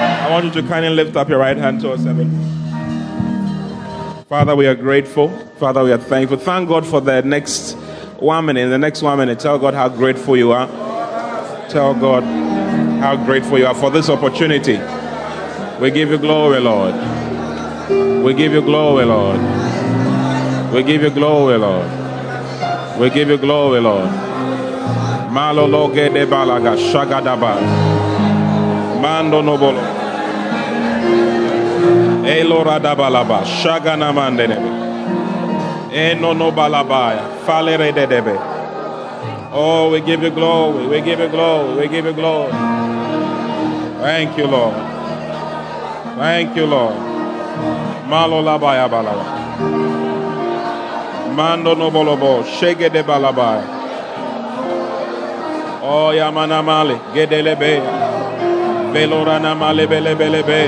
[0.00, 2.30] I want you to kindly lift up your right hand towards heaven.
[4.28, 5.28] Father, we are grateful.
[5.58, 6.38] Father, we are thankful.
[6.38, 7.72] Thank God for the next
[8.18, 8.60] one minute.
[8.60, 10.68] In the next one minute, tell God how grateful you are.
[11.68, 12.22] Tell God
[13.02, 14.78] how grateful you are for this opportunity.
[15.80, 16.94] We give you glory, Lord.
[18.24, 19.40] We give you glory, Lord.
[20.72, 21.90] We give you glory, Lord.
[23.00, 24.08] We give you glory, Lord.
[25.30, 27.89] Malologe de balaga shagadaba.
[29.00, 29.80] Mando nobolo.
[32.24, 34.70] Elora da balaba shagana mandenebe.
[35.92, 38.36] Eno no balabaya falere de debe.
[39.52, 40.86] Oh, we give you glory.
[40.86, 41.74] We give you glory.
[41.80, 42.52] We give you glory.
[44.02, 44.74] Thank you, Lord.
[46.16, 46.94] Thank you, Lord.
[48.08, 49.24] Malo labaya balaba.
[51.34, 53.64] Mando no bolobo shege de balabaya.
[55.82, 57.80] Oh yamana male gedelebe
[58.92, 60.60] velorana male bele bele be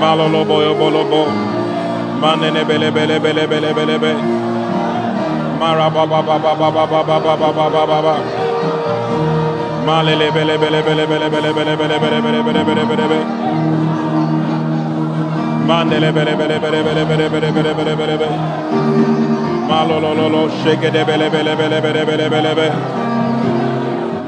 [0.00, 1.22] malolo boyo bolobo
[2.22, 4.12] manene bele bele bele bele bele be
[5.60, 8.14] mara ba ba ba ba ba ba ba ba ba ba ba ba ba ba
[9.86, 13.18] malele bele bele bele bele bele bele bele bele bele bele bele bele be
[15.68, 18.28] mandele bele bele bele bele bele bele bele bele bele be
[19.68, 21.26] malolo lolo shake de bele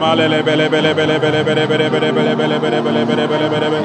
[0.00, 3.68] Malele bele bele bele bele bele bele bele bele bele bele bele bele bele bele
[3.70, 3.80] bele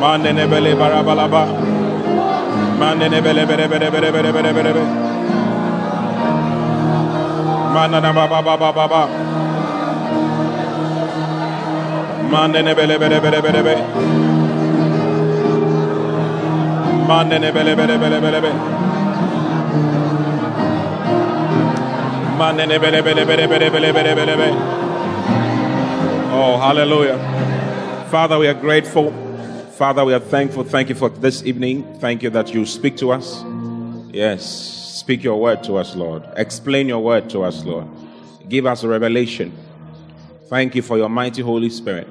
[0.00, 1.42] Mandene bele bara bala ba
[2.78, 4.82] Mandene bele bele bele bele bele bele bele bele
[7.74, 9.02] Manana ba ba ba ba ba ba
[12.30, 13.82] Mandene bele bele bele bele bele
[17.08, 18.50] Mandene bele bele bele bele bele
[22.78, 24.81] bele bele bele bele bele bele bele bele
[26.34, 27.18] Oh, hallelujah.
[28.10, 29.12] Father, we are grateful.
[29.72, 30.64] Father, we are thankful.
[30.64, 31.98] Thank you for this evening.
[31.98, 33.44] Thank you that you speak to us.
[34.10, 36.26] Yes, speak your word to us, Lord.
[36.38, 37.86] Explain your word to us, Lord.
[38.48, 39.52] Give us a revelation.
[40.48, 42.08] Thank you for your mighty Holy Spirit,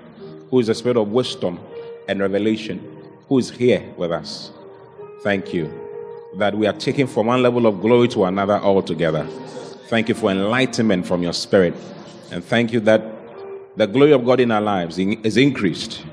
[0.51, 1.59] who is the spirit of wisdom
[2.07, 2.79] and revelation,
[3.27, 4.51] who is here with us.
[5.23, 5.73] Thank you
[6.37, 9.25] that we are taken from one level of glory to another altogether.
[9.87, 11.73] Thank you for enlightenment from your spirit.
[12.29, 13.20] And thank you that
[13.75, 16.03] the glory of God in our lives is increased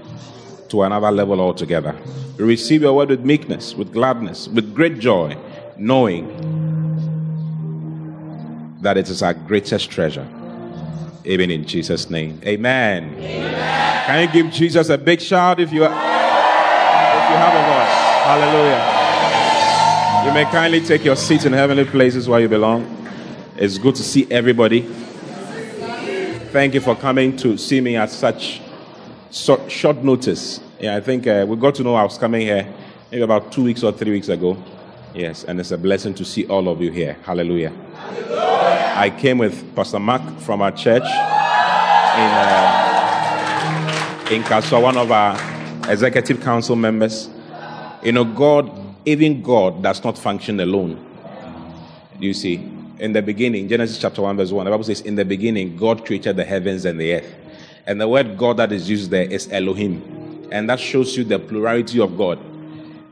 [0.69, 1.97] to another level altogether.
[2.39, 5.37] We receive your word with meekness, with gladness, with great joy,
[5.77, 6.29] knowing
[8.81, 10.27] that it is our greatest treasure.
[11.25, 12.41] Even in Jesus' name.
[12.45, 13.15] Amen.
[13.19, 14.05] Amen.
[14.07, 17.99] Can you give Jesus a big shout if you if you have a voice?
[18.25, 18.95] Hallelujah.
[20.27, 22.87] You may kindly take your seats in heavenly places where you belong.
[23.57, 24.89] It's good to see everybody.
[26.51, 28.63] Thank you for coming to see me at such
[29.31, 30.61] short, short notice.
[30.81, 32.67] Yeah, I think uh, we got to know I was coming here
[33.11, 34.57] maybe about two weeks or three weeks ago.
[35.15, 37.19] Yes, and it's a blessing to see all of you here.
[37.23, 37.69] Hallelujah.
[37.69, 38.95] Hallelujah.
[38.97, 41.09] I came with Pastor Mark from our church in
[42.41, 42.89] uh,
[44.31, 45.37] in Kasoa, one of our
[45.91, 47.29] executive council members.
[48.03, 48.71] You know, God,
[49.05, 51.05] even God, does not function alone.
[52.19, 55.25] You see, in the beginning, Genesis chapter 1, verse 1, the Bible says, In the
[55.25, 57.35] beginning, God created the heavens and the earth.
[57.87, 60.49] And the word God that is used there is Elohim.
[60.51, 62.39] And that shows you the plurality of God.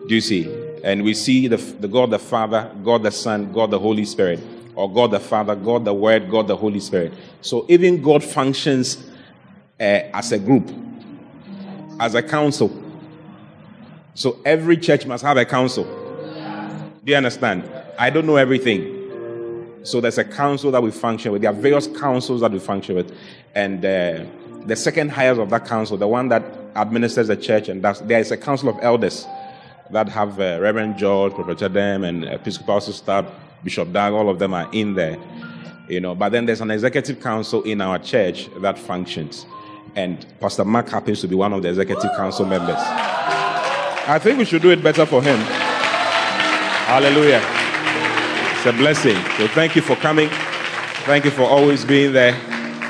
[0.06, 0.52] Do you see?
[0.84, 4.40] And we see the, the God the Father, God the Son, God the Holy Spirit,
[4.74, 7.12] or God the Father, God the Word, God the Holy Spirit.
[7.40, 9.08] So even God functions
[9.80, 10.70] uh, as a group,
[11.98, 12.82] as a council.
[14.14, 15.84] So every church must have a council.
[17.04, 17.70] Do you understand?
[17.98, 18.95] I don't know everything.
[19.86, 21.42] So there's a council that we function with.
[21.42, 23.16] There are various councils that we function with.
[23.54, 24.24] And uh,
[24.66, 26.42] the second highest of that council, the one that
[26.74, 29.24] administers the church, and there is a council of elders.
[29.90, 33.24] that have uh, Reverend George, Professor Dem, and Episcopal Sister
[33.62, 34.12] Bishop Dag.
[34.12, 35.16] All of them are in there,
[35.88, 36.16] you know.
[36.16, 39.46] But then there's an executive council in our church that functions,
[39.94, 42.74] and Pastor Mark happens to be one of the executive council members.
[42.78, 45.38] I think we should do it better for him.
[46.86, 47.65] Hallelujah.
[48.66, 49.14] It's a blessing.
[49.36, 50.28] So thank you for coming.
[51.04, 52.34] Thank you for always being there,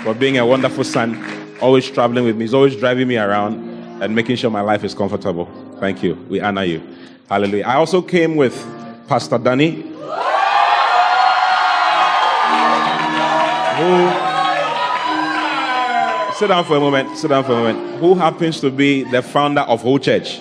[0.02, 1.23] for being a wonderful son,
[1.61, 2.44] always traveling with me.
[2.44, 5.50] He's always driving me around and making sure my life is comfortable.
[5.78, 6.14] Thank you.
[6.31, 6.81] We honor you.
[7.28, 7.64] Hallelujah.
[7.67, 8.55] I also came with
[9.06, 9.93] Pastor Danny, who
[16.37, 17.19] sit down for a moment.
[17.19, 18.00] Sit down for a moment.
[18.00, 20.40] Who happens to be the founder of Ho church?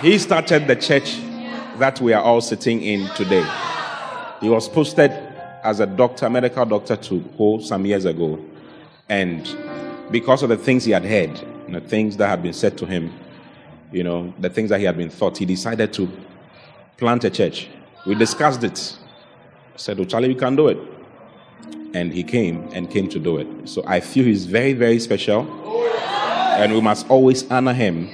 [0.00, 1.18] He started the church
[1.82, 3.44] that we are all sitting in today.
[4.40, 5.10] He was posted
[5.64, 8.38] as a doctor, medical doctor to Ho some years ago.
[9.08, 9.52] And
[10.12, 13.12] because of the things he had heard, the things that had been said to him,
[13.90, 16.08] you know, the things that he had been taught, he decided to
[16.98, 17.66] plant a church.
[18.06, 18.96] We discussed it.
[19.74, 20.78] I said, Oh, Charlie, you can do it.
[21.94, 23.68] And he came and came to do it.
[23.68, 25.40] So I feel he's very, very special.
[26.62, 28.08] And we must always honor him.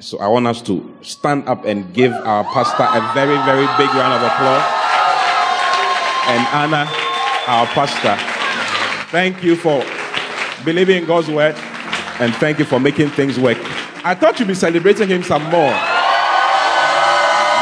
[0.00, 3.88] So I want us to stand up and give our pastor a very, very big
[3.94, 4.64] round of applause
[6.26, 6.90] and honor
[7.46, 8.16] our pastor.
[9.10, 9.84] Thank you for
[10.64, 11.54] believing in God's word
[12.18, 13.58] and thank you for making things work.
[14.04, 15.74] I thought you'd be celebrating him some more.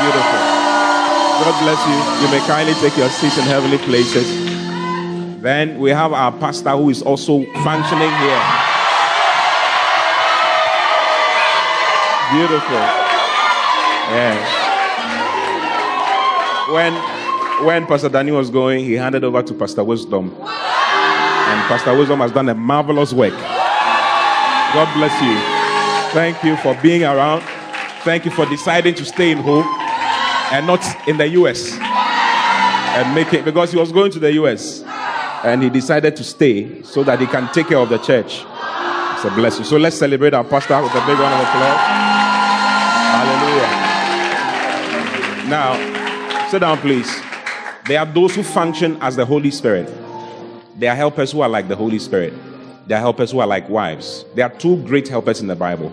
[0.01, 0.43] Beautiful.
[1.43, 2.25] God bless you.
[2.25, 4.27] You may kindly take your seats in heavenly places.
[5.43, 8.62] Then we have our pastor who is also functioning here.
[12.33, 12.83] Beautiful.
[14.09, 14.37] Yeah.
[16.73, 16.95] When
[17.67, 20.35] when Pastor Danny was going, he handed over to Pastor Wisdom.
[20.41, 23.35] And Pastor Wisdom has done a marvelous work.
[24.73, 25.37] God bless you.
[26.15, 27.43] Thank you for being around.
[28.03, 29.63] Thank you for deciding to stay in Ho
[30.53, 31.79] and not in the US.
[32.95, 34.83] And make it because he was going to the US.
[35.45, 38.45] And he decided to stay so that he can take care of the church.
[39.15, 39.65] It's a blessing.
[39.65, 42.12] So let's celebrate our pastor with a big round of applause.
[45.53, 47.15] Now, sit down, please.
[47.87, 49.87] There are those who function as the Holy Spirit.
[50.79, 52.33] There are helpers who are like the Holy Spirit.
[52.87, 54.25] There are helpers who are like wives.
[54.35, 55.93] There are two great helpers in the Bible.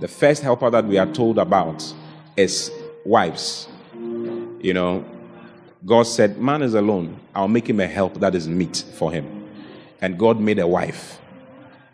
[0.00, 1.84] The first helper that we are told about
[2.38, 2.72] is
[3.04, 3.68] wives.
[3.92, 5.04] You know,
[5.84, 7.20] God said, Man is alone.
[7.34, 9.50] I'll make him a help that is meet for him.
[10.00, 11.20] And God made a wife.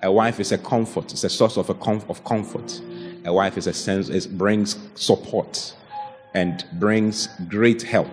[0.01, 2.81] A wife is a comfort, it's a source of, a comf- of comfort.
[3.25, 5.75] A wife is a sense, it brings support
[6.35, 8.11] and brings great help.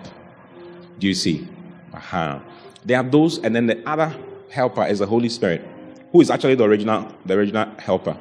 [0.98, 1.48] Do you see?
[1.92, 2.38] Uh-huh.
[2.84, 4.14] There are those, and then the other
[4.50, 5.66] helper is the Holy Spirit,
[6.12, 8.16] who is actually the original, the original helper,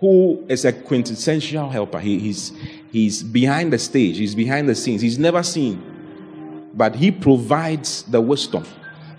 [0.00, 1.98] who is a quintessential helper.
[1.98, 2.52] He, he's,
[2.90, 8.20] he's behind the stage, he's behind the scenes, he's never seen, but he provides the
[8.20, 8.64] wisdom,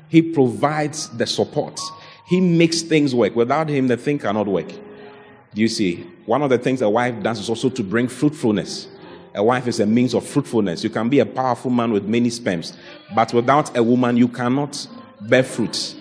[0.10, 1.80] he provides the support,
[2.28, 3.36] he makes things work.
[3.36, 4.68] Without him, the thing cannot work.
[5.54, 6.06] Do you see?
[6.26, 8.88] One of the things a wife does is also to bring fruitfulness.
[9.38, 10.84] A wife is a means of fruitfulness.
[10.84, 12.74] You can be a powerful man with many sperms,
[13.16, 14.88] but without a woman, you cannot
[15.22, 15.96] bear fruits.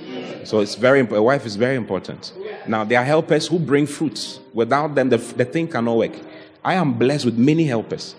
[0.44, 1.20] So it's very important.
[1.20, 2.32] a wife is very important.
[2.66, 4.40] Now there are helpers who bring fruits.
[4.54, 6.12] Without them, the, the thing cannot work.
[6.64, 8.16] I am blessed with many helpers.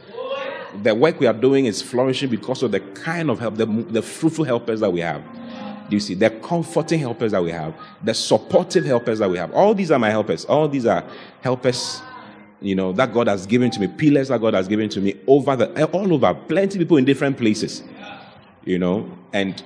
[0.84, 4.02] The work we are doing is flourishing because of the kind of help, the, the
[4.02, 5.24] fruitful helpers that we have.
[5.90, 6.14] Do you see?
[6.14, 9.54] The comforting helpers that we have, the supportive helpers that we have.
[9.54, 10.46] All these are my helpers.
[10.46, 11.04] All these are
[11.42, 12.02] helpers,
[12.62, 15.16] you know, that God has given to me, pillars that God has given to me
[15.28, 17.84] over the eh, all over, plenty people in different places.
[18.66, 19.64] You know, and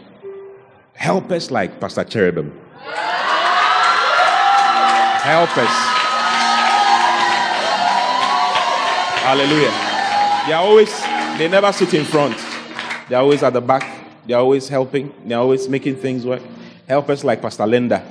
[0.93, 2.51] helpers like Pastor Cherubim.
[5.24, 5.91] Helpers.
[9.21, 9.71] Hallelujah.
[10.48, 11.01] They are always,
[11.38, 12.38] they never sit in front.
[13.07, 13.88] They're always at the back.
[14.25, 15.13] They're always helping.
[15.25, 16.41] They're always making things work.
[16.88, 18.03] Helpers like Pastor Linda.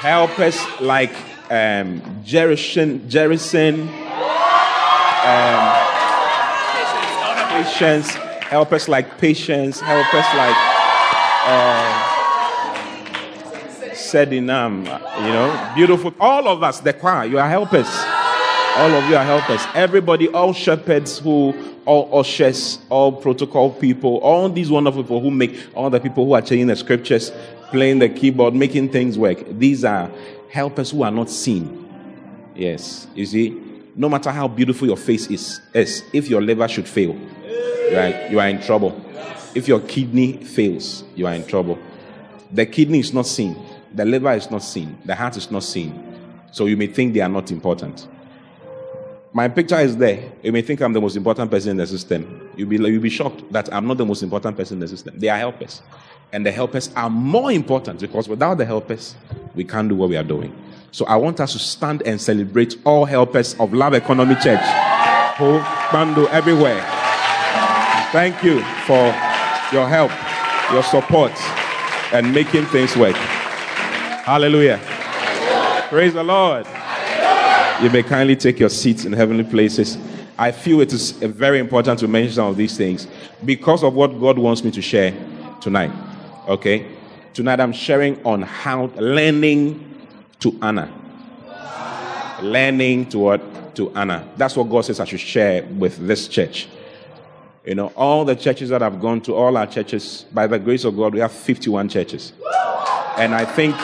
[0.00, 1.12] Helpers like
[1.50, 3.86] um, Jerison, Jerison
[5.26, 5.72] um,
[7.50, 8.08] patience.
[8.48, 9.78] Helpers like patience.
[9.78, 10.56] Helpers like
[11.44, 12.10] uh,
[13.92, 14.84] Sedinam.
[15.22, 16.14] You know, beautiful.
[16.18, 17.90] All of us, the choir, you are helpers.
[18.76, 19.60] All of you are helpers.
[19.74, 21.54] Everybody, all shepherds who,
[21.84, 26.32] all ushers, all protocol people, all these wonderful people who make, all the people who
[26.32, 27.32] are changing the scriptures,
[27.70, 29.38] playing the keyboard, making things work.
[29.58, 30.10] These are
[30.50, 31.88] helpers who are not seen.
[32.54, 33.06] Yes.
[33.14, 33.62] You see,
[33.94, 37.14] no matter how beautiful your face is, is if your liver should fail,
[37.92, 39.00] right, you are in trouble.
[39.54, 41.78] If your kidney fails, you are in trouble.
[42.52, 43.56] The kidney is not seen.
[43.94, 46.06] the liver is not seen, the heart is not seen.
[46.52, 48.08] So you may think they are not important.
[49.32, 50.32] My picture is there.
[50.42, 52.50] You may think I'm the most important person in the system.
[52.56, 55.18] You'll be, you'll be shocked that I'm not the most important person in the system.
[55.18, 55.82] They are helpers.
[56.32, 59.16] And the helpers are more important because without the helpers,
[59.54, 60.54] we can't do what we are doing.
[60.92, 64.64] So I want us to stand and celebrate all helpers of Love Economy Church.
[65.38, 65.58] Who
[65.92, 66.84] Bando everywhere.
[68.12, 69.06] Thank you for
[69.72, 70.10] your help,
[70.72, 71.32] your support,
[72.12, 73.16] and making things work.
[73.16, 74.80] Hallelujah.
[75.88, 76.66] Praise the Lord.
[77.82, 79.96] You may kindly take your seats in heavenly places.
[80.38, 83.06] I feel it is very important to mention some of these things
[83.44, 85.14] because of what God wants me to share
[85.60, 85.90] tonight.
[86.48, 86.86] Okay?
[87.32, 90.08] Tonight I'm sharing on how learning
[90.40, 90.90] to honor.
[92.42, 93.74] Learning to what?
[93.76, 94.26] To honor.
[94.36, 96.68] That's what God says I should share with this church.
[97.64, 100.84] You know, all the churches that I've gone to, all our churches, by the grace
[100.84, 102.32] of God, we have 51 churches.
[103.16, 103.76] And I think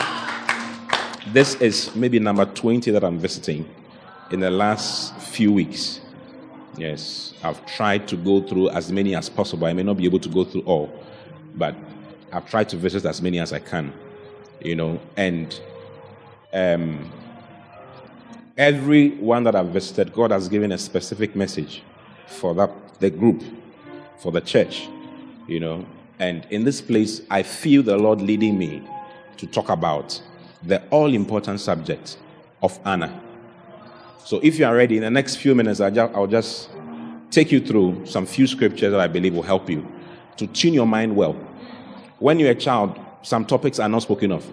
[1.31, 3.69] this is maybe number 20 that I'm visiting
[4.31, 6.01] in the last few weeks.
[6.75, 9.67] Yes, I've tried to go through as many as possible.
[9.67, 10.91] I may not be able to go through all,
[11.55, 11.75] but
[12.31, 13.93] I've tried to visit as many as I can,
[14.61, 15.59] you know, and
[16.53, 17.11] um,
[18.55, 21.83] that I've visited, God has given a specific message
[22.25, 23.43] for that the group,
[24.17, 24.89] for the church,
[25.47, 25.85] you know.
[26.19, 28.81] And in this place, I feel the Lord leading me
[29.37, 30.19] to talk about
[30.63, 32.17] the all important subject
[32.63, 33.21] of honor.
[34.25, 36.69] So if you are ready, in the next few minutes, I'll just
[37.29, 39.87] take you through some few scriptures that I believe will help you
[40.37, 41.35] to tune your mind well.
[42.19, 44.49] When you're a child, some topics are not spoken of.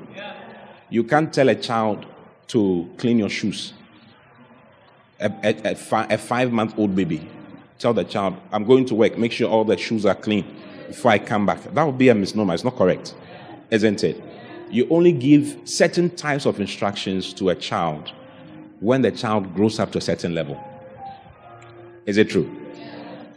[0.90, 2.06] You can't tell a child
[2.48, 3.72] to clean your shoes.
[5.20, 7.28] A, a, a, fi- a five month old baby,
[7.78, 10.44] tell the child, I'm going to work, make sure all the shoes are clean
[10.88, 11.62] before I come back.
[11.72, 12.54] That would be a misnomer.
[12.54, 13.14] It's not correct,
[13.70, 14.22] isn't it?
[14.70, 18.12] You only give certain types of instructions to a child
[18.80, 20.62] when the child grows up to a certain level.
[22.06, 22.54] Is it true?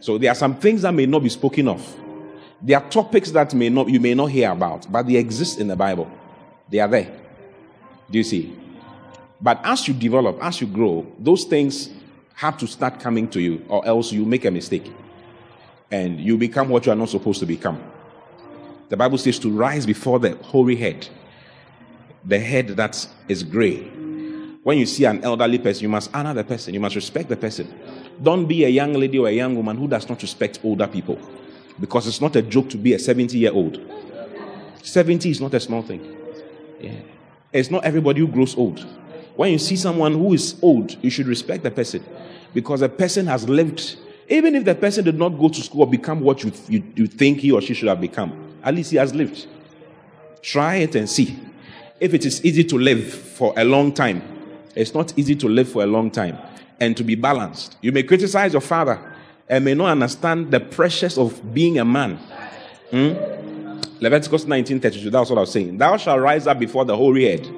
[0.00, 1.96] So there are some things that may not be spoken of.
[2.60, 5.68] There are topics that may not you may not hear about, but they exist in
[5.68, 6.10] the Bible.
[6.68, 7.12] They are there.
[8.10, 8.56] Do you see?
[9.40, 11.90] But as you develop, as you grow, those things
[12.34, 14.92] have to start coming to you, or else you make a mistake.
[15.90, 17.80] And you become what you are not supposed to become.
[18.88, 21.08] The Bible says to rise before the hoary head,
[22.24, 23.82] the head that is gray,
[24.64, 27.36] when you see an elderly person, you must honor the person, you must respect the
[27.36, 27.72] person.
[28.20, 31.18] Don't be a young lady or a young woman who does not respect older people
[31.80, 33.80] because it's not a joke to be a 70 year old.
[34.82, 36.16] 70 is not a small thing.
[36.80, 36.92] Yeah.
[37.52, 38.86] It's not everybody who grows old.
[39.36, 42.04] When you see someone who is old, you should respect the person
[42.54, 43.96] because the person has lived,
[44.28, 47.06] even if the person did not go to school or become what you, you, you
[47.06, 49.46] think he or she should have become, at least he has lived.
[50.42, 51.38] Try it and see.
[52.00, 54.22] If it is easy to live for a long time,
[54.74, 56.38] it's not easy to live for a long time
[56.80, 57.76] and to be balanced.
[57.80, 59.00] You may criticize your father
[59.48, 62.16] and may not understand the pressures of being a man.
[62.90, 63.14] Hmm?
[64.00, 65.10] Leviticus 19:32.
[65.10, 65.78] That's what I was saying.
[65.78, 67.48] Thou shalt rise up before the hoary head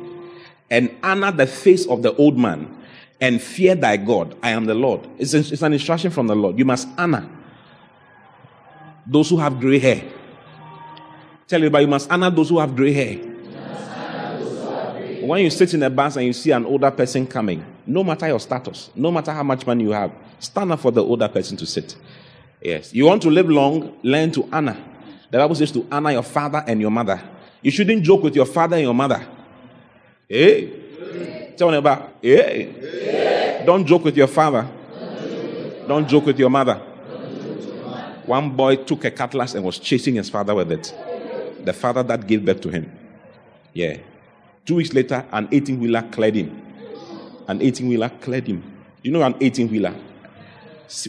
[0.71, 2.75] and honor the face of the old man
[3.21, 4.35] and fear thy God.
[4.43, 5.07] I am the Lord.
[5.19, 6.59] It's, it's an instruction from the Lord.
[6.59, 7.29] You must honor
[9.07, 10.03] those who have gray hair.
[11.47, 13.17] Tell everybody you must honor those who have gray hair.
[15.27, 18.27] When you sit in a bus and you see an older person coming, no matter
[18.27, 21.57] your status, no matter how much money you have, stand up for the older person
[21.59, 21.97] to sit.
[22.61, 22.93] Yes.
[22.93, 24.77] You want to live long, learn to honor.
[25.31, 27.23] The Bible says to honor your father and your mother.
[27.63, 29.25] You shouldn't joke with your father and your mother.
[30.29, 31.55] Hey.
[31.57, 32.73] Tell me about, hey.
[32.73, 33.63] hey.
[33.65, 34.69] Don't joke with your father.
[35.87, 36.77] Don't joke with your mother.
[38.27, 40.95] One boy took a cutlass and was chasing his father with it.
[41.65, 42.91] The father that gave birth to him.
[43.73, 43.99] Yeah.
[44.65, 46.63] Two weeks later, an 18 wheeler cleared him.
[47.49, 48.63] An 18 wheeler cleared him.
[49.03, 49.95] You know, an 18 wheeler?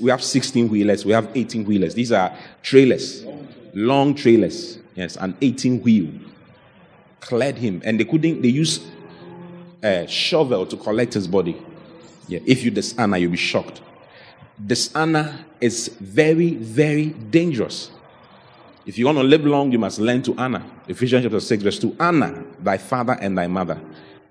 [0.02, 1.96] We have 16 wheelers, we have 18 wheelers.
[1.96, 3.26] These are trailers,
[3.74, 4.78] long trailers.
[4.96, 6.10] Yes, an 18 wheel
[7.22, 8.84] cleared him, and they couldn't, they used
[9.82, 11.56] a shovel to collect his body.
[12.28, 13.82] Yeah, if you dishonor, you'll be shocked.
[14.64, 17.92] Dishonor is very, very dangerous.
[18.86, 20.64] If you want to live long, you must learn to honor.
[20.88, 23.80] Ephesians chapter 6, verse 2 Honor thy father and thy mother,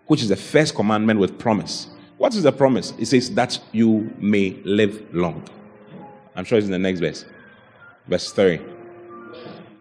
[0.07, 1.89] which is the first commandment with promise.
[2.21, 2.93] What is the promise?
[2.99, 5.43] It says that you may live long.
[6.37, 7.25] I'm sure it's in the next verse.
[8.07, 8.61] Verse 3.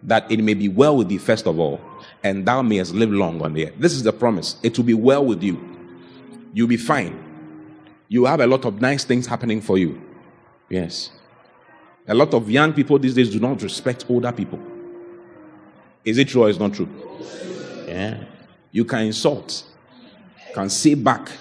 [0.03, 1.81] That it may be well with thee, first of all,
[2.23, 3.73] and thou mayest live long on the earth.
[3.77, 4.55] This is the promise.
[4.63, 5.59] It will be well with you.
[6.53, 7.21] You'll be fine.
[8.07, 10.01] You have a lot of nice things happening for you.
[10.69, 11.11] Yes.
[12.07, 14.61] A lot of young people these days do not respect older people.
[16.05, 16.87] Is it true or is not true?
[17.85, 18.23] Yeah.
[18.71, 19.65] You can insult,
[20.53, 21.31] can say back.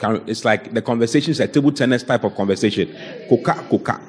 [0.00, 2.94] It's like the conversation is a table tennis type of conversation.
[3.28, 4.00] Coca, coca,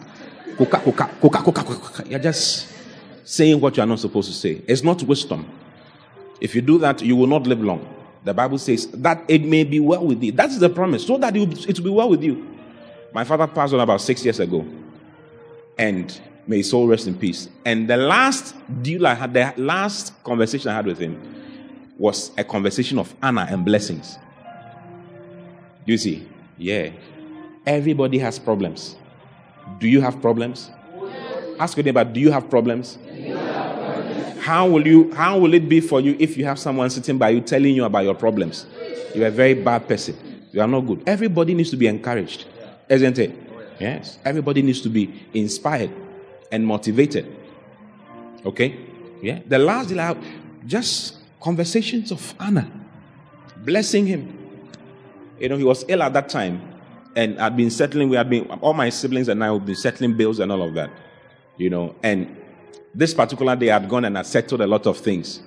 [0.58, 2.04] coca, coca, coca, coca, coca.
[2.08, 2.68] You're just
[3.24, 4.62] saying what you are not supposed to say.
[4.68, 5.50] It's not wisdom.
[6.42, 7.96] If you do that, you will not live long.
[8.24, 10.32] The Bible says that it may be well with you.
[10.32, 12.46] That's the promise, so that it will be well with you.
[13.14, 14.66] My father passed on about six years ago,
[15.78, 17.50] and may his soul rest in peace.
[17.66, 21.20] And the last deal I had, the last conversation I had with him,
[21.98, 24.18] was a conversation of honor and blessings.
[25.90, 26.28] You see,
[26.60, 26.92] yeah,
[27.66, 28.96] everybody has problems.
[29.80, 30.70] Do you have problems?
[31.60, 33.00] Ask your neighbor, do you have problems?
[34.40, 37.30] How will you how will it be for you if you have someone sitting by
[37.30, 38.68] you telling you about your problems?
[39.16, 40.16] You're a very bad person.
[40.52, 41.02] You are not good.
[41.08, 42.46] Everybody needs to be encouraged,
[42.88, 43.36] isn't it?
[43.80, 44.20] Yes.
[44.24, 45.90] Everybody needs to be inspired
[46.52, 47.36] and motivated.
[48.46, 48.78] Okay?
[49.24, 49.40] Yeah.
[49.48, 50.24] The last deal I have,
[50.68, 52.68] just conversations of honor,
[53.66, 54.39] blessing him.
[55.40, 56.62] You know, he was ill at that time,
[57.16, 58.10] and I'd been settling.
[58.10, 60.74] We had been all my siblings and I would be settling bills and all of
[60.74, 60.90] that.
[61.58, 62.36] You know, and
[62.94, 65.42] this particular day I'd gone and I settled a lot of things,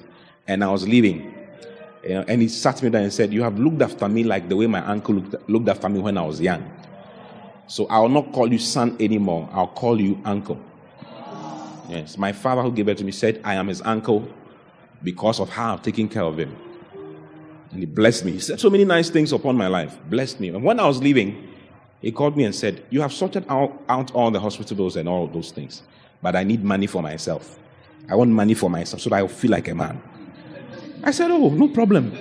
[0.46, 1.34] and I was leaving.
[2.02, 4.48] You know, and he sat me down and said, "You have looked after me like
[4.48, 6.64] the way my uncle looked, looked after me when I was young.
[7.66, 9.48] So I will not call you son anymore.
[9.52, 10.58] I'll call you uncle."
[11.88, 14.26] Yes, my father who gave it to me said, "I am his uncle
[15.02, 16.56] because of how I've taken care of him."
[17.72, 18.32] And he blessed me.
[18.32, 19.98] He said so many nice things upon my life.
[20.08, 20.48] Blessed me.
[20.50, 21.48] And when I was leaving,
[22.00, 25.08] he called me and said, You have sorted out, out all the hospital bills and
[25.08, 25.82] all those things
[26.22, 27.58] but I need money for myself.
[28.08, 30.00] I want money for myself so that I feel like a man.
[31.02, 32.16] I said, Oh, no problem.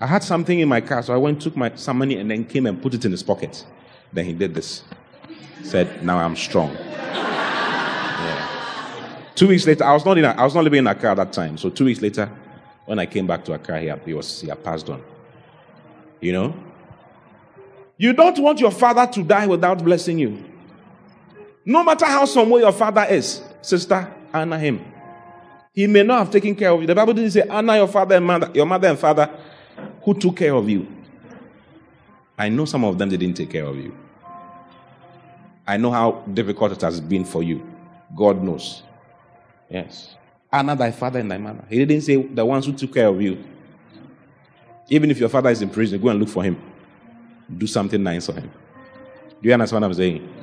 [0.00, 2.44] I had something in my car, so I went, took my, some money, and then
[2.44, 3.64] came and put it in his pocket.
[4.12, 4.82] Then he did this.
[5.62, 6.72] Said, Now I'm strong.
[6.74, 8.48] Yeah.
[9.34, 11.12] Two weeks later, I was not in a, I was not living in a car
[11.12, 11.56] at that time.
[11.56, 12.30] So two weeks later,
[12.88, 15.02] when I came back to Accra, he, he was he had passed on.
[16.22, 16.54] You know?
[17.98, 20.42] You don't want your father to die without blessing you.
[21.66, 24.80] No matter how small your father is, sister, honor him.
[25.74, 26.86] He may not have taken care of you.
[26.86, 29.28] The Bible didn't say honor your father and mother, your mother and father
[30.02, 30.88] who took care of you.
[32.38, 33.94] I know some of them didn't take care of you.
[35.66, 37.68] I know how difficult it has been for you.
[38.16, 38.82] God knows.
[39.68, 40.14] Yes.
[40.50, 41.64] Honor thy father and thy mother.
[41.68, 43.42] He didn't say the ones who took care of you.
[44.88, 46.60] Even if your father is in prison, go and look for him.
[47.56, 48.50] Do something nice for him.
[49.42, 50.34] Do you understand what I'm saying?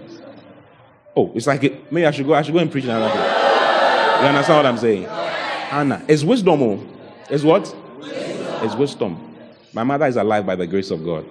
[1.16, 2.34] Oh, it's like it, maybe I should go.
[2.34, 4.22] I should go and preach another day.
[4.22, 5.06] You understand what I'm saying?
[5.06, 6.62] Anna, it's wisdom.
[6.62, 6.84] Oh.
[7.30, 7.62] It's what?
[8.00, 8.64] Wisdom.
[8.64, 9.36] It's wisdom.
[9.74, 11.26] My mother is alive by the grace of God,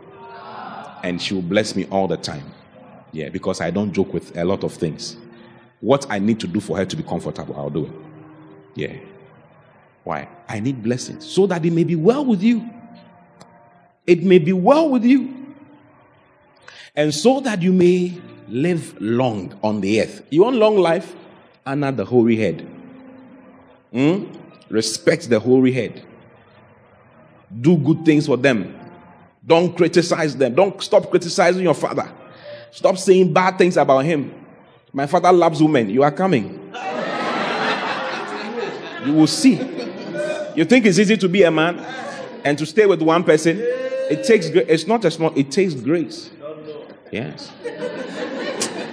[1.02, 2.44] and she will bless me all the time.
[3.12, 5.16] Yeah, because I don't joke with a lot of things.
[5.80, 7.92] What I need to do for her to be comfortable, I'll do it.
[8.74, 8.94] Yeah.
[10.02, 10.28] Why?
[10.48, 12.68] I need blessings so that it may be well with you.
[14.06, 15.54] It may be well with you.
[16.94, 20.22] And so that you may live long on the earth.
[20.30, 21.14] You want long life?
[21.66, 22.60] Honor the hoary head.
[23.92, 24.24] Hmm?
[24.68, 26.04] Respect the hoary head.
[27.60, 28.78] Do good things for them.
[29.46, 30.54] Don't criticize them.
[30.54, 32.10] Don't stop criticizing your father.
[32.70, 34.34] Stop saying bad things about him.
[34.92, 35.90] My father loves women.
[35.90, 36.72] You are coming.
[39.04, 39.54] You will see.
[40.54, 41.78] You think it's easy to be a man
[42.44, 43.58] and to stay with one person?
[44.10, 46.30] It takes it's not a small, it takes grace.
[47.10, 47.50] Yes.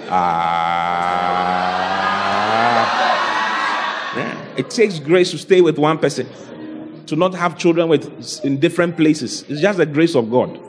[0.10, 1.32] Ah.
[4.16, 4.46] Yeah.
[4.58, 6.28] It takes grace to stay with one person,
[7.06, 9.44] to not have children with in different places.
[9.48, 10.60] It's just the grace of God.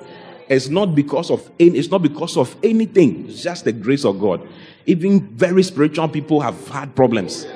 [0.49, 3.27] It's not because of any, it's not because of anything.
[3.29, 4.47] It's just the grace of God.
[4.87, 7.47] Even very spiritual people have had problems.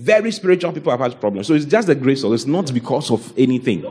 [0.00, 1.46] Very spiritual people have had problems.
[1.46, 2.32] So it's just the grace of.
[2.32, 3.84] It's not because of anything.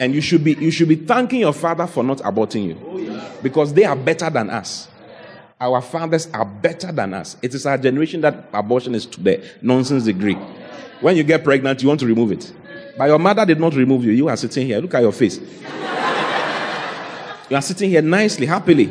[0.00, 3.74] And you should be you should be thanking your father for not aborting you, because
[3.74, 4.88] they are better than us.
[5.60, 7.36] Our fathers are better than us.
[7.42, 10.38] It is our generation that abortion is to the nonsense degree.
[11.00, 12.50] When you get pregnant, you want to remove it.
[12.96, 14.12] But your mother did not remove you.
[14.12, 14.80] You are sitting here.
[14.80, 15.38] Look at your face.
[17.50, 18.90] You are sitting here nicely, happily.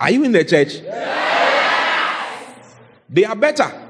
[0.00, 0.80] Are you in the church?
[0.80, 2.76] Yes.
[3.08, 3.82] They are better.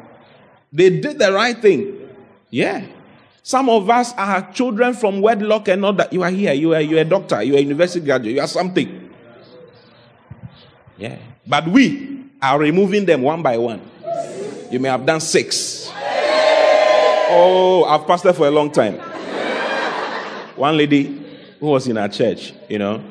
[0.75, 2.11] They did the right thing.
[2.51, 2.85] Yeah.
[3.45, 6.13] Some of us are children from wedlock and not that.
[6.13, 6.53] You are here.
[6.53, 7.41] You are, you are a doctor.
[7.43, 8.35] You are a university graduate.
[8.35, 9.11] You are something.
[10.99, 11.19] Yeah.
[11.47, 13.83] But we are removing them one by one.
[14.71, 15.93] You may have done six.
[17.37, 18.95] Oh, I've pastored for a long time.
[20.57, 21.25] One lady
[21.61, 23.05] who was in our church, you know,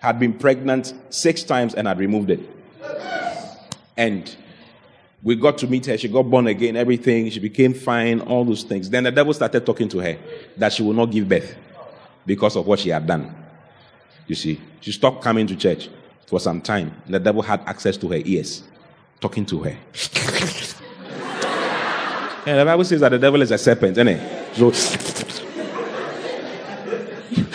[0.00, 2.40] had been pregnant six times and had removed it.
[3.96, 4.34] And
[5.24, 5.96] We got to meet her.
[5.96, 7.30] She got born again, everything.
[7.30, 8.90] She became fine, all those things.
[8.90, 10.18] Then the devil started talking to her
[10.58, 11.56] that she will not give birth
[12.26, 13.34] because of what she had done.
[14.26, 15.88] You see, she stopped coming to church
[16.26, 16.94] for some time.
[17.06, 18.64] The devil had access to her ears,
[19.18, 19.70] talking to her.
[22.46, 24.54] yeah, the Bible says that the devil is a serpent, isn't it?
[24.54, 24.70] So,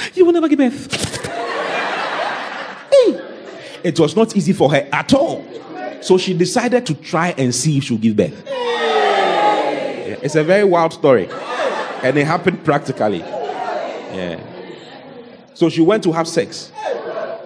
[0.15, 1.27] you will never give birth.
[2.91, 3.21] Hey.
[3.83, 5.45] It was not easy for her at all.
[6.01, 8.43] So she decided to try and see if she'll give birth.
[8.47, 11.29] Yeah, it's a very wild story.
[12.03, 13.19] And it happened practically.
[13.19, 14.39] Yeah.
[15.53, 16.71] So she went to have sex.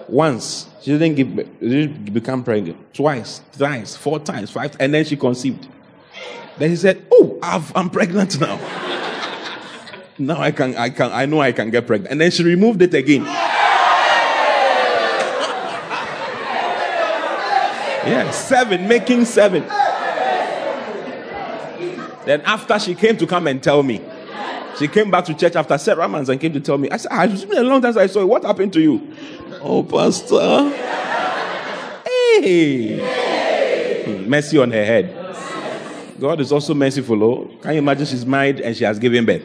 [0.08, 0.68] Once.
[0.80, 2.94] She didn't, give, didn't become pregnant.
[2.94, 5.66] Twice, thrice, four times, five And then she conceived.
[6.58, 8.56] Then he said, Oh, i am pregnant now.
[10.18, 12.12] now I can, I can, I know I can get pregnant.
[12.12, 13.24] And then she removed it again.
[18.06, 19.64] Yeah, seven, making seven.
[22.24, 24.00] Then after she came to come and tell me,
[24.78, 26.90] she came back to church after several and came to tell me.
[26.90, 28.26] I said, ah, it's been a long time since I saw you.
[28.26, 29.14] What happened to you?
[29.62, 30.70] Oh, Pastor.
[32.40, 32.98] Hey.
[34.26, 35.20] Mercy on her head.
[36.18, 37.22] God is also merciful.
[37.22, 37.50] Oh.
[37.60, 39.42] Can you imagine she's married and she has given birth?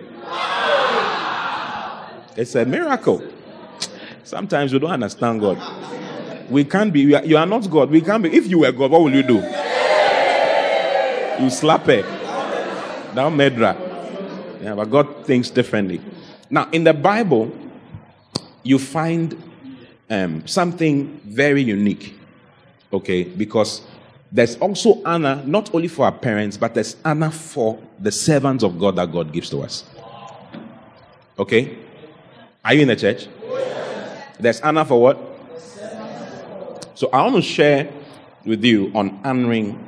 [2.35, 3.21] It's a miracle.
[4.23, 5.57] Sometimes we don't understand God.
[6.49, 7.89] We can't be, are, you are not God.
[7.89, 8.35] We can't be.
[8.35, 9.35] If you were God, what will you do?
[11.43, 12.01] You slap her.
[13.15, 13.77] Down Medra.
[14.61, 16.01] Yeah, but God thinks differently.
[16.49, 17.51] Now, in the Bible,
[18.63, 19.41] you find
[20.09, 22.15] um, something very unique.
[22.91, 23.81] Okay, because
[24.31, 28.79] there's also honor not only for our parents, but there's honor for the servants of
[28.79, 29.85] God that God gives to us.
[31.37, 31.77] Okay?
[32.63, 33.27] Are you in the church?
[34.39, 35.28] There's honor for what?
[36.99, 37.89] So I want to share
[38.43, 39.87] with you on honoring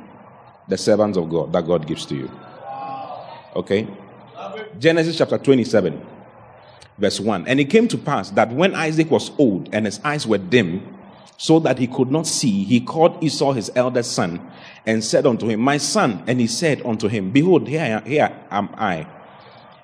[0.66, 2.30] the servants of God that God gives to you.
[3.54, 3.86] Okay?
[4.78, 6.06] Genesis chapter 27,
[6.96, 7.46] verse 1.
[7.46, 10.96] And it came to pass that when Isaac was old and his eyes were dim,
[11.36, 14.40] so that he could not see, he called Esau his eldest son
[14.86, 16.24] and said unto him, My son.
[16.26, 19.06] And he said unto him, Behold, here, here am I.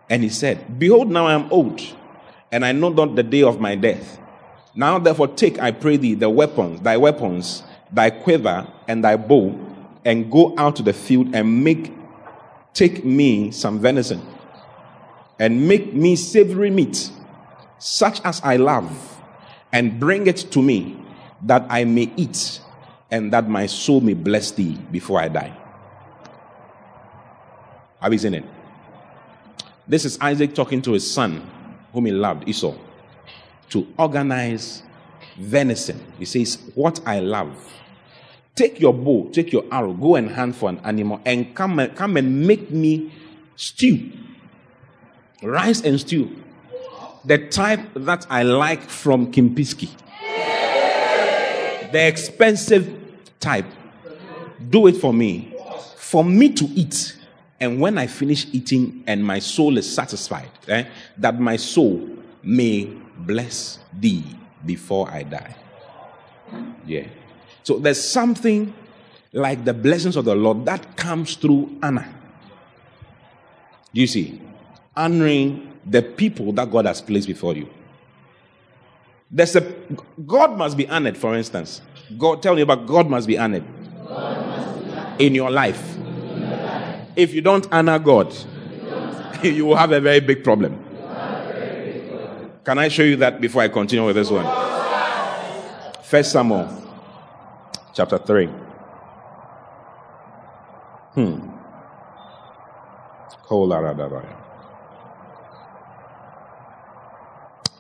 [0.09, 1.83] And he said, Behold, now I am old,
[2.51, 4.19] and I know not the day of my death.
[4.79, 9.59] Now therefore take, I pray thee, the weapons, thy weapons, thy quiver, and thy bow,
[10.05, 11.93] and go out to the field and make
[12.75, 14.23] take me some venison,
[15.41, 17.11] and make me savory meat,
[17.81, 19.21] such as I love,
[19.73, 20.97] and bring it to me,
[21.43, 22.61] that I may eat,
[23.11, 25.59] and that my soul may bless thee before I die.
[28.01, 28.45] Have you seen it?
[29.89, 31.51] This is Isaac talking to his son,
[31.93, 32.77] whom he loved, Esau
[33.71, 34.83] to organize
[35.39, 36.01] venison.
[36.19, 37.73] He says, What I love.
[38.55, 41.95] Take your bow, take your arrow, go and hunt for an animal, and come and,
[41.95, 43.13] come and make me
[43.55, 44.11] stew.
[45.43, 46.37] Rice and stew.
[47.25, 49.89] The type that I like from Kempinski.
[51.93, 52.93] The expensive
[53.39, 53.67] type.
[54.69, 55.55] Do it for me.
[55.97, 57.17] For me to eat.
[57.61, 60.85] And when I finish eating and my soul is satisfied, eh,
[61.19, 62.09] that my soul
[62.43, 64.25] may bless thee
[64.65, 65.57] before I die.
[66.87, 67.07] Yeah.
[67.63, 68.73] So there's something
[69.33, 72.09] like the blessings of the Lord that comes through honor.
[73.93, 74.41] You see,
[74.97, 77.69] honoring the people that God has placed before you.
[79.31, 79.61] There's a
[80.27, 81.83] God must be honored, for instance.
[82.17, 85.21] God tell me about God must be honored, must be honored.
[85.21, 85.97] In, your life.
[85.97, 86.07] in
[86.41, 87.09] your life.
[87.17, 88.35] If you don't honor God,
[89.43, 90.88] you, you will have a very big problem.
[92.69, 94.45] Can I show you that before I continue with this one?
[96.03, 96.69] First Samuel
[97.95, 98.47] chapter 3.
[101.15, 101.49] Hmm.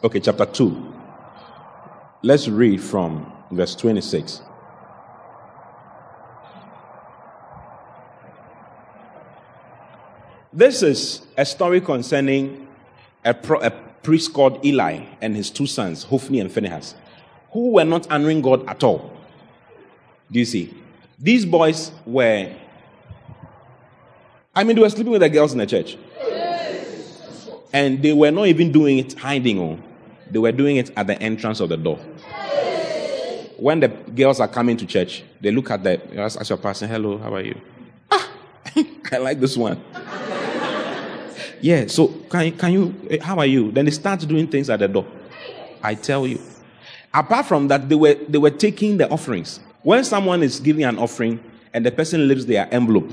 [0.04, 0.94] Okay, chapter 2.
[2.22, 4.40] Let's read from verse 26.
[10.50, 12.66] This is a story concerning
[13.22, 16.94] a, pro, a priest called Eli and his two sons, Hophni and Phinehas,
[17.52, 19.12] who were not honoring God at all.
[20.30, 20.74] Do you see?
[21.18, 22.54] These boys were,
[24.54, 25.96] I mean, they were sleeping with the girls in the church.
[27.72, 29.78] And they were not even doing it hiding oh.
[30.30, 31.98] they were doing it at the entrance of the door.
[33.58, 37.18] When the girls are coming to church, they look at the, as your pastor, hello,
[37.18, 37.60] how are you?
[38.10, 38.30] Ah,
[39.12, 39.82] I like this one.
[41.60, 43.70] Yeah, so can, can you, eh, how are you?
[43.72, 45.06] Then they start doing things at the door.
[45.82, 46.40] I tell you.
[47.12, 49.60] Apart from that, they were, they were taking the offerings.
[49.82, 51.40] When someone is giving an offering,
[51.72, 53.12] and the person leaves their envelope,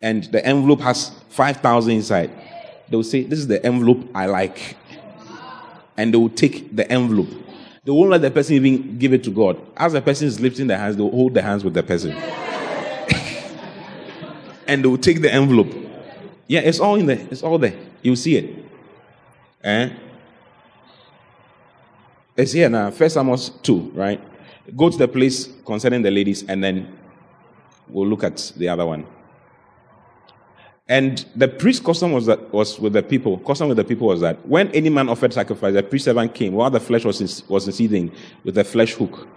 [0.00, 2.30] and the envelope has 5,000 inside,
[2.88, 4.76] they will say, This is the envelope I like.
[5.96, 7.28] And they will take the envelope.
[7.84, 9.60] They won't let the person even give it to God.
[9.76, 12.12] As the person is lifting their hands, they will hold the hands with the person.
[14.66, 15.89] and they will take the envelope.
[16.50, 17.28] Yeah, it's all in there.
[17.30, 17.74] It's all there.
[18.02, 18.64] You'll see it.
[19.62, 19.90] Eh?
[22.36, 22.90] It's here now.
[22.90, 24.20] First Amos 2, right?
[24.76, 26.98] Go to the place concerning the ladies, and then
[27.88, 29.06] we'll look at the other one.
[30.88, 33.38] And the priest custom was that was with the people.
[33.38, 36.54] Custom with the people was that when any man offered sacrifice, the priest servant came
[36.54, 38.10] while the flesh was in, was seething
[38.42, 39.28] with a flesh hook.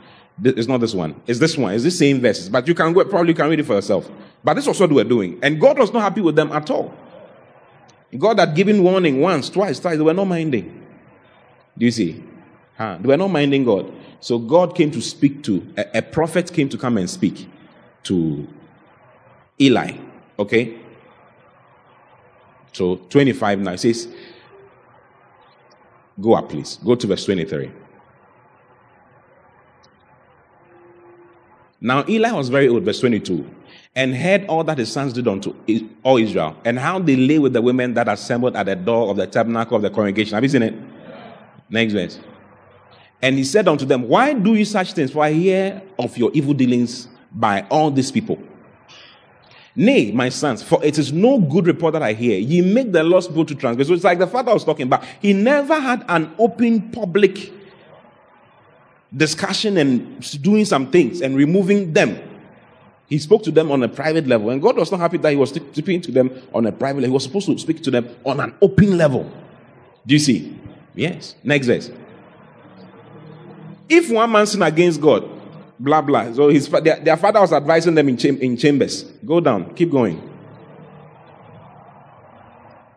[0.44, 1.22] It's not this one.
[1.28, 1.76] It's this one.
[1.76, 2.50] It's the same verses.
[2.50, 4.10] But you can go, probably you can read it for yourself.
[4.44, 5.38] But this was what we were doing.
[5.44, 6.92] And God was not happy with them at all.
[8.18, 9.98] God had given warning once, twice, twice.
[9.98, 10.86] They were not minding.
[11.78, 12.24] Do you see?
[12.78, 12.98] Huh?
[13.02, 13.92] They were not minding God.
[14.20, 17.50] So God came to speak to, a, a prophet came to come and speak
[18.04, 18.48] to
[19.60, 19.98] Eli.
[20.40, 20.80] Okay?
[22.72, 24.08] So 25 now says,
[26.22, 26.78] Go up, please.
[26.84, 27.72] Go to verse 23.
[31.82, 33.53] Now Eli was very old, verse 22,
[33.96, 35.56] and heard all that his sons did unto
[36.04, 39.18] all Israel, and how they lay with the women that assembled at the door of
[39.18, 40.34] the tabernacle of the congregation.
[40.34, 40.74] Have you seen it?
[41.70, 42.20] Next verse.
[43.22, 45.12] And he said unto them, Why do you such things?
[45.12, 48.38] For I hear of your evil dealings by all these people.
[49.76, 52.38] Nay, my sons, for it is no good report that I hear.
[52.38, 53.88] Ye make the lost people to transgress.
[53.88, 55.04] So it's like the father was talking about.
[55.20, 57.52] He never had an open public
[59.16, 62.20] discussion and doing some things and removing them.
[63.14, 64.50] He spoke to them on a private level.
[64.50, 67.10] And God was not happy that he was speaking to them on a private level.
[67.10, 69.32] He was supposed to speak to them on an open level.
[70.04, 70.60] Do you see?
[70.96, 71.36] Yes.
[71.44, 71.92] Next verse.
[73.88, 75.30] If one man sin against God,
[75.80, 76.34] blah blah.
[76.34, 79.04] So his their, their father was advising them in, cham- in chambers.
[79.24, 80.20] Go down, keep going.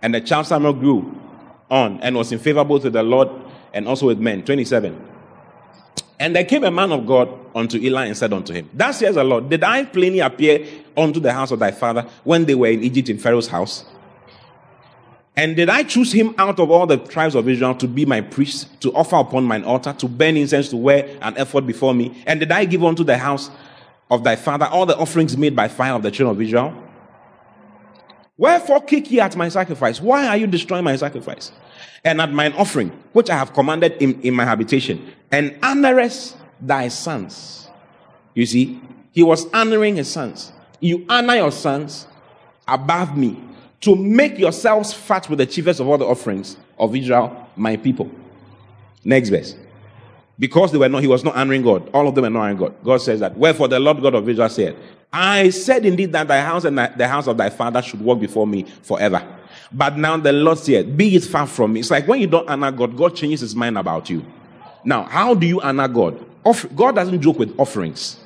[0.00, 1.14] And the child Samuel grew
[1.70, 3.28] on and was in favor with the Lord
[3.74, 4.42] and also with men.
[4.46, 5.05] 27.
[6.18, 9.16] And there came a man of God unto Eli and said unto him, Thus says
[9.16, 12.68] the Lord, Did I plainly appear unto the house of thy father when they were
[12.68, 13.84] in Egypt in Pharaoh's house?
[15.36, 18.22] And did I choose him out of all the tribes of Israel to be my
[18.22, 22.22] priest, to offer upon mine altar, to burn incense, to wear an ephod before me?
[22.26, 23.50] And did I give unto the house
[24.10, 26.85] of thy father all the offerings made by fire of the children of Israel?
[28.38, 30.00] Wherefore kick ye at my sacrifice?
[30.00, 31.52] Why are you destroying my sacrifice?
[32.04, 36.88] And at mine offering, which I have commanded in, in my habitation, and honorest thy
[36.88, 37.68] sons.
[38.34, 38.80] You see,
[39.12, 40.52] he was honoring his sons.
[40.80, 42.06] You honor your sons
[42.68, 43.42] above me
[43.80, 48.10] to make yourselves fat with the chiefest of all the offerings of Israel, my people.
[49.04, 49.56] Next verse.
[50.38, 51.88] Because they were not, he was not honoring God.
[51.94, 52.74] All of them were not honoring God.
[52.84, 53.36] God says that.
[53.36, 54.76] Wherefore the Lord God of Israel said,
[55.12, 58.46] I said indeed that thy house and the house of thy father should walk before
[58.46, 59.26] me forever.
[59.72, 61.80] But now the Lord said, Be it far from me.
[61.80, 64.24] It's like when you don't honor God, God changes his mind about you.
[64.84, 66.24] Now, how do you honor God?
[66.76, 68.20] God doesn't joke with offerings.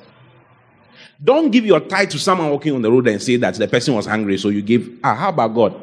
[1.23, 3.95] Don't give your tithe to someone walking on the road and say that the person
[3.95, 4.89] was hungry, so you give.
[5.03, 5.81] Ah, how about God?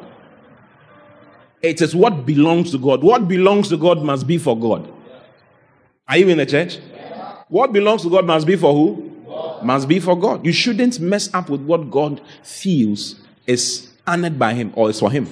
[1.61, 3.03] It is what belongs to God.
[3.03, 4.91] What belongs to God must be for God.
[6.09, 6.79] Are you in the church?
[7.49, 9.05] What belongs to God must be for who?
[9.63, 10.43] Must be for God.
[10.43, 15.11] You shouldn't mess up with what God feels is honored by Him or is for
[15.11, 15.27] Him.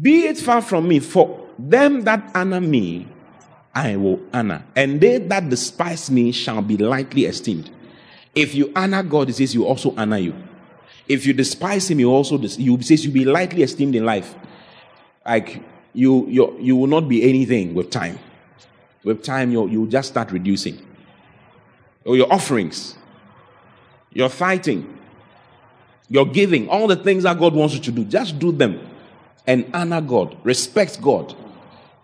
[0.00, 3.08] Be it far from me, for them that honor me,
[3.74, 7.70] I will honor, and they that despise me shall be lightly esteemed.
[8.34, 10.34] If you honor God, it says you also honor you.
[11.08, 14.34] If you despise him, you also you says you be lightly esteemed in life.
[15.26, 18.18] Like you you you will not be anything with time.
[19.04, 20.80] With time, you you just start reducing.
[22.04, 22.96] Or your offerings,
[24.12, 24.98] your tithing,
[26.08, 28.80] your giving, all the things that God wants you to do, just do them
[29.46, 31.34] and honor God, respect God.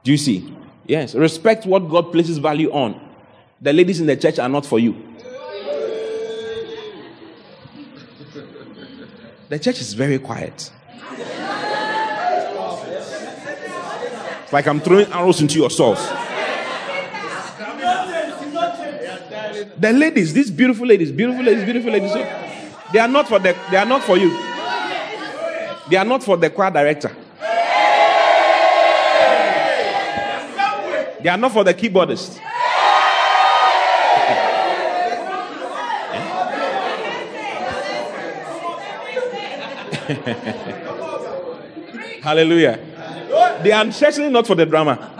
[0.04, 0.54] Do you see?
[0.86, 3.00] Yes, respect what God places value on.
[3.60, 4.96] The ladies in the church are not for you.
[9.48, 10.70] The church is very quiet.
[14.42, 15.98] It's like I'm throwing arrows into your souls.
[19.78, 22.12] The ladies, these beautiful ladies, beautiful ladies, beautiful ladies,
[22.92, 24.30] they are not for the, they are not for you.
[25.88, 27.10] They are not for the choir director.
[31.22, 32.38] They are not for the keyboardist.
[42.22, 42.78] Hallelujah.
[43.62, 45.19] They are certainly not for the drama.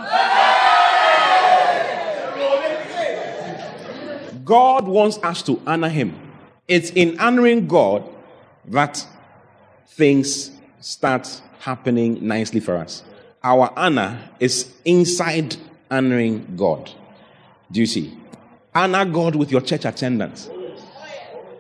[4.51, 6.13] God wants us to honor Him.
[6.67, 8.03] It's in honoring God
[8.65, 9.07] that
[9.87, 13.05] things start happening nicely for us.
[13.45, 15.57] Our honor is inside
[15.89, 16.91] honoring God.
[17.71, 18.19] Do you see?
[18.75, 20.51] Honor God with your church attendance.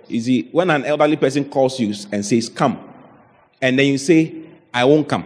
[0.08, 2.76] You see, when an elderly person calls you and says, Come,
[3.62, 4.34] and then you say,
[4.74, 5.24] I won't come,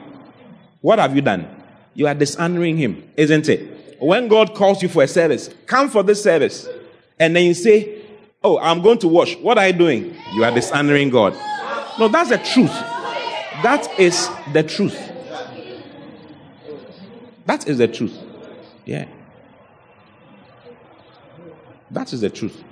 [0.82, 1.48] what have you done?
[1.94, 3.96] You are dishonoring Him, isn't it?
[4.00, 6.68] When God calls you for a service, come for this service,
[7.18, 8.02] and then you say,
[8.42, 9.36] Oh, I'm going to wash.
[9.38, 10.14] What are you doing?
[10.34, 11.32] You are dishonoring God.
[11.98, 12.74] No, that's the truth.
[13.62, 15.12] That is the truth.
[17.46, 18.18] That is the truth.
[18.84, 19.06] Yeah.
[21.90, 22.62] That is the truth.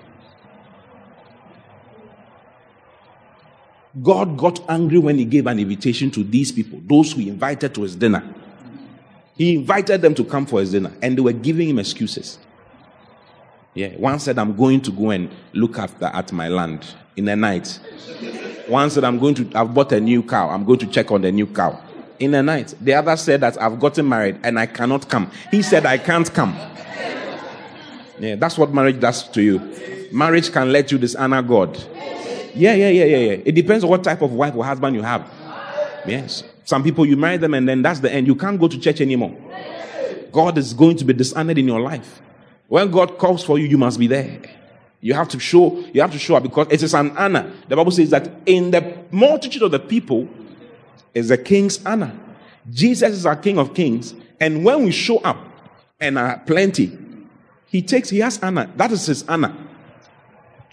[4.02, 7.83] God got angry when he gave an invitation to these people, those who invited to
[7.83, 8.22] his dinner.
[9.37, 12.38] He invited them to come for his dinner, and they were giving him excuses.
[13.75, 17.37] Yeah, one said, I'm going to go and look after at my land in the
[17.37, 17.81] night.
[18.69, 20.51] One said, I'm going to, I've bought a new cow.
[20.51, 21.81] I'm going to check on the new cow
[22.19, 22.75] in the night.
[22.81, 25.31] The other said that I've gotten married and I cannot come.
[25.51, 26.55] He said, I can't come.
[28.19, 30.09] Yeah, that's what marriage does to you.
[30.13, 31.77] Marriage can let you dishonor God.
[32.55, 33.43] Yeah, yeah, yeah, yeah, yeah.
[33.45, 35.29] It depends on what type of wife or husband you have.
[36.07, 36.45] Yes.
[36.65, 38.27] Some people you marry them and then that's the end.
[38.27, 39.35] You can't go to church anymore.
[40.31, 42.21] God is going to be dishonored in your life.
[42.73, 44.41] When God calls for you, you must be there.
[45.03, 47.53] You have to show, you have to show up because it is an honor.
[47.69, 50.27] The Bible says that in the multitude of the people
[51.13, 52.19] is the king's honor.
[52.71, 54.15] Jesus is our king of kings.
[54.41, 55.37] And when we show up
[56.01, 56.97] and are plenty,
[57.67, 58.73] he takes, he has honor.
[58.77, 59.55] That is his honor.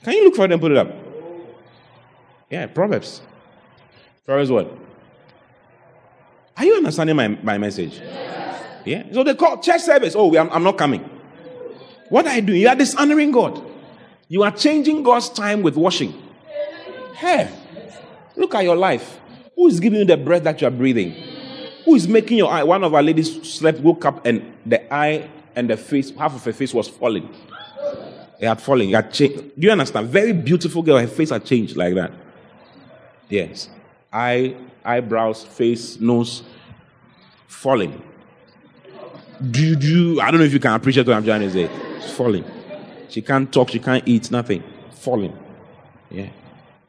[0.02, 0.96] Can you look for it and put it up?
[2.50, 3.22] Yeah, Proverbs.
[4.26, 4.74] Proverbs what?
[6.56, 8.00] Are you understanding my, my message?
[8.86, 9.04] Yeah.
[9.12, 10.16] So they call church service.
[10.16, 11.19] Oh, I'm, I'm not coming.
[12.10, 12.62] What are you doing?
[12.62, 13.64] You are dishonoring God.
[14.28, 16.14] You are changing God's time with washing.
[17.16, 17.50] Hey,
[18.36, 19.20] look at your life.
[19.56, 21.12] Who is giving you the breath that you are breathing?
[21.86, 22.64] Who is making your eye?
[22.64, 26.44] One of our ladies slept, woke up, and the eye and the face, half of
[26.46, 27.34] her face was falling.
[28.40, 28.90] It had fallen.
[28.90, 29.38] It had changed.
[29.38, 30.08] Do you understand?
[30.08, 30.98] Very beautiful girl.
[30.98, 32.12] Her face had changed like that.
[33.28, 33.70] Yes.
[34.14, 36.44] Eye, eyebrows, face, nose,
[37.48, 38.02] falling.
[39.52, 41.70] Do you, I don't know if you can appreciate what I'm trying to say.
[42.16, 42.46] Falling.
[43.10, 44.64] She can't talk, she can't eat, nothing.
[44.92, 45.38] Falling.
[46.10, 46.30] Yeah.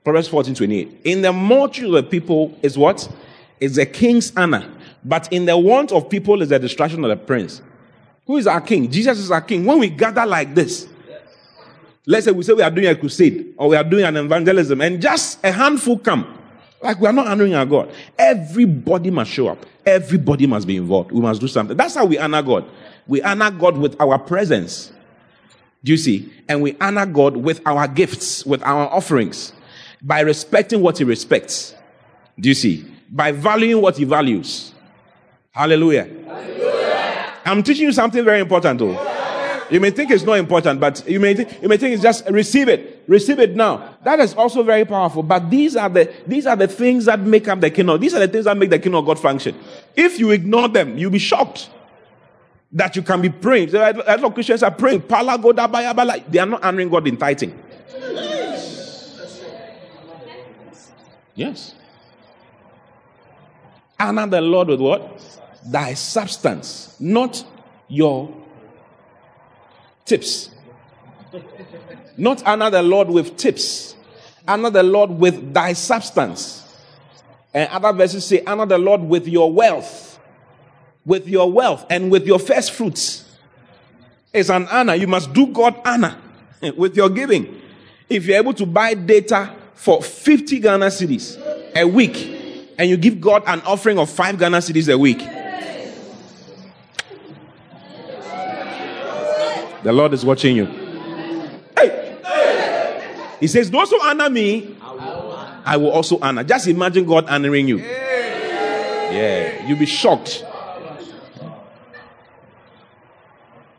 [0.04, 1.00] Proverbs 14 28.
[1.04, 3.08] In the multitude of people is what?
[3.60, 4.70] Is the king's honor.
[5.04, 7.62] But in the want of people is the destruction of the prince.
[8.26, 8.90] Who is our king?
[8.90, 9.64] Jesus is our king.
[9.64, 10.88] When we gather like this,
[12.06, 14.80] let's say we say we are doing a crusade or we are doing an evangelism
[14.80, 16.38] and just a handful come.
[16.82, 17.92] Like we are not honoring our God.
[18.18, 19.66] Everybody must show up.
[19.84, 21.12] Everybody must be involved.
[21.12, 21.76] We must do something.
[21.76, 22.64] That's how we honor God.
[23.06, 24.92] We honor God with our presence.
[25.82, 26.32] Do you see?
[26.48, 29.52] And we honor God with our gifts, with our offerings,
[30.02, 31.74] by respecting what He respects.
[32.38, 32.86] Do you see?
[33.10, 34.72] By valuing what He values.
[35.52, 36.08] Hallelujah.
[36.26, 37.34] Hallelujah.
[37.44, 39.10] I'm teaching you something very important, though.
[39.70, 42.28] You may think it's not important, but you may think, you may think it's just
[42.28, 43.04] receive it.
[43.06, 43.96] Receive it now.
[44.02, 45.22] That is also very powerful.
[45.22, 48.00] But these are the, these are the things that make up the kingdom.
[48.00, 49.56] These are the things that make the kingdom of God function.
[49.96, 51.70] If you ignore them, you'll be shocked
[52.72, 53.74] that you can be praying.
[53.74, 55.02] A lot of Christians are praying.
[55.08, 57.58] They are not honoring God in tithing.
[61.34, 61.74] Yes.
[63.98, 65.40] Honor the Lord with what?
[65.66, 67.44] Thy substance, not
[67.88, 68.34] your
[70.04, 70.50] tips.
[72.16, 73.94] Not honor the Lord with tips.
[74.48, 76.66] Honor the Lord with thy substance.
[77.52, 80.09] And other verses say, honor the Lord with your wealth.
[81.04, 83.24] With your wealth and with your first fruits.
[84.32, 84.94] It's an honor.
[84.94, 86.16] You must do God honor
[86.76, 87.60] with your giving.
[88.08, 91.38] If you're able to buy data for 50 Ghana cedis
[91.74, 92.38] a week,
[92.78, 95.20] and you give God an offering of 5 Ghana cedis a week,
[99.82, 100.66] The Lord is watching you.
[101.76, 102.18] Hey!
[103.40, 106.44] He says, Those who honor me, I will also honor.
[106.44, 107.78] Just imagine God honoring you.
[107.78, 110.44] Yeah, you'll be shocked.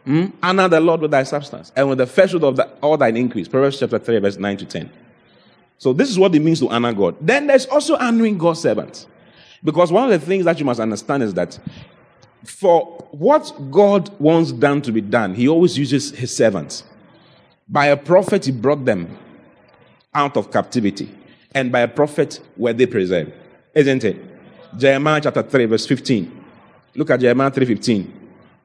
[0.06, 0.28] Hmm?
[0.41, 3.18] Honor the Lord with thy substance and with the first fruit of the, all thine
[3.18, 3.47] increase.
[3.47, 4.89] Proverbs chapter 3, verse 9 to 10.
[5.78, 7.16] So, this is what it means to honor God.
[7.22, 9.08] Then there's also honoring God's servants.
[9.64, 11.58] Because one of the things that you must understand is that
[12.43, 16.84] for what God wants done to be done, he always uses his servants.
[17.68, 19.18] By a prophet, he brought them
[20.14, 21.10] out of captivity.
[21.54, 23.34] And by a prophet were they preserved.
[23.76, 24.18] Isn't it?
[24.78, 26.41] Jeremiah chapter 3, verse 15.
[26.95, 28.21] Look at Jeremiah 3:15.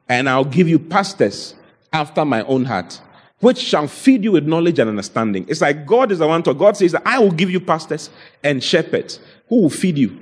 [0.09, 1.55] And I'll give you pastors
[1.91, 3.01] after my own heart,
[3.39, 5.45] which shall feed you with knowledge and understanding.
[5.47, 8.09] It's like God is the one to God says that I will give you pastors
[8.43, 10.17] and shepherds who will feed you.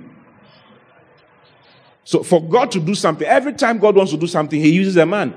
[2.04, 4.96] So for God to do something, every time God wants to do something, he uses
[4.98, 5.34] a man.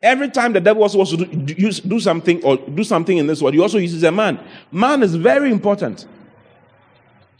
[0.00, 3.26] Every time the devil also wants to do, use, do something or do something in
[3.26, 4.38] this world, he also uses a man.
[4.70, 6.06] Man is very important.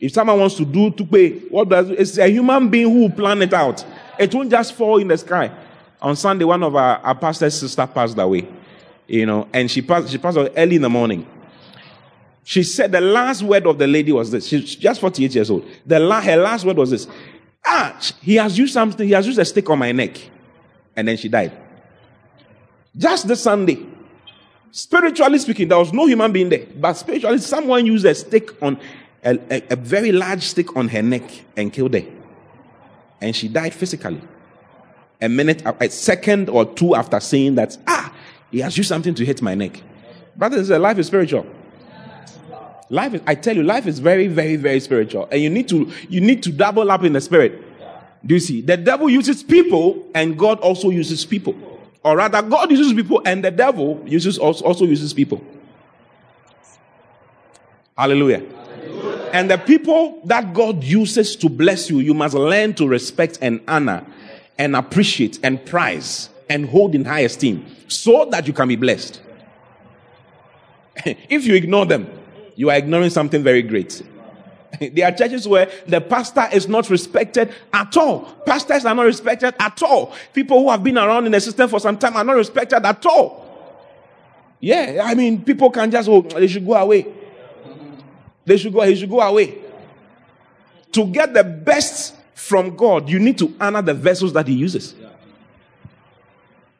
[0.00, 3.10] If someone wants to do to pay, what does it's a human being who will
[3.10, 3.84] plan it out.
[4.18, 5.50] It won't just fall in the sky.
[6.00, 8.48] On Sunday, one of our, our pastor's sister passed away.
[9.06, 11.26] You know, and she passed she passed away early in the morning.
[12.44, 14.46] She said the last word of the lady was this.
[14.46, 15.68] She's just 48 years old.
[15.84, 17.06] The la- her last word was this.
[17.66, 20.18] Ah, he has used something, he has used a stick on my neck.
[20.96, 21.52] And then she died.
[22.96, 23.86] Just this Sunday.
[24.70, 26.66] Spiritually speaking, there was no human being there.
[26.74, 28.78] But spiritually, someone used a stick on
[29.22, 32.04] a, a, a very large stick on her neck and killed her.
[33.20, 34.20] And she died physically.
[35.20, 38.14] A minute, a second or two after saying that, ah,
[38.50, 39.82] he has used something to hit my neck.
[40.36, 41.46] Brothers, life is spiritual.
[42.90, 45.28] Life is, I tell you, life is very, very, very spiritual.
[45.30, 47.64] And you need to, you need to double up in the spirit.
[48.24, 48.60] Do you see?
[48.60, 51.54] The devil uses people and God also uses people.
[52.02, 55.44] Or rather, God uses people and the devil uses also, also uses people.
[57.96, 58.38] Hallelujah.
[58.38, 59.30] Hallelujah.
[59.32, 63.60] And the people that God uses to bless you, you must learn to respect and
[63.68, 64.06] honor
[64.58, 69.20] and appreciate and prize and hold in high esteem so that you can be blessed.
[71.04, 72.08] if you ignore them,
[72.56, 74.02] you are ignoring something very great.
[74.92, 78.20] there are churches where the pastor is not respected at all.
[78.44, 80.12] Pastors are not respected at all.
[80.32, 83.04] People who have been around in the system for some time are not respected at
[83.06, 83.46] all.
[84.60, 87.06] Yeah, I mean, people can just, oh, they should go away.
[88.44, 89.58] They should go, he should go away.
[90.92, 94.94] To get the best from God, you need to honor the vessels that he uses.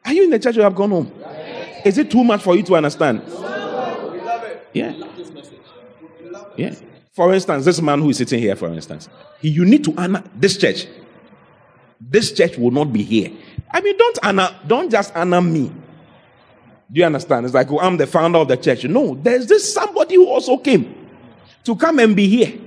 [0.05, 1.11] Are you in the church or have gone home?
[1.83, 3.21] Is it too much for you to understand?
[4.73, 4.93] Yeah.
[6.55, 6.75] Yeah.
[7.11, 9.09] For instance, this man who is sitting here, for instance,
[9.41, 10.87] he, you need to honor this church.
[11.99, 13.29] This church will not be here.
[13.69, 15.67] I mean, don't honor, don't just honor me.
[16.91, 17.45] Do you understand?
[17.45, 18.85] It's like, oh, I'm the founder of the church.
[18.85, 21.09] No, there's this somebody who also came
[21.65, 22.57] to come and be here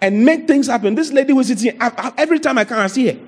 [0.00, 0.94] and make things happen.
[0.94, 1.78] This lady is sitting
[2.16, 3.18] every time I come, I see her.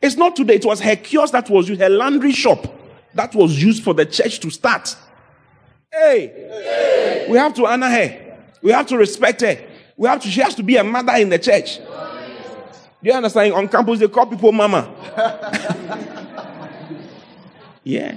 [0.00, 0.56] It's not today.
[0.56, 2.66] It was her kiosk that was used, her laundry shop
[3.14, 4.94] that was used for the church to start.
[5.92, 7.26] Hey, hey.
[7.28, 8.36] we have to honor her.
[8.62, 9.58] We have to respect her.
[9.96, 11.78] We have to, she has to be a mother in the church.
[11.78, 11.84] Do
[13.02, 13.54] you understand?
[13.54, 14.94] On campus, they call people mama.
[17.84, 18.16] yeah.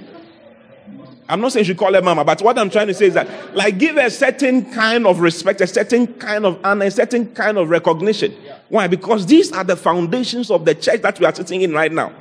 [1.32, 3.56] I'm not saying you call her mama, but what I'm trying to say is that,
[3.56, 7.34] like, give her a certain kind of respect, a certain kind of honor, a certain
[7.34, 8.34] kind of recognition.
[8.68, 8.86] Why?
[8.86, 12.12] Because these are the foundations of the church that we are sitting in right now.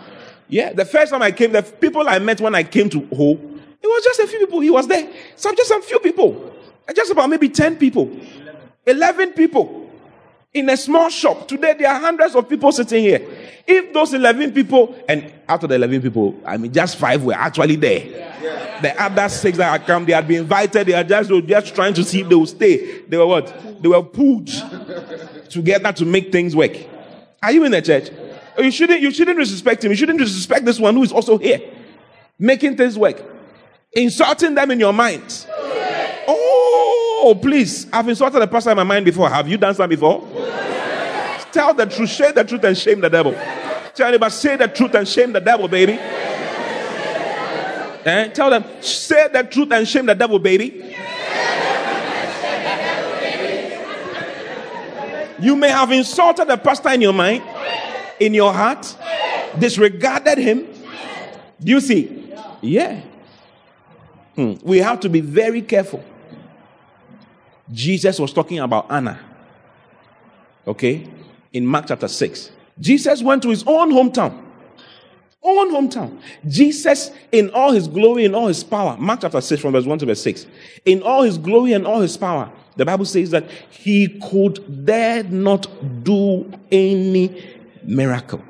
[0.48, 3.32] Yeah, the first time I came, the people I met when I came to Ho,
[3.34, 4.62] it was just a few people.
[4.62, 5.10] He was there.
[5.36, 6.54] So just a few people.
[6.96, 8.18] Just about maybe 10 people,
[8.86, 9.81] 11 people
[10.54, 11.48] in a small shop.
[11.48, 13.26] Today, there are hundreds of people sitting here.
[13.66, 17.34] If those 11 people, and out of the 11 people, I mean, just five were
[17.34, 18.06] actually there.
[18.06, 18.82] Yeah.
[18.82, 20.88] The other six that had come, they had been invited.
[20.88, 23.02] They are just, they were just trying to see if they would stay.
[23.02, 23.82] They were what?
[23.82, 24.50] They were pulled
[25.50, 26.76] together to make things work.
[27.42, 28.10] Are you in the church?
[28.58, 29.92] Oh, you shouldn't, you shouldn't disrespect him.
[29.92, 31.62] You shouldn't disrespect this one who is also here,
[32.38, 33.24] making things work,
[33.94, 35.46] insulting them in your mind.
[37.24, 37.86] Oh, please.
[37.94, 39.30] I've insulted a pastor in my mind before.
[39.30, 40.28] Have you done that before?
[40.34, 41.46] Yes.
[41.52, 43.34] Tell the truth, share the truth, and shame the devil.
[43.94, 46.00] Tell anybody, say the truth and shame the devil, baby.
[48.04, 48.28] Eh?
[48.30, 50.96] Tell them, say the truth and shame the devil, baby.
[55.40, 57.44] You may have insulted the pastor in your mind,
[58.20, 58.96] in your heart,
[59.60, 60.68] disregarded him.
[61.64, 62.34] Do you see?
[62.62, 63.02] Yeah.
[64.36, 64.54] Hmm.
[64.64, 66.04] We have to be very careful.
[67.72, 69.20] Jesus was talking about Anna.
[70.68, 71.08] Okay?
[71.54, 72.52] In Mark chapter 6.
[72.80, 74.46] Jesus went to his own hometown.
[75.44, 76.22] Own hometown.
[76.48, 80.00] Jesus, in all his glory and all his power, Mark chapter 6, from verse 1
[80.00, 80.46] to verse 6.
[80.86, 85.24] In all his glory and all his power, the Bible says that he could dare
[85.24, 85.68] not
[86.04, 87.44] do any
[87.84, 88.44] miracle.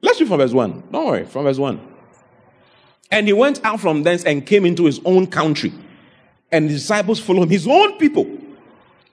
[0.00, 0.84] Let's read from verse 1.
[0.90, 1.88] Don't worry, from verse 1.
[3.10, 5.72] And he went out from thence and came into his own country
[6.52, 7.50] and the disciples follow him.
[7.50, 8.38] His own people,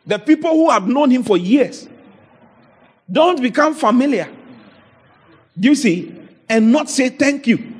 [0.05, 1.87] the people who have known him for years,
[3.11, 4.29] don't become familiar.
[5.59, 6.13] Do you see?
[6.49, 7.75] And not say thank you.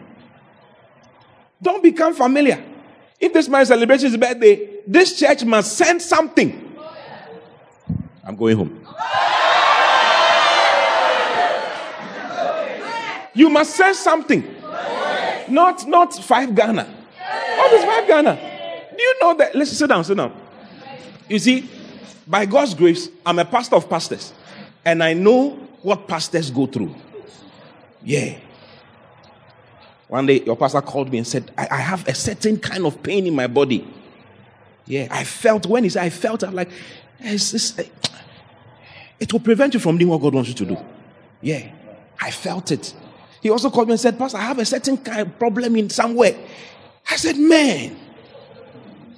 [1.61, 2.63] Don't become familiar.
[3.19, 6.75] If this man celebrates his birthday, this church must send something.
[8.23, 8.85] I'm going home.
[13.33, 14.43] You must send something.
[15.49, 16.83] Not not five Ghana.
[17.57, 18.46] What is five Ghana?
[18.97, 19.55] Do you know that?
[19.55, 20.35] Let's sit down, sit down.
[21.29, 21.69] You see,
[22.25, 24.33] by God's grace, I'm a pastor of pastors,
[24.83, 26.95] and I know what pastors go through.
[28.03, 28.37] Yeah.
[30.07, 33.03] One day, your pastor called me and said, I, I have a certain kind of
[33.03, 33.87] pain in my body.
[34.85, 36.69] Yeah, I felt, when he said, I felt, I'm like,
[37.19, 37.77] it's, it's,
[39.19, 40.77] it will prevent you from doing what God wants you to do.
[41.41, 41.69] Yeah,
[42.19, 42.93] I felt it.
[43.41, 45.89] He also called me and said, Pastor, I have a certain kind of problem in
[45.89, 46.35] somewhere.
[47.09, 47.97] I said, Man,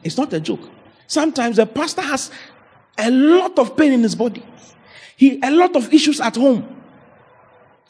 [0.03, 0.61] it's not a joke.
[1.07, 2.31] Sometimes a pastor has
[2.97, 4.43] a lot of pain in his body.
[5.15, 6.75] He a lot of issues at home.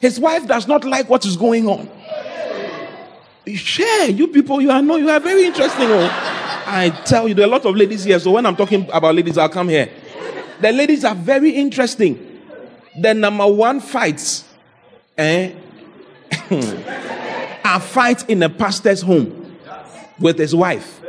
[0.00, 1.88] His wife does not like what is going on.
[3.46, 5.86] Share, you people, you are no, you are very interesting.
[5.88, 6.40] Oh.
[6.66, 8.18] I tell you, there are a lot of ladies here.
[8.18, 9.90] So when I'm talking about ladies, I'll come here.
[10.60, 12.42] The ladies are very interesting.
[12.98, 14.44] The number one fights
[15.16, 15.52] eh,
[17.64, 19.56] are fights in a pastor's home
[20.18, 21.00] with his wife.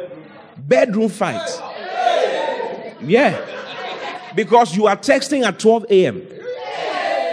[0.72, 1.46] Bedroom fight.
[3.02, 3.46] Yeah.
[4.34, 6.16] Because you are texting at 12 a.m.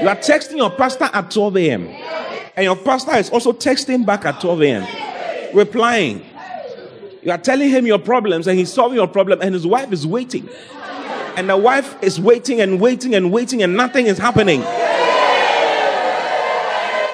[0.03, 1.86] You are texting your pastor at 12 a.m.
[2.57, 5.55] And your pastor is also texting back at 12 a.m.
[5.55, 6.26] Replying.
[7.22, 10.05] You are telling him your problems and he's solving your problem and his wife is
[10.05, 10.49] waiting.
[11.36, 14.64] And the wife is waiting and waiting and waiting and nothing is happening.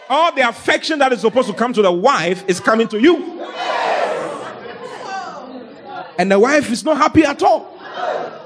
[0.08, 3.44] All the affection that is supposed to come to the wife is coming to you.
[6.18, 7.74] And the wife is not happy at all.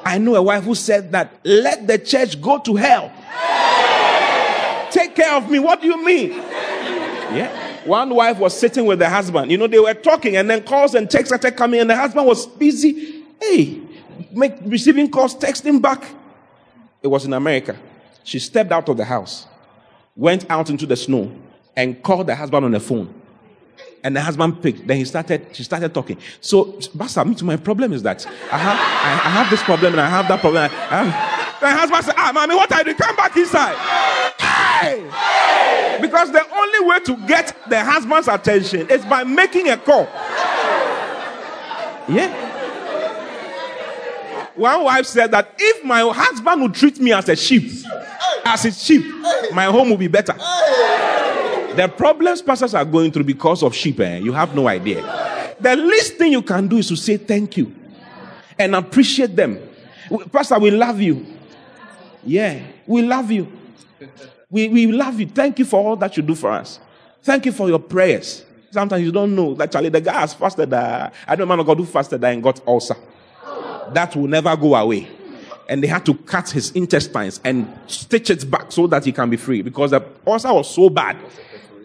[0.05, 3.13] I know a wife who said that, let the church go to hell.
[4.91, 5.59] Take care of me.
[5.59, 6.31] What do you mean?
[6.31, 7.85] Yeah.
[7.85, 9.51] One wife was sitting with the husband.
[9.51, 12.27] You know, they were talking and then calls and texts started coming and the husband
[12.27, 13.25] was busy.
[13.41, 13.81] Hey,
[14.33, 16.05] make, receiving calls, texting back.
[17.03, 17.77] It was in America.
[18.25, 19.47] She stepped out of the house,
[20.17, 21.33] went out into the snow,
[21.77, 23.15] and called the husband on the phone.
[24.05, 24.87] And the husband picked.
[24.87, 26.19] Then he started, she started talking.
[26.41, 29.95] So, Pastor, me too, my problem is that I have, I, I have this problem
[29.95, 30.71] and I have that problem.
[31.61, 32.97] The husband said, Ah, mommy, what are you doing?
[32.97, 33.75] Come back inside.
[34.39, 35.99] Hey!
[36.01, 40.05] Because the only way to get the husband's attention is by making a call.
[42.09, 42.47] Yeah.
[44.55, 47.71] One wife said that if my husband would treat me as a sheep,
[48.45, 49.05] as his sheep,
[49.53, 50.35] my home would be better.
[51.79, 54.17] The problems pastors are going through because of sheep, eh?
[54.19, 55.55] you have no idea.
[55.61, 57.73] The least thing you can do is to say thank you
[58.59, 59.61] and appreciate them.
[60.33, 61.25] Pastor, we love you.
[62.25, 63.47] Yeah, we love you.
[64.51, 65.29] We, we love you.
[65.29, 66.81] Thank you for all that you do for us.
[67.23, 68.45] Thank you for your prayers.
[68.73, 69.55] Sometimes you don't know.
[69.69, 70.73] Charlie, the guy has fasted.
[70.73, 72.97] Uh, I don't know man of God who fasted and got ulcer.
[73.93, 75.07] That will never go away.
[75.69, 79.31] And they had to cut his intestines and stitch it back so that he can
[79.31, 81.17] be free because the ulcer was so bad.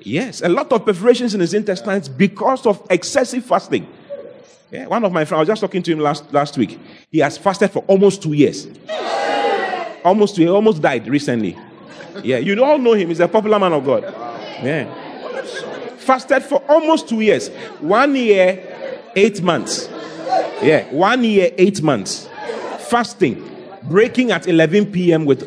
[0.05, 3.87] Yes, a lot of perforations in his intestines because of excessive fasting.
[4.71, 6.79] Yeah, one of my friends, I was just talking to him last, last week.
[7.11, 8.67] He has fasted for almost two years.
[10.03, 11.57] Almost two years, almost died recently.
[12.23, 13.09] Yeah, you all know him.
[13.09, 14.03] He's a popular man of God.
[14.63, 14.91] Yeah.
[15.97, 17.49] Fasted for almost two years.
[17.79, 19.87] One year, eight months.
[20.61, 22.27] Yeah, one year, eight months.
[22.89, 23.49] Fasting.
[23.83, 25.25] Breaking at 11 p.m.
[25.25, 25.43] with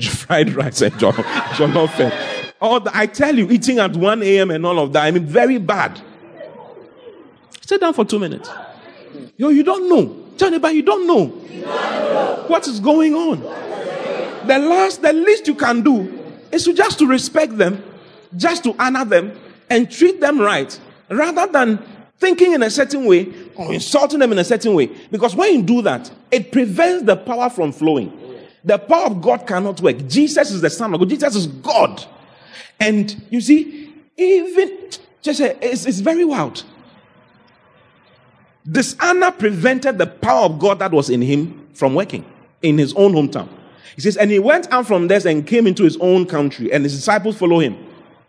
[0.04, 1.14] fried rice and John
[2.60, 4.50] the, I tell you, eating at 1 a.m.
[4.50, 6.00] and all of that, I mean, very bad.
[7.62, 8.50] Sit down for two minutes.
[9.36, 10.16] Yo, you don't know.
[10.36, 10.80] Tell anybody you.
[10.80, 11.26] You don't know.
[12.48, 13.40] What is going on?
[14.46, 16.18] The last, the least you can do
[16.50, 17.82] is to just to respect them,
[18.36, 19.38] just to honor them,
[19.70, 21.78] and treat them right, rather than
[22.18, 24.86] thinking in a certain way or insulting them in a certain way.
[25.10, 28.12] Because when you do that, it prevents the power from flowing.
[28.64, 30.06] The power of God cannot work.
[30.06, 31.08] Jesus is the Son of God.
[31.08, 32.04] Jesus is God.
[32.78, 34.90] And you see, even
[35.22, 36.64] just it's, it's very wild.
[38.70, 42.24] Dishonor prevented the power of God that was in him from working
[42.62, 43.48] in his own hometown.
[43.94, 46.84] He says, and he went out from there and came into his own country, and
[46.84, 47.76] his disciples follow him.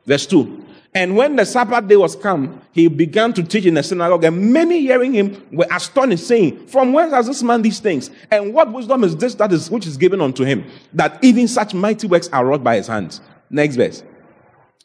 [0.06, 0.66] Verse 2.
[0.94, 4.52] And when the Sabbath day was come, he began to teach in the synagogue, and
[4.52, 8.10] many hearing him were astonished, saying, From whence has this man these things?
[8.30, 11.74] And what wisdom is this that is which is given unto him, that even such
[11.74, 13.22] mighty works are wrought by his hands?
[13.50, 14.04] Next verse.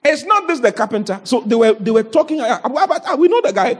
[0.08, 1.20] It's not this the carpenter.
[1.24, 3.76] So they were they were talking uh, about uh, we know the guy.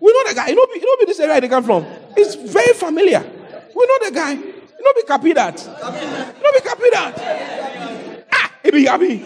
[0.00, 0.48] We know the guy.
[0.48, 1.86] You know, you know this area they come from.
[2.16, 3.20] It's very familiar.
[3.20, 4.32] We know the guy.
[4.32, 5.58] You know be copy that.
[5.60, 8.26] You know be copy that.
[8.32, 9.16] Ah, it be happy.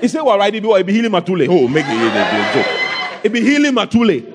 [0.00, 3.24] He said, "Well, right, it be healing matule." Oh, make it a joke.
[3.24, 4.32] It be healing matule.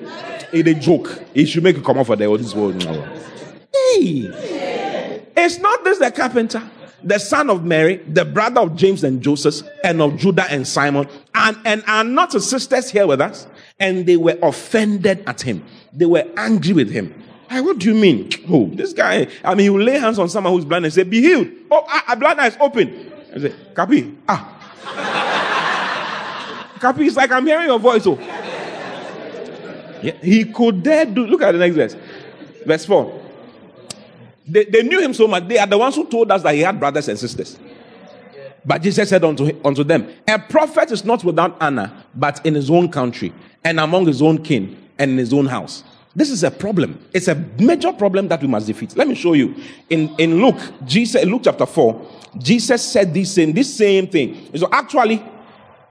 [0.52, 1.22] It a joke.
[1.34, 2.34] He should make it come off for there.
[2.36, 2.82] This world.
[2.82, 4.30] Hey,
[5.36, 6.62] it's not this the carpenter
[7.02, 11.08] the son of Mary, the brother of James and Joseph, and of Judah and Simon,
[11.34, 13.46] and, and are not his sisters here with us?
[13.80, 15.64] and they were offended at him.
[15.92, 17.14] They were angry with him.
[17.48, 18.30] Hey, what do you mean?
[18.48, 21.02] Oh, this guy, I mean, he will lay hands on someone who's blind and say,
[21.02, 21.48] Be healed.
[21.70, 23.12] Oh, ah, ah blind eyes open.
[23.34, 24.56] I say, Capi, ah.
[26.80, 28.06] Capi, it's like I'm hearing your voice.
[28.06, 28.18] Oh.
[30.02, 31.96] Yeah, he could dare do, look at the next verse.
[32.64, 33.19] Verse 4.
[34.50, 35.46] They, they knew him so much.
[35.46, 37.58] They are the ones who told us that he had brothers and sisters.
[38.64, 42.70] But Jesus said unto, unto them, A prophet is not without honor, but in his
[42.70, 43.32] own country,
[43.64, 45.84] and among his own kin, and in his own house.
[46.14, 47.02] This is a problem.
[47.14, 48.96] It's a major problem that we must defeat.
[48.96, 49.54] Let me show you.
[49.88, 54.50] In, in Luke, Jesus, Luke chapter 4, Jesus said this same, this same thing.
[54.56, 55.22] So actually,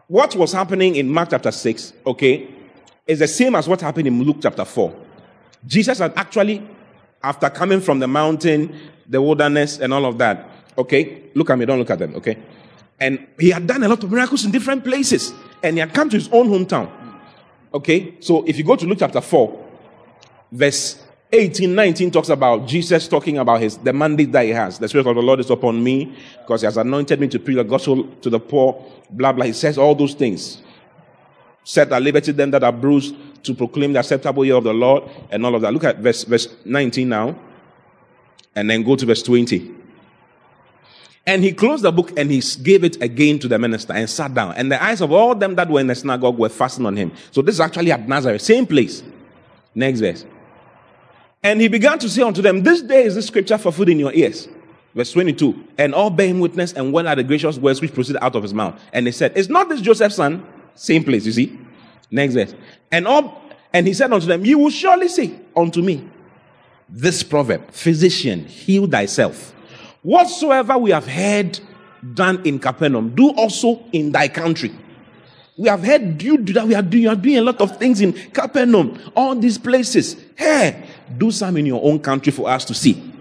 [0.08, 2.50] what was happening in Mark chapter 6, okay,
[3.08, 4.94] is the same as what happened in Luke chapter 4.
[5.66, 6.68] Jesus had actually,
[7.24, 8.76] after coming from the mountain,
[9.08, 12.38] the wilderness, and all of that, okay, look at me, don't look at them, okay?
[13.00, 16.10] And he had done a lot of miracles in different places, and he had come
[16.10, 16.92] to his own hometown.
[17.74, 19.66] Okay, so if you go to Luke chapter 4,
[20.52, 24.80] verse 18, 19 talks about Jesus talking about his the mandate that he has.
[24.80, 27.58] The Spirit of the Lord is upon me because he has anointed me to preach
[27.58, 29.46] the gospel to the poor, blah blah.
[29.46, 30.64] He says all those things.
[31.64, 35.04] Set at liberty them that are bruised to proclaim the acceptable year of the Lord
[35.32, 35.74] and all of that.
[35.74, 37.36] Look at verse verse 19 now.
[38.56, 39.76] And then go to verse 20.
[41.26, 44.34] And he closed the book and he gave it again to the minister and sat
[44.34, 44.56] down.
[44.56, 47.12] And the eyes of all them that were in the synagogue were fastened on him.
[47.30, 49.04] So this is actually at Nazareth, same place.
[49.76, 50.26] Next verse.
[51.44, 54.14] And he began to say unto them, This day is the scripture fulfilled in your
[54.14, 54.48] ears.
[54.96, 55.68] Verse 22.
[55.78, 58.42] And all bear him witness and when are the gracious words which proceeded out of
[58.42, 58.82] his mouth.
[58.92, 60.46] And they said, Is not this Joseph's son?
[60.74, 61.60] Same place, you see.
[62.12, 62.56] Next verse.
[62.92, 63.42] And all
[63.74, 66.08] and he said unto them, You will surely say unto me,
[66.88, 69.54] This proverb, physician, heal thyself.
[70.02, 71.60] Whatsoever we have heard
[72.14, 74.72] done in Capernaum, do also in thy country.
[75.58, 76.66] We have heard you do that.
[76.68, 80.16] We are doing, you are doing a lot of things in Capernaum, all these places.
[80.36, 80.88] Hey,
[81.18, 83.14] do some in your own country for us to see.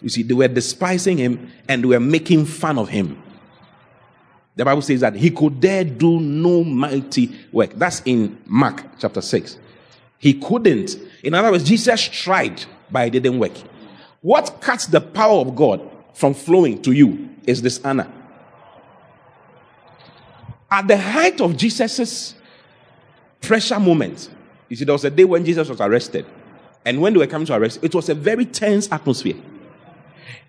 [0.00, 3.20] You see, they were despising him and they were making fun of him.
[4.56, 7.74] The Bible says that he could dare do no mighty work.
[7.74, 9.58] That's in Mark chapter 6.
[10.18, 10.96] He couldn't.
[11.22, 13.52] In other words, Jesus tried, but it didn't work.
[14.22, 18.10] What cuts the power of God from flowing to you is this honor.
[20.70, 22.34] At the height of Jesus's
[23.40, 24.30] pressure moment,
[24.68, 26.26] you see, there was a day when Jesus was arrested.
[26.84, 29.36] And when they were coming to arrest, it was a very tense atmosphere.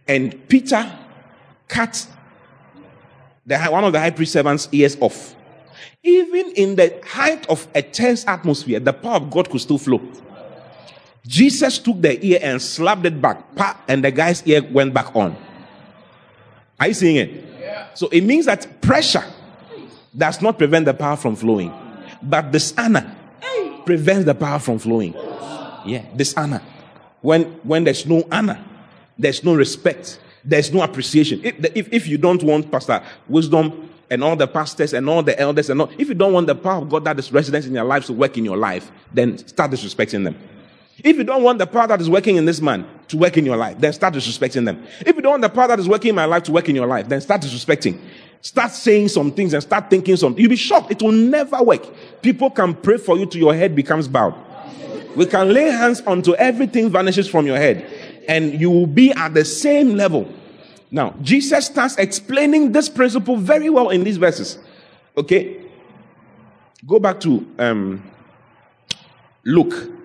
[0.08, 0.98] And Peter
[1.68, 2.08] cut
[3.48, 5.36] the, one of the high priest servants' ears off.
[6.04, 10.02] Even in the height of a tense atmosphere, the power of God could still flow.
[11.26, 13.44] Jesus took the ear and slapped it back,
[13.88, 15.36] and the guy's ear went back on.
[16.80, 17.46] Are you seeing it?
[17.60, 17.94] Yeah.
[17.96, 19.24] So it means that pressure
[20.16, 21.74] does not prevent the power from flowing,
[22.22, 23.16] but dishonor
[23.86, 25.14] prevents the power from flowing.
[25.86, 26.62] Yeah, dishonor.
[27.22, 28.64] When when there's no honor,
[29.18, 31.42] there's no respect, there's no appreciation.
[31.44, 35.38] If, if, if you don't want Pastor Wisdom and all the pastors and all the
[35.38, 37.74] elders and all, if you don't want the power of God that is resident in
[37.74, 40.38] your life to work in your life, then start disrespecting them.
[41.04, 43.46] If you don't want the power that is working in this man to work in
[43.46, 44.84] your life, then start disrespecting them.
[45.02, 46.76] If you don't want the power that is working in my life to work in
[46.76, 48.00] your life, then start disrespecting.
[48.42, 50.40] Start saying some things and start thinking something.
[50.42, 50.92] You'll be shocked.
[50.92, 51.86] It will never work.
[52.22, 54.34] People can pray for you till your head becomes bowed.
[55.16, 57.86] We can lay hands until everything vanishes from your head
[58.28, 60.28] and you will be at the same level.
[60.90, 64.58] Now, Jesus starts explaining this principle very well in these verses.
[65.16, 65.66] Okay?
[66.86, 68.04] Go back to um,
[69.44, 69.98] Luke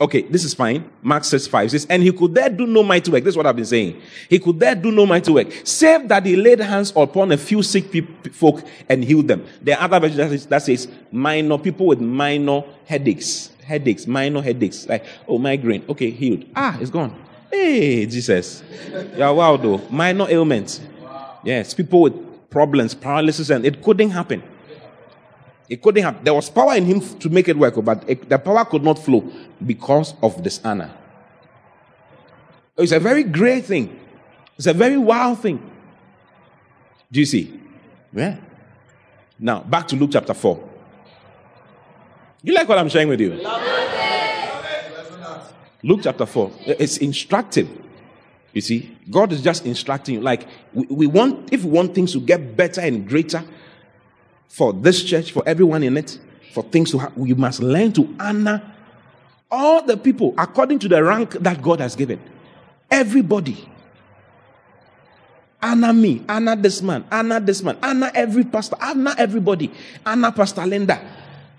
[0.00, 0.90] Okay, this is fine.
[1.02, 3.22] Mark says 5 says, And he could there do no mighty work.
[3.22, 4.02] This is what I've been saying.
[4.28, 7.62] He could there do no mighty work, save that he laid hands upon a few
[7.62, 7.84] sick
[8.32, 9.46] folk and healed them.
[9.62, 13.50] There are other versions that that says minor people with minor headaches.
[13.64, 14.86] Headaches, minor headaches.
[14.88, 15.84] Like, oh, migraine.
[15.88, 16.44] Okay, healed.
[16.54, 17.23] Ah, it's gone.
[17.54, 18.64] Hey, Jesus.
[19.16, 19.80] Yeah, wow, though.
[19.88, 20.80] Minor ailments.
[21.44, 24.42] Yes, people with problems, paralysis, and it couldn't happen.
[25.68, 26.24] It couldn't have.
[26.24, 28.98] There was power in him to make it work, but it, the power could not
[28.98, 29.22] flow
[29.64, 30.90] because of this dishonor.
[32.76, 34.00] Oh, it's a very great thing.
[34.56, 35.58] It's a very wild thing.
[37.12, 37.60] Do you see?
[38.12, 38.36] Yeah.
[39.38, 40.70] Now, back to Luke chapter 4.
[42.42, 43.40] You like what I'm sharing with you?
[45.84, 46.50] Luke chapter 4.
[46.66, 47.68] Eh, it's instructive.
[48.54, 50.20] You see, God is just instructing you.
[50.22, 53.44] Like, we, we want, if we want things to get better and greater,
[54.48, 56.18] for this church, for everyone in it,
[56.52, 58.62] for things to happen, we must learn to honor
[59.50, 62.20] all the people according to the rank that God has given.
[62.90, 63.68] Everybody.
[65.60, 69.72] Honor me, honor this man, honor this man, honor every pastor, honor everybody,
[70.04, 71.00] honor Pastor Linda,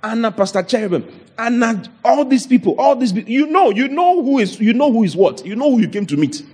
[0.06, 1.04] Anna, Pastor Cherubim,
[1.38, 3.32] Anna, all these people, all these people.
[3.32, 5.44] You know, you know who is, you know who is what.
[5.46, 6.46] You know who you came to meet.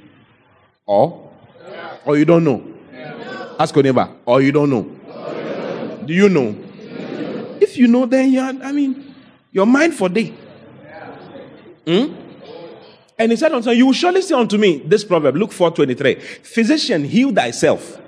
[0.85, 1.29] Or,
[2.05, 2.65] or you don't know.
[3.59, 4.09] Ask your neighbor.
[4.25, 4.83] Or you don't know.
[6.05, 6.55] Do you know?
[7.59, 9.13] If you know, then you are, I mean,
[9.51, 10.33] your mind for day.
[11.85, 12.15] Hmm?
[13.19, 16.15] And he said unto You will surely say unto me this proverb, Luke 4 23.
[16.15, 17.99] Physician, heal thyself.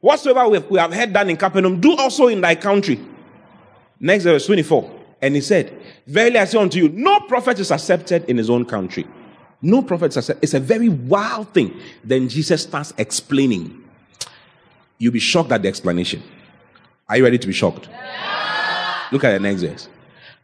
[0.00, 2.98] Whatsoever we have, we have heard done in Capernaum, do also in thy country.
[4.00, 4.98] Next verse 24.
[5.20, 5.76] And he said,
[6.06, 9.06] Verily I say unto you, no prophet is accepted in his own country.
[9.60, 10.44] No prophet is accepted.
[10.44, 11.78] It's a very wild thing.
[12.04, 13.84] Then Jesus starts explaining.
[14.98, 16.22] You'll be shocked at the explanation.
[17.08, 17.88] Are you ready to be shocked?
[17.90, 19.08] Yeah.
[19.10, 19.88] Look at the next verse.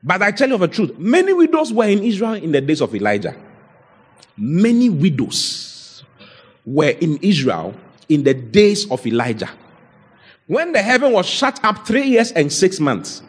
[0.03, 2.81] But I tell you of a truth, many widows were in Israel in the days
[2.81, 3.37] of Elijah.
[4.37, 6.05] Many widows
[6.67, 7.75] were in Israel
[8.09, 9.51] in the days of Elijah.
[10.47, 13.23] When the heaven was shut up three years and six months,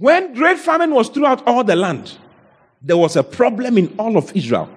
[0.00, 2.16] when great famine was throughout all the land,
[2.80, 4.68] there was a problem in all of Israel.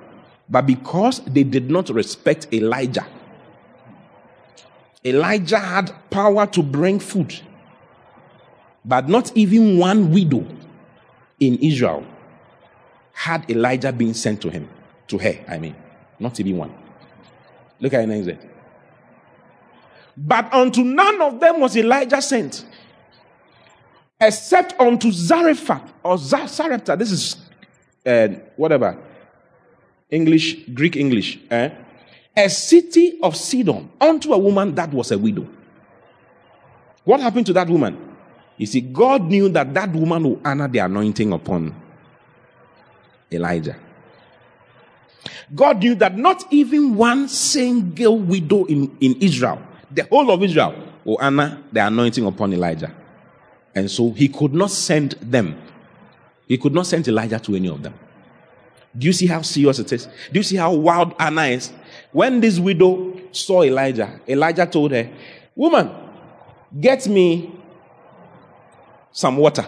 [0.49, 3.07] But because they did not respect Elijah,
[5.05, 7.39] Elijah had power to bring food.
[8.83, 10.45] But not even one widow
[11.39, 12.05] in Israel
[13.13, 14.67] had Elijah been sent to him,
[15.07, 15.75] to her, I mean.
[16.19, 16.73] Not even one.
[17.79, 18.45] Look at it next
[20.17, 22.65] But unto none of them was Elijah sent,
[24.27, 26.97] except unto Zarephath or Zarephath.
[26.97, 27.37] This is
[28.05, 28.97] uh, whatever
[30.09, 31.39] English, Greek English.
[31.49, 31.69] Eh?
[32.35, 35.47] A city of Sidon unto a woman that was a widow.
[37.03, 38.15] What happened to that woman?
[38.57, 41.75] You see, God knew that that woman would honor the anointing upon
[43.31, 43.75] Elijah.
[45.53, 49.61] God knew that not even one single widow in, in Israel,
[49.91, 52.93] the whole of Israel, will honor the anointing upon Elijah.
[53.75, 55.59] And so he could not send them.
[56.47, 57.93] He could not send Elijah to any of them.
[58.97, 60.05] Do you see how serious it is?
[60.05, 61.71] Do you see how wild Anna is?
[62.11, 65.09] When this widow saw Elijah, Elijah told her,
[65.55, 65.89] Woman,
[66.79, 67.51] get me
[69.11, 69.65] some water.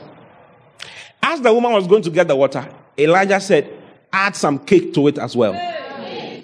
[1.22, 3.72] As the woman was going to get the water, Elijah said,
[4.14, 5.54] Add some cake to it as well.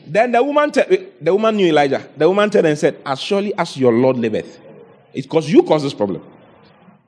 [0.06, 2.10] Then the woman, te- the woman knew Elijah.
[2.18, 4.60] The woman turned and said, As surely as your Lord liveth,
[5.14, 6.24] it's because you caused this problem.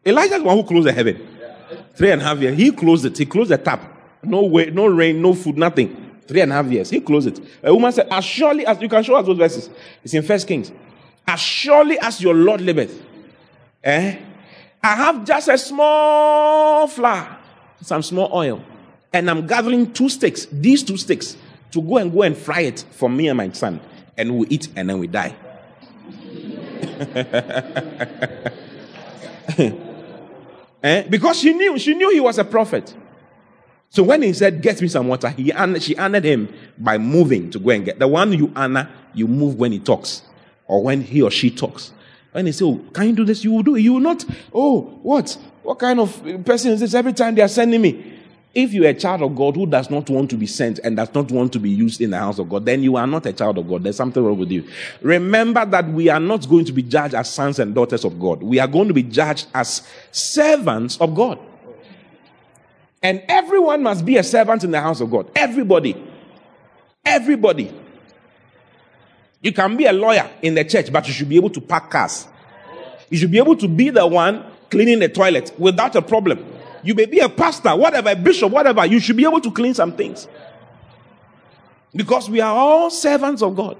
[0.05, 1.27] Elijah is the one who closed the heaven.
[1.95, 2.57] Three and a half years.
[2.57, 3.17] He closed it.
[3.17, 3.81] He closed the tap.
[4.23, 6.19] No way, no rain, no food, nothing.
[6.27, 6.89] Three and a half years.
[6.89, 7.39] He closed it.
[7.61, 9.69] A woman said, As surely as you can show us those verses.
[10.03, 10.71] It's in First Kings.
[11.27, 13.01] As surely as your Lord liveth.
[13.83, 14.17] Eh?
[14.81, 17.37] I have just a small flour,
[17.81, 18.61] some small oil,
[19.13, 21.37] and I'm gathering two sticks, these two sticks,
[21.71, 23.79] to go and go and fry it for me and my son.
[24.17, 25.33] And we eat and then we die.
[30.83, 31.03] eh?
[31.09, 32.93] Because she knew, she knew he was a prophet.
[33.89, 37.59] So when he said, Get me some water, he, she honored him by moving to
[37.59, 37.99] go and get.
[37.99, 40.23] The one you honor, you move when he talks
[40.67, 41.93] or when he or she talks.
[42.31, 43.43] When they say, Oh, can you do this?
[43.43, 43.81] You will do it.
[43.81, 44.25] You will not.
[44.53, 45.37] Oh, what?
[45.61, 46.93] What kind of person is this?
[46.93, 48.12] Every time they are sending me.
[48.53, 51.11] If you're a child of God who does not want to be sent and does
[51.15, 53.33] not want to be used in the house of God, then you are not a
[53.33, 53.83] child of God.
[53.83, 54.63] There's something wrong with you.
[55.01, 58.43] Remember that we are not going to be judged as sons and daughters of God.
[58.43, 59.81] We are going to be judged as
[60.11, 61.39] servants of God.
[63.01, 65.31] And everyone must be a servant in the house of God.
[65.35, 66.01] Everybody.
[67.03, 67.73] Everybody.
[69.41, 71.89] You can be a lawyer in the church, but you should be able to park
[71.89, 72.27] cars.
[73.09, 76.45] You should be able to be the one cleaning the toilet without a problem.
[76.83, 78.85] You may be a pastor, whatever, a bishop, whatever.
[78.85, 80.27] You should be able to clean some things.
[81.95, 83.77] Because we are all servants of God.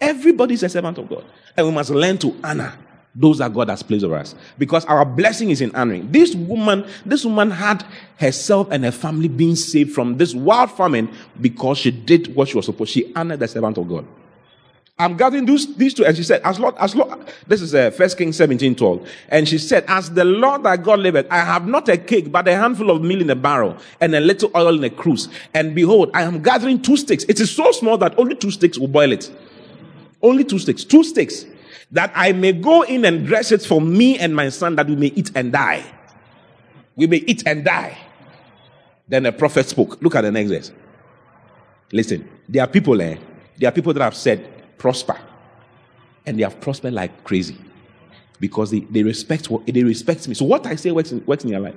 [0.00, 1.24] Everybody is a servant of God.
[1.56, 2.74] And we must learn to honor
[3.14, 4.34] those that God has placed over us.
[4.58, 6.10] Because our blessing is in honoring.
[6.10, 7.84] This woman, this woman had
[8.18, 12.56] herself and her family being saved from this wild famine because she did what she
[12.56, 12.90] was supposed.
[12.90, 14.06] She honored the servant of God.
[14.96, 16.04] I'm gathering these, these two.
[16.04, 17.18] And she said, as Lord, as Lord,
[17.48, 19.08] this is uh, 1 Kings 17, 12.
[19.28, 22.46] And she said, as the Lord thy God liveth, I have not a cake, but
[22.46, 25.28] a handful of meal in a barrel and a little oil in a cruse.
[25.52, 27.24] And behold, I am gathering two sticks.
[27.24, 29.32] It is so small that only two sticks will boil it.
[30.22, 30.84] Only two sticks.
[30.84, 31.44] Two sticks.
[31.90, 34.94] That I may go in and dress it for me and my son that we
[34.94, 35.84] may eat and die.
[36.94, 37.98] We may eat and die.
[39.08, 40.00] Then the prophet spoke.
[40.00, 40.72] Look at the next verse.
[41.92, 43.16] Listen, there are people there.
[43.16, 43.20] Eh?
[43.58, 45.18] There are people that have said, prosper.
[46.26, 47.56] And they have prospered like crazy
[48.40, 50.34] because they, they respect what they respect me.
[50.34, 51.74] So what I say works in, works in your life.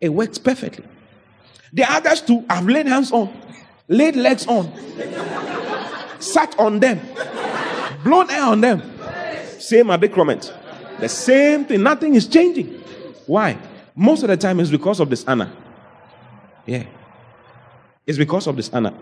[0.00, 0.84] It works perfectly.
[1.72, 3.34] The others too have laid hands on,
[3.88, 4.72] laid legs on,
[6.20, 7.00] sat on them,
[8.02, 8.82] blown air on them.
[9.58, 10.52] Same a big comment.
[11.00, 11.82] The same thing.
[11.82, 12.66] Nothing is changing.
[13.26, 13.58] Why?
[13.94, 15.52] Most of the time it's because of this honor.
[16.66, 16.84] Yeah.
[18.06, 18.94] It's because of this Anna.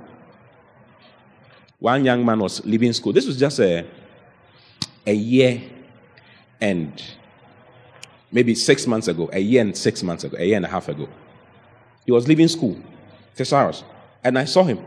[1.85, 3.13] One young man was leaving school.
[3.13, 3.85] This was just a,
[5.07, 5.61] a year
[6.59, 6.91] and
[8.33, 10.89] maybe six months ago, a year and six months ago, a year and a half
[10.89, 11.07] ago.
[12.07, 12.79] He was leaving school,
[13.35, 13.85] Thesaurus,
[14.25, 14.79] and I saw him.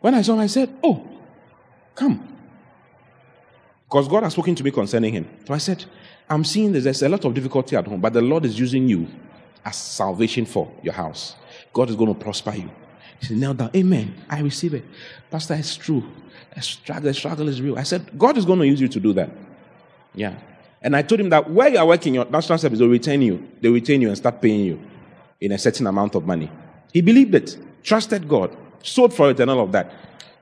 [0.00, 1.04] When I saw him, I said, Oh,
[1.96, 2.36] come.
[3.88, 5.28] Because God has spoken to me concerning him.
[5.48, 5.84] So I said,
[6.30, 6.84] I'm seeing this.
[6.84, 9.08] There's a lot of difficulty at home, but the Lord is using you
[9.64, 11.34] as salvation for your house.
[11.72, 12.70] God is going to prosper you.
[13.18, 13.70] He said, kneel down.
[13.74, 14.14] Amen.
[14.30, 14.84] I receive it.
[15.28, 16.04] Pastor, it's true.
[16.56, 17.78] The struggle, struggle is real.
[17.78, 19.30] I said, God is going to use you to do that.
[20.14, 20.34] Yeah.
[20.80, 23.46] And I told him that where you are working, your national service will retain you.
[23.60, 24.80] They retain you and start paying you
[25.38, 26.50] in a certain amount of money.
[26.94, 29.92] He believed it, trusted God, sold for it and all of that.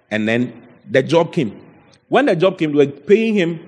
[0.08, 1.60] And then the job came.
[2.08, 3.66] When the job came, they were paying him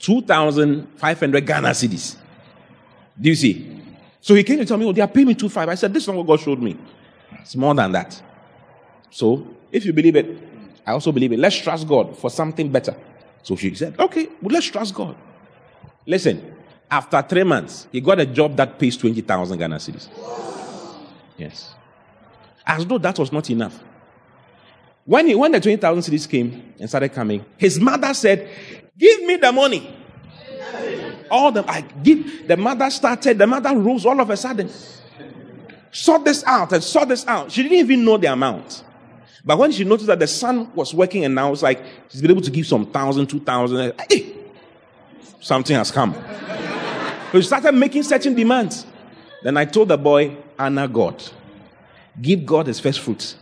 [0.00, 2.16] 2,500 Ghana cedis.
[3.18, 3.82] Do you see?
[4.20, 5.72] So he came to tell me, oh, they are paying me 2,500.
[5.72, 6.76] I said, this is not what God showed me.
[7.40, 8.20] It's more than that.
[9.10, 10.49] So if you believe it,
[10.86, 11.38] I also believe it.
[11.38, 12.96] Let's trust God for something better.
[13.42, 15.16] So she said, okay, well, let's trust God.
[16.06, 16.54] Listen,
[16.90, 20.08] after three months, he got a job that pays 20,000 Ghana cedis.
[21.36, 21.74] Yes.
[22.66, 23.78] As though that was not enough.
[25.04, 28.48] When, he, when the 20,000 cedis came and started coming, his mother said,
[28.98, 29.96] Give me the money.
[31.30, 34.68] All the, I give, the mother started, the mother rose all of a sudden.
[35.92, 37.50] Sort this out and sort this out.
[37.50, 38.84] She didn't even know the amount.
[39.44, 42.30] But when she noticed that the son was working and now it's like she's been
[42.30, 44.34] able to give some thousand, two thousand, hey,
[45.40, 46.14] something has come.
[47.32, 48.86] so she started making certain demands.
[49.42, 51.22] Then I told the boy, honor God.
[52.20, 53.36] Give God his first fruits.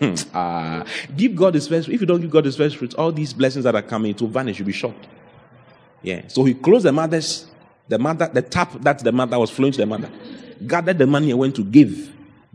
[0.00, 0.84] uh,
[1.16, 3.64] give God his first If you don't give God his first fruits, all these blessings
[3.64, 4.58] that are coming it will vanish.
[4.58, 5.08] You'll be shocked.
[6.02, 6.22] Yeah.
[6.28, 7.46] So he closed the mother's,
[7.88, 10.10] the mother, the tap that the mother was flowing to the mother,
[10.66, 12.12] gathered the money and went to give,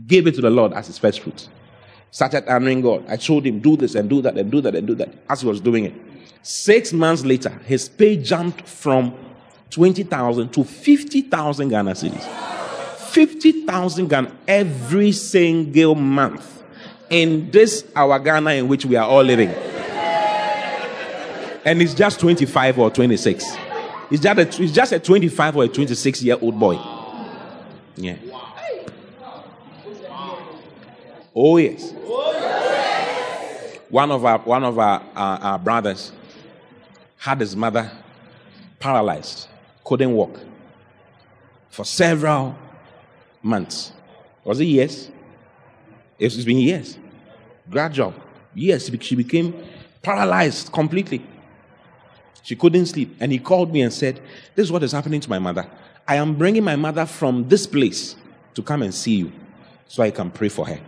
[0.08, 1.50] gave it to the Lord as his first fruits.
[2.16, 3.03] Started honoring God.
[3.09, 5.41] I told him, do this and do that and do that and do that as
[5.41, 5.93] he was doing it.
[6.43, 9.13] Six months later, his pay jumped from
[9.72, 12.24] 20,000 to 50,000 Ghana cedis.
[13.09, 16.63] 50,000 Ghana every single month
[17.09, 19.49] in this our Ghana in which we are all living.
[21.66, 23.43] And it's just 25 or 26.
[24.09, 26.80] It's just a, it's just a 25 or a 26 year old boy.
[27.97, 28.16] Yeah.
[31.36, 31.92] Oh yes.
[33.90, 36.12] One of our one of our, our, our brothers
[37.18, 37.92] had his mother
[38.80, 39.48] paralyzed,
[39.84, 40.40] couldn't walk
[41.70, 42.56] for several
[43.42, 43.92] months.
[44.44, 45.12] Was it years?
[46.18, 46.98] It's been years.
[47.70, 48.14] Gradual.
[48.54, 49.54] Yes, she became
[50.02, 51.26] paralyzed completely.
[52.44, 53.18] She couldn't sleep.
[53.20, 54.22] And he called me and said,
[54.56, 55.68] This is what is happening to my mother.
[56.08, 58.16] I am bringing my mother from this place
[58.54, 59.32] to come and see you
[59.88, 60.80] so I can pray for her.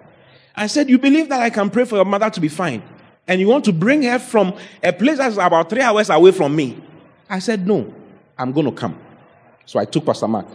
[0.57, 2.81] I said, You believe that I can pray for your mother to be fine?
[3.27, 6.55] And you want to bring her from a place that's about three hours away from
[6.55, 6.81] me?
[7.29, 7.93] I said, No,
[8.35, 8.99] I'm going to come.
[9.65, 10.47] So I took Pastor Mark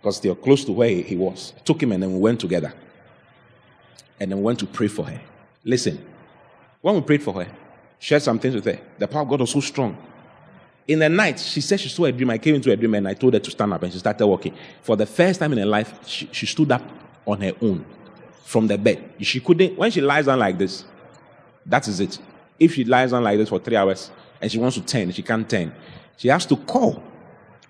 [0.00, 1.52] because they were close to where he was.
[1.58, 2.72] I took him and then we went together.
[4.18, 5.20] And then we went to pray for her.
[5.62, 6.02] Listen,
[6.80, 7.48] when we prayed for her,
[7.98, 9.96] shared some things with her, the power of God was so strong.
[10.88, 12.30] In the night, she said she saw a dream.
[12.30, 14.26] I came into a dream and I told her to stand up and she started
[14.26, 14.54] walking.
[14.80, 16.82] For the first time in her life, she, she stood up
[17.26, 17.84] on her own
[18.44, 19.14] from the bed.
[19.20, 20.84] She couldn't, when she lies down like this,
[21.66, 22.18] that is it.
[22.58, 24.10] If she lies down like this for three hours
[24.40, 25.72] and she wants to turn, she can't turn.
[26.16, 27.02] She has to call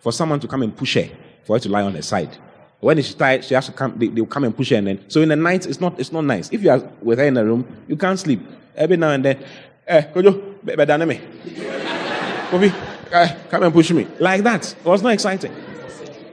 [0.00, 1.08] for someone to come and push her
[1.44, 2.36] for her to lie on her side.
[2.80, 5.10] When she's tired, she has to come, they, will come and push her and then.
[5.10, 6.50] So in the night, it's not, it's not nice.
[6.50, 8.40] If you are with her in the room, you can't sleep.
[8.74, 9.44] Every now and then,
[9.86, 11.20] eh, Kojo, better me.
[12.50, 12.72] Kobe,
[13.12, 14.06] eh, come and push me.
[14.18, 14.72] Like that.
[14.72, 15.52] It was not exciting.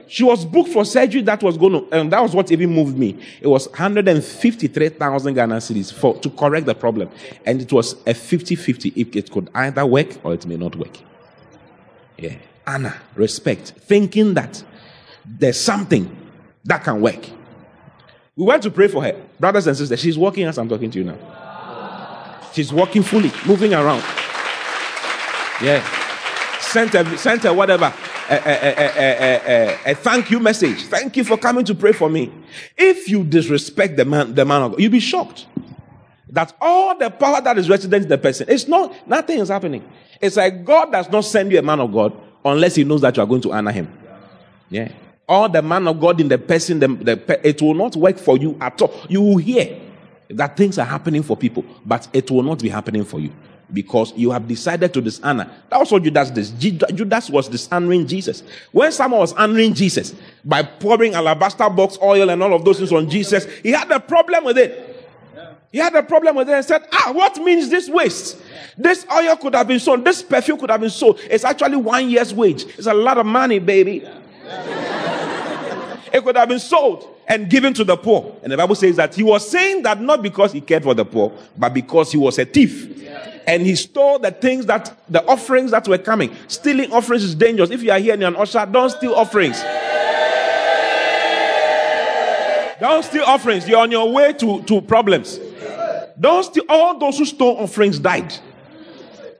[0.08, 2.98] She was booked for surgery that was going to, and that was what even moved
[2.98, 3.18] me.
[3.40, 7.10] It was 153,000 Ghana cedis for, to correct the problem.
[7.44, 10.76] And it was a 50 50 if it could either work or it may not
[10.76, 10.96] work.
[12.16, 12.36] Yeah.
[12.66, 14.62] Anna, respect, thinking that
[15.24, 16.14] there's something
[16.64, 17.28] that can work.
[18.36, 19.20] We went to pray for her.
[19.38, 21.18] Brothers and sisters, she's walking as I'm talking to you now.
[22.52, 24.02] She's walking fully, moving around.
[25.62, 25.86] Yeah.
[26.60, 27.92] Sent her whatever.
[28.30, 30.84] A, a, a, thank you message.
[30.84, 32.30] Thank you for coming to pray for me.
[32.76, 35.46] If you disrespect the man, the man of God, you'll be shocked
[36.30, 39.82] that all the power that is resident in the person, it's not, nothing is happening.
[40.20, 42.12] It's like God does not send you a man of God
[42.44, 43.90] unless he knows that you are going to honor him.
[44.68, 44.92] Yeah
[45.28, 48.38] all the man of God in the person, the, the, it will not work for
[48.38, 48.92] you at all.
[49.08, 49.78] You will hear
[50.30, 53.32] that things are happening for people, but it will not be happening for you.
[53.72, 55.50] Because you have decided to dishonor.
[55.68, 56.82] That was what Judas did.
[56.94, 58.42] Judas was dishonoring Jesus.
[58.72, 60.14] When someone was honoring Jesus
[60.44, 64.00] by pouring alabaster box oil and all of those things on Jesus, he had a
[64.00, 64.94] problem with it.
[65.70, 68.40] He had a problem with it and said, Ah, what means this waste?
[68.78, 71.20] This oil could have been sold, this perfume could have been sold.
[71.30, 72.64] It's actually one year's wage.
[72.64, 73.98] It's a lot of money, baby.
[76.12, 78.34] it could have been sold and given to the poor.
[78.42, 81.04] And the Bible says that he was saying that not because he cared for the
[81.04, 82.98] poor, but because he was a thief.
[83.48, 86.36] And he stole the things that, the offerings that were coming.
[86.48, 87.70] Stealing offerings is dangerous.
[87.70, 89.58] If you are here and you're an usher, don't steal offerings.
[92.78, 93.66] Don't steal offerings.
[93.66, 95.40] You're on your way to, to problems.
[96.20, 96.64] Don't steal.
[96.68, 98.34] All those who stole offerings died.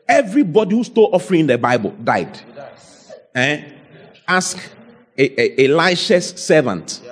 [0.09, 2.41] Everybody who stole offering in the Bible died.
[3.35, 3.63] Eh?
[4.27, 4.59] Ask
[5.19, 7.03] a, a, Elisha's servant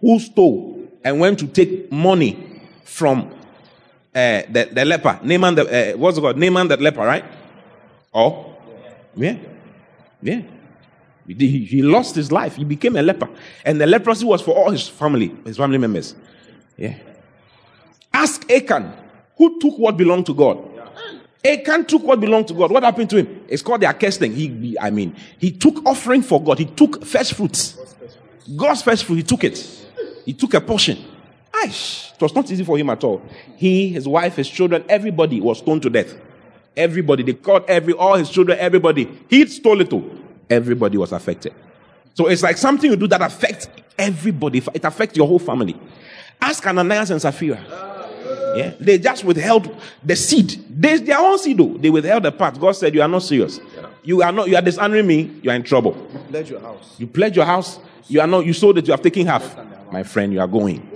[0.00, 3.34] who stole and went to take money from
[4.14, 5.20] uh, the, the leper.
[5.22, 6.38] Naaman the, uh, what's it called?
[6.38, 7.24] Naaman the leper, right?
[8.12, 8.56] Oh?
[9.16, 9.36] Yeah.
[10.22, 10.42] Yeah.
[11.26, 12.56] He, he lost his life.
[12.56, 13.28] He became a leper.
[13.64, 16.14] And the leprosy was for all his family, his family members.
[16.76, 16.96] Yeah.
[18.12, 18.92] Ask Achan,
[19.36, 20.66] who took what belonged to God.
[21.44, 22.70] Achan took what belonged to God.
[22.70, 23.44] What happened to him?
[23.48, 24.34] It's called the accursing.
[24.34, 26.58] He, he, I mean, he took offering for God.
[26.58, 27.78] He took first fruits.
[28.56, 29.16] God's first fruit.
[29.16, 29.58] He took it.
[30.26, 30.98] He took a portion.
[31.62, 32.14] Aish.
[32.14, 33.22] It was not easy for him at all.
[33.56, 36.14] He, his wife, his children, everybody was stoned to death.
[36.76, 37.22] Everybody.
[37.22, 39.08] They caught every, all his children, everybody.
[39.28, 40.04] He stole it all.
[40.48, 41.54] Everybody was affected.
[42.14, 44.62] So it's like something you do that affects everybody.
[44.74, 45.76] It affects your whole family.
[46.40, 47.60] Ask Ananias and Sapphira.
[48.56, 50.64] Yeah, they just withheld the seed.
[50.68, 51.74] They, their own seed, though.
[51.74, 52.58] They withheld the part.
[52.58, 53.60] God said, "You are not serious.
[54.02, 54.48] You are not.
[54.48, 55.30] You are dishonoring me.
[55.42, 55.94] You are in trouble.
[56.12, 56.96] You pledge your house.
[56.98, 57.78] You pledge your house.
[58.08, 58.44] You are not.
[58.46, 58.86] You sold it.
[58.88, 59.56] You have taken half.
[59.92, 60.86] My friend, you are going.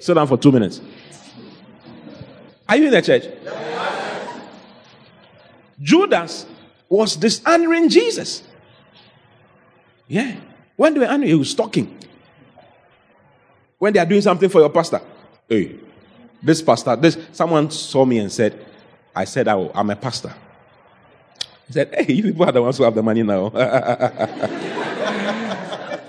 [0.00, 0.80] Sit down for two minutes.
[2.68, 3.24] Are you in the church?
[5.80, 6.46] Judas
[6.88, 8.42] was dishonoring Jesus.
[10.06, 10.36] Yeah.
[10.76, 11.98] When they were honoring, he was talking.
[13.78, 15.00] When they are doing something for your pastor,
[15.48, 15.76] hey,
[16.42, 18.66] this pastor, this someone saw me and said,
[19.14, 20.32] I said oh, I, am a pastor.
[21.66, 23.48] He said, Hey, you people are the ones who have the money now.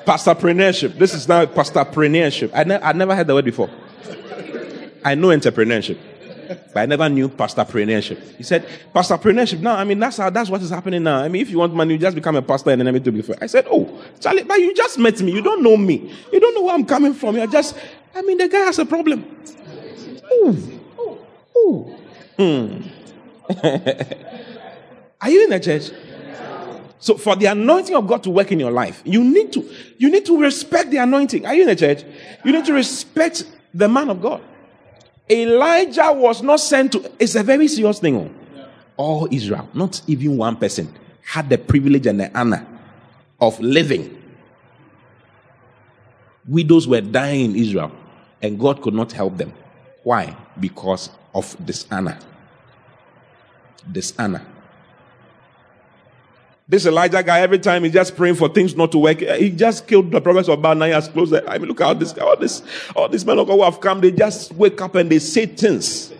[0.05, 0.97] Pastorpreneurship.
[0.97, 2.51] This is now pastorpreneurship.
[2.53, 3.69] I, ne- I never heard the word before.
[5.05, 5.97] I know entrepreneurship,
[6.73, 8.35] but I never knew pastorpreneurship.
[8.37, 9.59] He said, pastorpreneurship.
[9.59, 11.19] Now, I mean, that's how, that's what is happening now.
[11.19, 13.11] I mean, if you want money, you just become a pastor and then me do
[13.11, 13.35] before.
[13.41, 15.31] I said, Oh, Charlie, but you just met me.
[15.33, 16.13] You don't know me.
[16.31, 17.35] You don't know where I'm coming from.
[17.35, 17.77] You're just,
[18.15, 19.25] I mean, the guy has a problem.
[20.31, 20.79] Ooh.
[21.57, 21.95] Ooh.
[22.37, 22.81] Hmm.
[25.21, 25.91] Are you in the church?
[27.03, 30.09] So for the anointing of God to work in your life, you need to you
[30.09, 31.45] need to respect the anointing.
[31.45, 32.05] Are you in the church?
[32.45, 33.43] You need to respect
[33.73, 34.41] the man of God.
[35.29, 38.15] Elijah was not sent to it's a very serious thing.
[38.15, 38.31] Oh.
[38.95, 40.95] All Israel, not even one person,
[41.25, 42.65] had the privilege and the honor
[43.41, 44.23] of living.
[46.47, 47.91] Widows were dying in Israel,
[48.41, 49.51] and God could not help them.
[50.03, 50.37] Why?
[50.57, 52.17] Because of dishonor.
[53.91, 54.52] Dishonor.
[56.68, 59.86] This Elijah guy, every time he's just praying for things not to work, he just
[59.86, 61.43] killed the prophets of Baal nine years closer.
[61.47, 62.64] I mean, look at all this, all this,
[62.95, 65.45] all these men of God who have come, they just wake up and they say
[65.45, 66.14] things.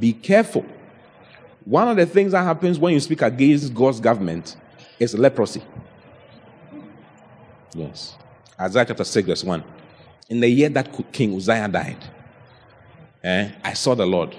[0.00, 0.64] Be careful.
[1.66, 4.56] One of the things that happens when you speak against God's government
[4.98, 5.62] is leprosy.
[7.74, 8.16] Yes.
[8.58, 9.62] Isaiah chapter 6, verse 1.
[10.30, 12.02] In the year that King Uzziah died,
[13.22, 14.34] eh, I saw the Lord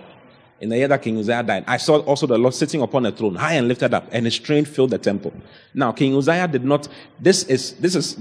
[0.62, 3.12] in the year that King Uzziah died, I saw also the Lord sitting upon a
[3.12, 5.34] throne, high and lifted up, and his train filled the temple.
[5.74, 6.88] Now, King Uzziah did not.
[7.20, 8.14] This is this is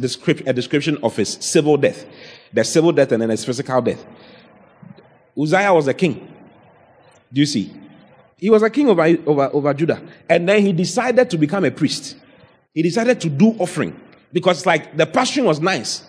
[0.47, 2.07] a description of his civil death,
[2.53, 4.05] the civil death, and then his physical death.
[5.37, 6.33] Uzziah was a king.
[7.33, 7.73] Do you see?
[8.37, 11.73] He was a king over, over, over Judah, and then he decided to become a
[11.73, 12.17] priest.
[12.73, 14.01] He decided to do offering
[14.33, 16.05] because, like, the pastoring was nice.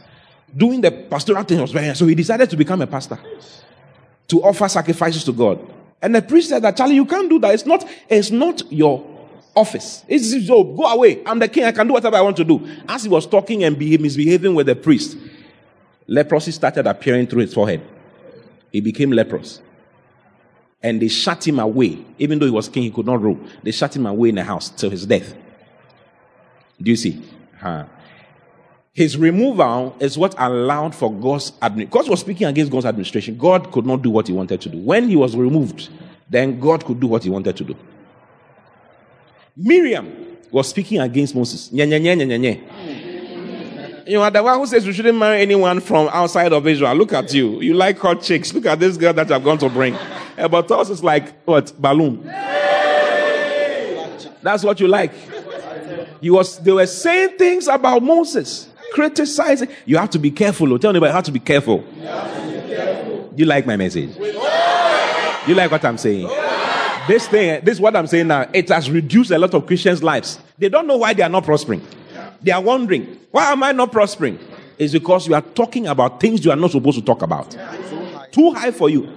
[0.55, 1.97] Doing the pastoral thing was very nice.
[1.97, 3.19] So he decided to become a pastor
[4.27, 5.59] to offer sacrifices to God.
[6.01, 7.53] And the priest said that, Charlie, you can't do that.
[7.53, 9.05] It's not, it's not your
[9.55, 10.03] office.
[10.07, 11.21] It's your, go away.
[11.25, 11.65] I'm the king.
[11.65, 12.65] I can do whatever I want to do.
[12.87, 15.17] As he was talking and be misbehaving with the priest,
[16.07, 17.81] leprosy started appearing through his forehead.
[18.71, 19.61] He became leprous.
[20.81, 22.05] And they shut him away.
[22.17, 23.39] Even though he was king, he could not rule.
[23.63, 25.35] They shut him away in the house till his death.
[26.81, 27.21] Do you see?
[27.59, 27.85] Huh.
[28.93, 31.89] His removal is what allowed for God's administration.
[31.89, 33.37] God was speaking against God's administration.
[33.37, 34.77] God could not do what he wanted to do.
[34.79, 35.89] When he was removed,
[36.29, 37.75] then God could do what he wanted to do.
[39.55, 41.71] Miriam was speaking against Moses.
[41.71, 42.61] Nye, nye, nye, nye, nye.
[44.07, 46.95] You are the one who says you shouldn't marry anyone from outside of Israel.
[46.95, 47.61] Look at you.
[47.61, 48.51] You like hot chicks.
[48.53, 49.93] Look at this girl that I've gone to bring.
[50.35, 51.71] Eh, but us is like what?
[51.79, 52.23] Balloon.
[54.41, 55.13] That's what you like.
[56.21, 59.69] You was, they were saying things about Moses, criticizing.
[59.85, 60.73] You have to be careful.
[60.73, 60.77] Oh.
[60.77, 61.83] Tell anybody, you have to be careful.
[63.35, 64.15] You like my message?
[65.47, 66.27] You like what I'm saying?
[67.07, 68.47] This thing, this is what I'm saying now.
[68.53, 70.39] It has reduced a lot of Christians' lives.
[70.57, 71.81] They don't know why they are not prospering.
[72.41, 74.37] They are wondering, why am I not prospering?
[74.77, 77.57] It's because you are talking about things you are not supposed to talk about.
[78.31, 79.09] Too high for you.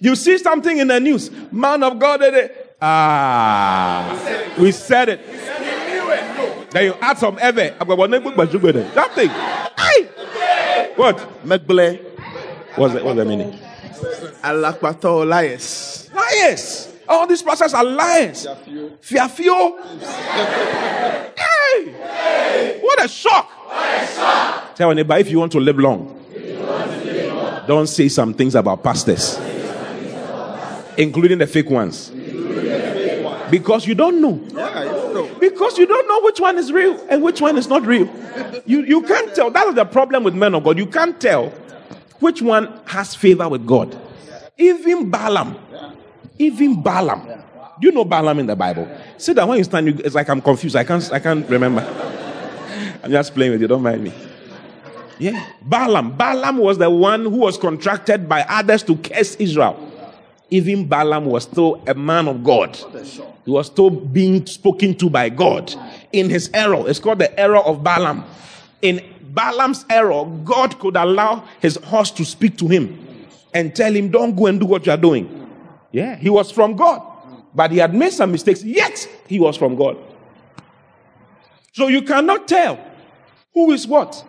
[0.00, 2.22] You see something in the news, man of God,
[2.80, 5.20] ah, we said it.
[6.76, 7.70] Then you add some ever.
[7.70, 9.30] That thing.
[9.30, 10.92] Hey!
[10.94, 11.16] What?
[11.42, 12.04] Megbele.
[12.76, 13.58] What's the, what's the meaning?
[14.42, 16.10] Alakpato liars.
[16.14, 16.92] Liars.
[17.08, 18.46] All these pastors are liars.
[19.00, 19.78] Fiafio.
[21.34, 22.78] Hey!
[22.82, 23.50] What a shock.
[24.74, 26.22] Tell anybody if you want to live long,
[27.66, 29.38] don't say some things about pastors,
[30.98, 32.12] including the fake ones.
[33.50, 34.38] Because you don't know.
[34.52, 34.95] Yeah, you don't know.
[35.38, 38.08] Because you don't know which one is real and which one is not real.
[38.64, 39.50] You, you can't tell.
[39.50, 40.78] That is the problem with men of God.
[40.78, 41.50] You can't tell
[42.20, 43.96] which one has favor with God.
[44.56, 45.56] Even Balaam.
[46.38, 47.26] Even Balaam.
[47.80, 48.88] Do you know Balaam in the Bible?
[49.18, 50.76] See that when you stand, it's like I'm confused.
[50.76, 51.82] I can't, I can't remember.
[53.02, 53.68] I'm just playing with you.
[53.68, 54.12] Don't mind me.
[55.18, 55.46] Yeah.
[55.62, 56.16] Balaam.
[56.16, 59.92] Balaam was the one who was contracted by others to curse Israel.
[60.50, 62.78] Even Balaam was still a man of God.
[63.46, 65.72] He was still being spoken to by God
[66.12, 66.82] in his error.
[66.88, 68.24] It's called the error of Balaam.
[68.82, 74.10] In Balaam's error, God could allow his horse to speak to him and tell him,
[74.10, 75.48] Don't go and do what you are doing.
[75.92, 77.00] Yeah, he was from God,
[77.54, 79.96] but he had made some mistakes, yet he was from God.
[81.72, 82.80] So you cannot tell
[83.54, 84.24] who is what.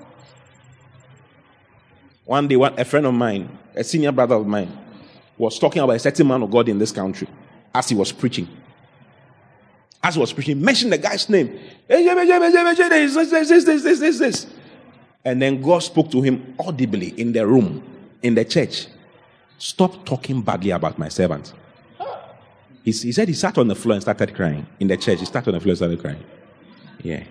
[2.25, 4.77] One day, a friend of mine, a senior brother of mine,
[5.39, 7.27] was talking about a certain man of God in this country
[7.73, 8.47] as he was preaching.
[10.03, 11.59] As he was preaching, mentioned the guy's name.
[15.25, 17.83] And then God spoke to him audibly in the room,
[18.21, 18.87] in the church.
[19.57, 21.53] Stop talking badly about my servant.
[22.83, 24.65] He, he said he sat on the floor and started crying.
[24.79, 26.23] In the church, he sat on the floor and started crying.
[27.03, 27.23] Yeah.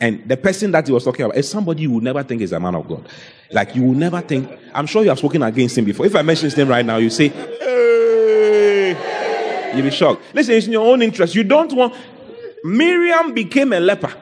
[0.00, 2.52] And the person that he was talking about is somebody you would never think is
[2.52, 3.08] a man of God.
[3.50, 4.50] Like you will never think.
[4.72, 6.06] I'm sure you have spoken against him before.
[6.06, 7.32] If I mention his name right now, you say!
[9.74, 10.22] You'll be shocked.
[10.32, 11.34] Listen, it's in your own interest.
[11.34, 11.94] You don't want.
[12.64, 14.12] Miriam became a leper.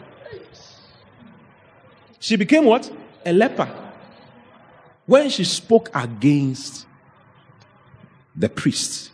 [2.19, 2.91] She became what?
[3.27, 3.69] A leper.
[5.07, 6.87] When she spoke against
[8.35, 9.11] the priest,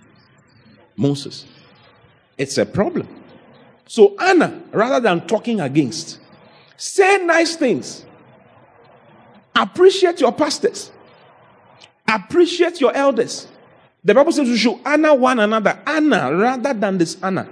[0.96, 1.46] Moses,
[2.36, 3.08] it's a problem.
[3.86, 6.20] So Anna, rather than talking against,
[6.76, 8.04] say nice things.
[9.56, 10.92] Appreciate your pastors.
[12.06, 13.48] Appreciate your elders.
[14.04, 15.78] The Bible says you should honor one another.
[15.86, 17.48] Honor rather than dishonor.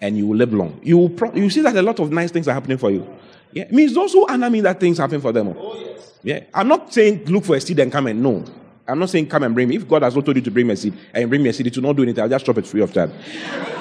[0.00, 0.80] And you will live long.
[0.82, 3.06] You will pro- you see that a lot of nice things are happening for you.
[3.52, 3.64] Yeah.
[3.64, 5.54] It means those who honor me that things happen for them.
[5.56, 6.18] Oh, yes.
[6.22, 6.40] Yeah.
[6.52, 8.44] I'm not saying look for a seed and come and no.
[8.86, 9.76] I'm not saying come and bring me.
[9.76, 11.52] If God has not told you to bring me a seed and bring me a
[11.52, 13.10] seed, to not do anything, I'll just drop it free of charge.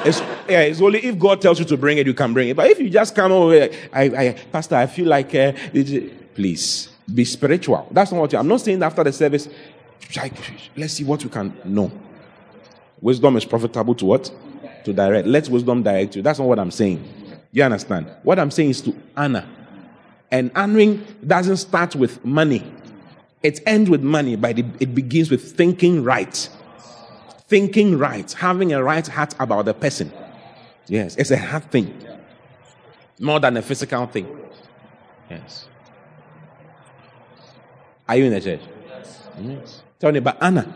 [0.06, 2.56] It's, yeah, it's only if God tells you to bring it, you can bring it.
[2.56, 5.54] But if you just come over, I, I, Pastor, I feel like, uh,
[6.36, 7.88] please be spiritual.
[7.92, 9.50] That's not what I'm not saying after the service.
[10.76, 11.92] Let's see what we can know.
[13.02, 14.32] Wisdom is profitable to what?
[14.86, 15.28] To direct.
[15.28, 16.22] Let wisdom direct you.
[16.22, 17.04] That's not what I'm saying.
[17.52, 18.10] You understand?
[18.24, 19.48] What I'm saying is to honor.
[20.32, 22.64] And honoring doesn't start with money.
[23.44, 26.50] It ends with money, but it, it begins with thinking right.
[27.48, 28.32] Thinking right.
[28.32, 30.12] Having a right heart about the person.
[30.88, 31.94] Yes, it's a heart thing.
[33.20, 34.28] More than a physical thing.
[35.30, 35.68] Yes.
[38.08, 38.62] Are you in the church?
[39.40, 39.83] Yes.
[40.04, 40.68] Tell me about Anna.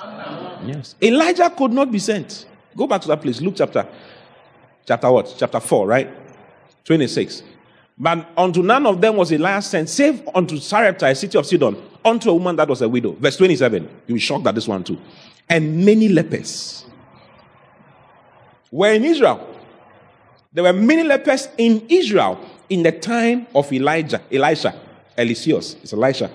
[0.00, 0.60] Anna.
[0.64, 0.94] Yes.
[1.02, 2.46] Elijah could not be sent.
[2.76, 3.40] Go back to that place.
[3.40, 3.84] Luke chapter.
[4.86, 5.34] Chapter what?
[5.36, 6.08] Chapter 4, right?
[6.84, 7.42] 26.
[7.98, 11.76] But unto none of them was Elijah sent, save unto Sarepta, a city of Sidon,
[12.04, 13.16] unto a woman that was a widow.
[13.18, 13.82] Verse 27.
[14.06, 14.96] You'll be shocked at this one too.
[15.48, 16.84] And many lepers
[18.70, 19.56] were in Israel.
[20.52, 22.38] There were many lepers in Israel
[22.68, 24.80] in the time of Elijah, Elisha,
[25.16, 25.82] Eliseus.
[25.82, 26.30] It's Elisha.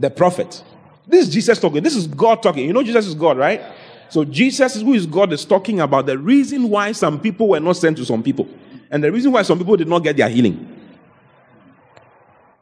[0.00, 0.64] The prophet.
[1.06, 1.82] This is Jesus talking.
[1.82, 2.66] This is God talking.
[2.66, 3.60] You know Jesus is God, right?
[4.08, 7.76] So Jesus, who is God, is talking about the reason why some people were not
[7.76, 8.48] sent to some people.
[8.90, 10.78] And the reason why some people did not get their healing.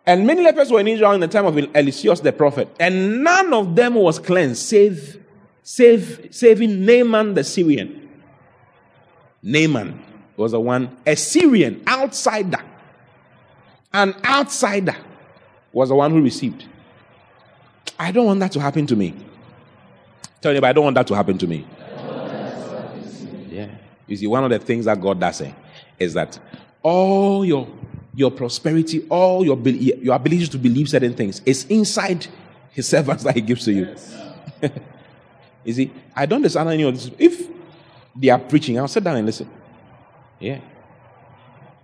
[0.05, 2.74] And many lepers were in Israel in the time of Eliseus the prophet.
[2.81, 5.23] And none of them was cleansed, save,
[5.62, 8.10] save, saving Naaman the Syrian.
[9.43, 10.02] Naaman
[10.36, 12.62] was the one, a Syrian outsider.
[13.93, 14.97] An outsider
[15.73, 16.65] was the one who received.
[17.98, 19.14] I don't want that to happen to me.
[20.40, 21.66] Tell you, but I don't want that to happen to me.
[23.50, 23.70] Yeah.
[24.06, 25.54] You see, one of the things that God does say
[25.98, 26.38] is that
[26.82, 27.68] all your
[28.14, 32.26] your prosperity, all your your ability to believe certain things is inside
[32.70, 33.94] His servants that He gives to you.
[35.64, 37.10] you see, I don't understand any of this.
[37.18, 37.48] If
[38.14, 39.50] they are preaching, I'll sit down and listen.
[40.38, 40.60] Yeah.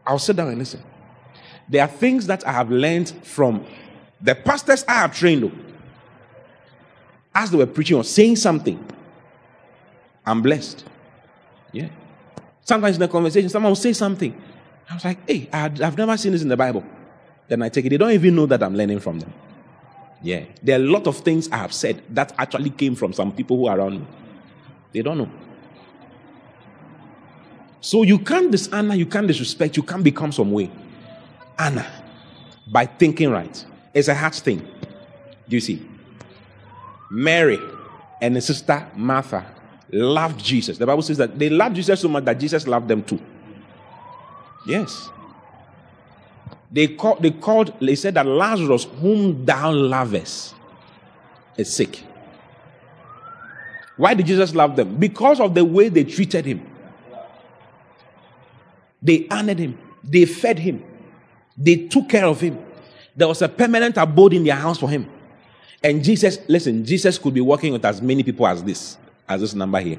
[0.06, 0.82] I'll sit down and listen.
[1.68, 3.64] There are things that I have learned from
[4.20, 5.44] the pastors I have trained.
[5.44, 5.63] Oh.
[7.34, 8.82] As they were preaching or saying something,
[10.24, 10.84] I'm blessed.
[11.72, 11.88] Yeah.
[12.62, 14.40] Sometimes in the conversation, someone will say something.
[14.88, 16.84] I was like, hey, I've never seen this in the Bible.
[17.48, 17.90] Then I take it.
[17.90, 19.32] They don't even know that I'm learning from them.
[20.22, 20.44] Yeah.
[20.62, 23.56] There are a lot of things I have said that actually came from some people
[23.56, 24.06] who are around me.
[24.92, 25.30] They don't know.
[27.80, 30.70] So you can't dishonor, you can't disrespect, you can't become some way.
[31.58, 31.84] Anna,
[32.66, 33.64] by thinking right.
[33.92, 34.60] It's a hard thing.
[34.60, 35.86] Do you see?
[37.10, 37.60] Mary
[38.20, 39.44] and his sister Martha
[39.90, 40.78] loved Jesus.
[40.78, 43.20] The Bible says that they loved Jesus so much that Jesus loved them too.
[44.66, 45.10] Yes.
[46.70, 46.86] They,
[47.20, 50.54] they called, they said that Lazarus, whom thou lovest,
[51.56, 52.02] is sick.
[53.96, 54.96] Why did Jesus love them?
[54.96, 56.68] Because of the way they treated him.
[59.00, 60.82] They honored him, they fed him,
[61.56, 62.58] they took care of him.
[63.14, 65.08] There was a permanent abode in their house for him.
[65.84, 68.96] And Jesus, listen, Jesus could be working with as many people as this,
[69.28, 69.98] as this number here.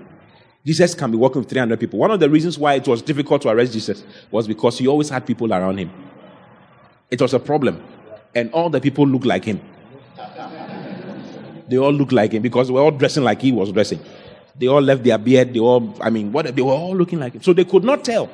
[0.66, 1.99] Jesus can be working with 300 people.
[1.99, 5.10] One of the reasons why it was difficult to arrest Jesus was because he always
[5.10, 5.91] had people around him.
[7.12, 7.84] It was a problem.
[8.34, 9.62] And all the people looked like him.
[11.68, 13.99] They all looked like him because they were all dressing like he was dressing.
[14.57, 15.53] They all left their beard.
[15.53, 17.44] They all, I mean, what, they were all looking like him.
[17.44, 18.28] So they could not tell.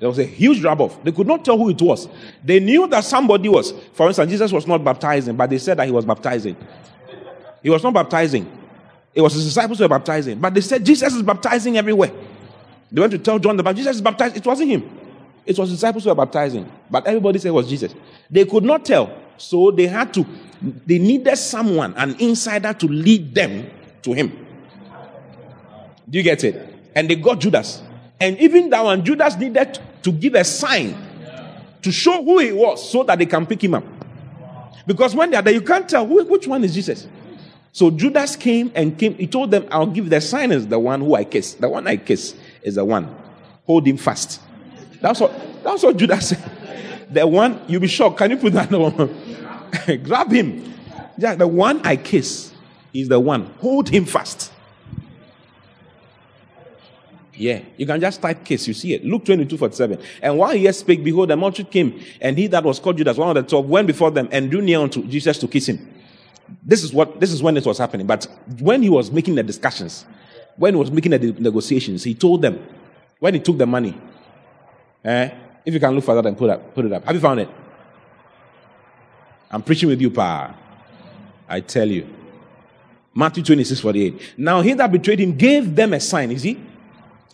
[0.00, 1.02] There was a huge drop off.
[1.04, 2.08] They could not tell who it was.
[2.44, 3.72] They knew that somebody was.
[3.92, 6.56] For instance, Jesus was not baptizing, but they said that he was baptizing.
[7.62, 8.50] He was not baptizing.
[9.14, 10.38] It was his disciples who were baptizing.
[10.40, 12.12] But they said Jesus is baptizing everywhere.
[12.90, 14.36] They went to tell John the Baptist, Jesus is baptized.
[14.36, 14.90] It wasn't him.
[15.46, 16.70] It was his disciples who were baptizing.
[16.90, 17.94] But everybody said it was Jesus.
[18.30, 19.16] They could not tell.
[19.36, 20.26] So they had to,
[20.86, 23.70] they needed someone, an insider, to lead them
[24.02, 24.46] to him.
[26.08, 26.74] Do you get it?
[26.94, 27.82] And they got Judas.
[28.20, 30.96] And even that one, Judas needed to give a sign
[31.82, 33.84] to show who he was so that they can pick him up.
[34.86, 37.06] Because when they are there, you can't tell who, which one is Jesus.
[37.72, 39.14] So Judas came and came.
[39.14, 41.54] He told them, I'll give the sign as the one who I kiss.
[41.54, 43.14] The one I kiss is the one.
[43.66, 44.40] Hold him fast.
[45.00, 45.32] That's what,
[45.64, 46.50] that's what Judas said.
[47.10, 48.18] The one, you'll be shocked.
[48.18, 50.02] Can you put that on?
[50.04, 50.72] Grab him.
[51.18, 52.52] Yeah, the one I kiss
[52.92, 53.46] is the one.
[53.58, 54.52] Hold him fast.
[57.36, 59.04] Yeah, you can just type kiss, you see it.
[59.04, 59.98] Luke 22 47.
[60.22, 63.28] And while he spake, behold, the multitude came, and he that was called Judas, one
[63.28, 65.92] of the twelve, went before them and drew near unto Jesus to kiss him.
[66.62, 68.06] This is what this is when it was happening.
[68.06, 68.28] But
[68.60, 70.06] when he was making the discussions,
[70.56, 72.64] when he was making the negotiations, he told them,
[73.18, 73.98] when he took the money,
[75.04, 75.30] eh,
[75.64, 77.04] if you can look for that and put up, put it up.
[77.04, 77.48] Have you found it?
[79.50, 80.54] I'm preaching with you, pa.
[81.48, 82.08] I tell you.
[83.14, 84.34] Matthew 26, 48.
[84.36, 86.60] Now he that betrayed him gave them a sign, is he?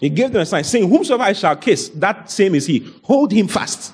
[0.01, 2.91] He gave them a sign, saying, Whomsoever I shall kiss, that same is he.
[3.03, 3.93] Hold him fast.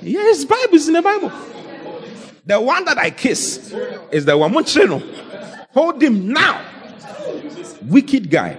[0.00, 1.30] Yes, Bible is in the Bible.
[2.46, 3.74] The one that I kiss
[4.10, 4.52] is the one.
[5.72, 6.64] Hold him now.
[7.82, 8.56] Wicked guy.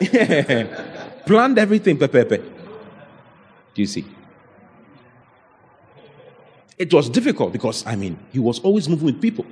[1.26, 2.36] Planned everything, Pepe.
[2.36, 4.04] Do you see?
[6.78, 9.44] It was difficult because, I mean, he was always moving with people.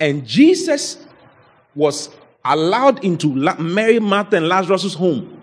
[0.00, 1.06] And Jesus
[1.74, 2.10] was
[2.44, 5.40] allowed into Mary, Martha, and Lazarus' home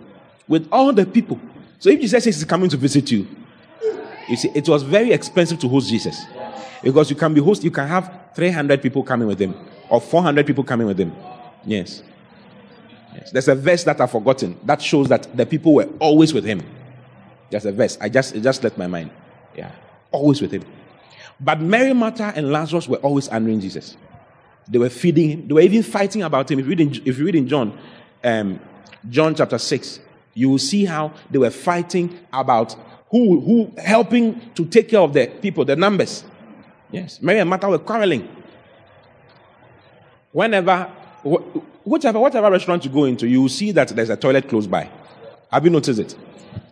[0.48, 1.40] with all the people.
[1.80, 3.28] So if Jesus says he's coming to visit you,
[4.28, 6.26] you see, it was very expensive to host Jesus.
[6.84, 9.56] Because you can be host, you can have 300 people coming with him
[9.90, 11.16] or 400 people coming with him.
[11.66, 12.04] Yes.
[13.14, 13.32] yes.
[13.32, 16.62] There's a verse that I've forgotten that shows that the people were always with him.
[17.50, 17.98] There's a verse.
[18.02, 19.12] I just, it just left my mind.
[19.56, 19.72] Yeah.
[20.12, 20.64] Always with him.
[21.40, 23.98] But Mary, Martha, and Lazarus were always honoring Jesus.
[24.68, 25.48] They were feeding him.
[25.48, 26.60] They were even fighting about him.
[26.60, 27.78] If you read in, if you read in John,
[28.24, 28.60] um,
[29.10, 30.00] John chapter 6,
[30.34, 32.76] you will see how they were fighting about
[33.10, 36.24] who, who helping to take care of the people, the numbers.
[36.92, 38.28] Yes, Mary and Martha were quarreling.
[40.32, 40.92] Whenever,
[41.84, 44.90] whichever, whatever restaurant you go into, you will see that there's a toilet close by.
[45.52, 46.16] Have you noticed it?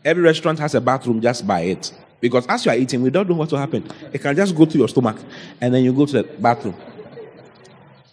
[0.03, 1.93] Every restaurant has a bathroom just by it.
[2.19, 3.89] Because as you are eating, we don't know what will happen.
[4.11, 5.17] It can just go to your stomach
[5.59, 6.75] and then you go to the bathroom.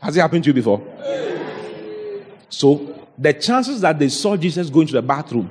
[0.00, 0.82] Has it happened to you before?
[2.48, 5.50] So the chances that they saw Jesus going to the bathroom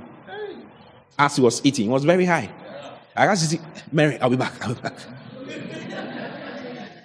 [1.17, 2.49] as he was eating was very high.
[3.15, 3.59] I to see,
[3.91, 4.53] Mary, I'll be back.
[4.65, 4.93] I'll be back.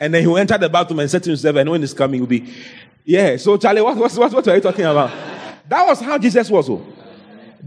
[0.01, 2.21] and then he will enter the bathroom and said to himself, and when he's coming,
[2.21, 2.53] he'll be,
[3.05, 3.37] yeah.
[3.37, 5.11] So, Charlie, what, what, what, what are you talking about?
[5.69, 6.71] That was how Jesus was.
[6.71, 6.87] Oh.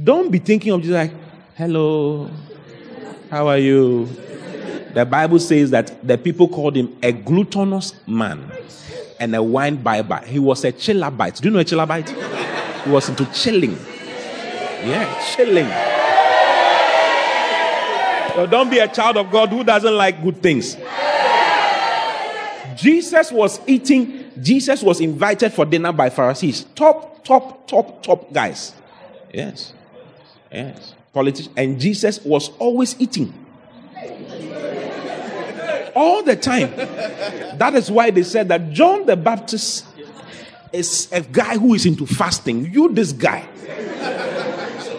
[0.02, 1.12] Don't be thinking of Jesus like,
[1.56, 2.30] hello,
[3.30, 4.06] how are you?
[4.94, 8.52] The Bible says that the people called him a gluttonous man
[9.20, 10.22] and a wine bibber.
[10.26, 11.42] He was a chillabite.
[11.42, 12.10] Do you know a chillabite?
[12.84, 13.78] He was into chilling.
[14.84, 15.68] Yeah, chilling.
[18.36, 20.78] So don't be a child of God who doesn't like good things.
[22.76, 26.66] Jesus was eating, Jesus was invited for dinner by Pharisees.
[26.76, 28.74] Top, top, top, top guys.
[29.34, 29.74] Yes.
[30.52, 30.94] Yes.
[31.12, 31.56] Politicians.
[31.58, 33.34] And Jesus was always eating.
[35.98, 36.70] All the time.
[37.58, 39.84] That is why they said that John the Baptist
[40.72, 42.72] is a guy who is into fasting.
[42.72, 43.50] You, this guy.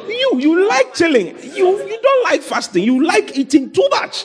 [0.09, 1.39] You, you like chilling.
[1.55, 2.83] You, you don't like fasting.
[2.83, 4.25] You like eating too much.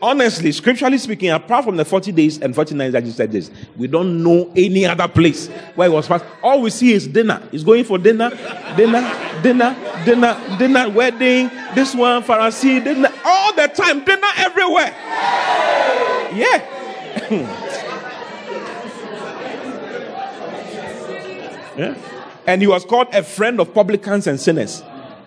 [0.00, 3.50] Honestly, scripturally speaking, apart from the 40 days and 40 nights that you said this,
[3.76, 6.22] we don't know any other place where it was fast.
[6.42, 7.42] All we see is dinner.
[7.50, 8.28] He's going for dinner,
[8.76, 9.00] dinner,
[9.42, 9.74] dinner,
[10.04, 14.94] dinner, dinner, wedding, this one, Pharisee, dinner, all the time, dinner everywhere.
[16.34, 16.60] Yeah.
[21.78, 21.94] yeah.
[22.46, 24.82] And he was called a friend of publicans and sinners.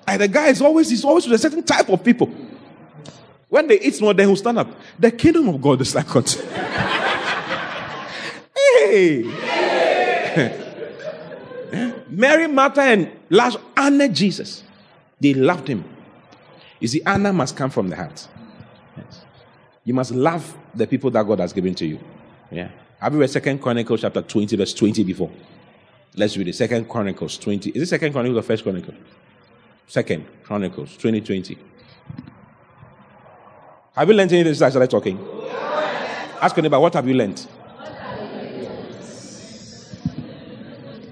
[0.06, 2.32] And the guy is always, he's always with a certain type of people.
[3.50, 4.70] When they eat more, then he'll stand up.
[4.98, 6.40] The kingdom of God is like unto.
[8.56, 9.24] hey!
[12.10, 14.64] Mary, Martha, and Lazarus honored Jesus.
[15.20, 15.84] They loved him.
[16.80, 18.28] You see, honor must come from the heart.
[18.98, 19.26] Yes.
[19.84, 22.00] You must love the people that God has given to you.
[22.52, 22.70] Yeah.
[23.00, 25.32] Have you read Second Chronicles chapter 20, verse 20 before?
[26.16, 26.56] Let's read it.
[26.56, 27.72] Second Chronicles 20.
[27.72, 28.96] Is it Second Chronicles or First Chronicles?
[29.88, 31.58] Second Chronicles 2020.
[33.96, 35.20] Have you learned anything since I started talking?
[36.42, 37.40] Ask your neighbor, what have you learned?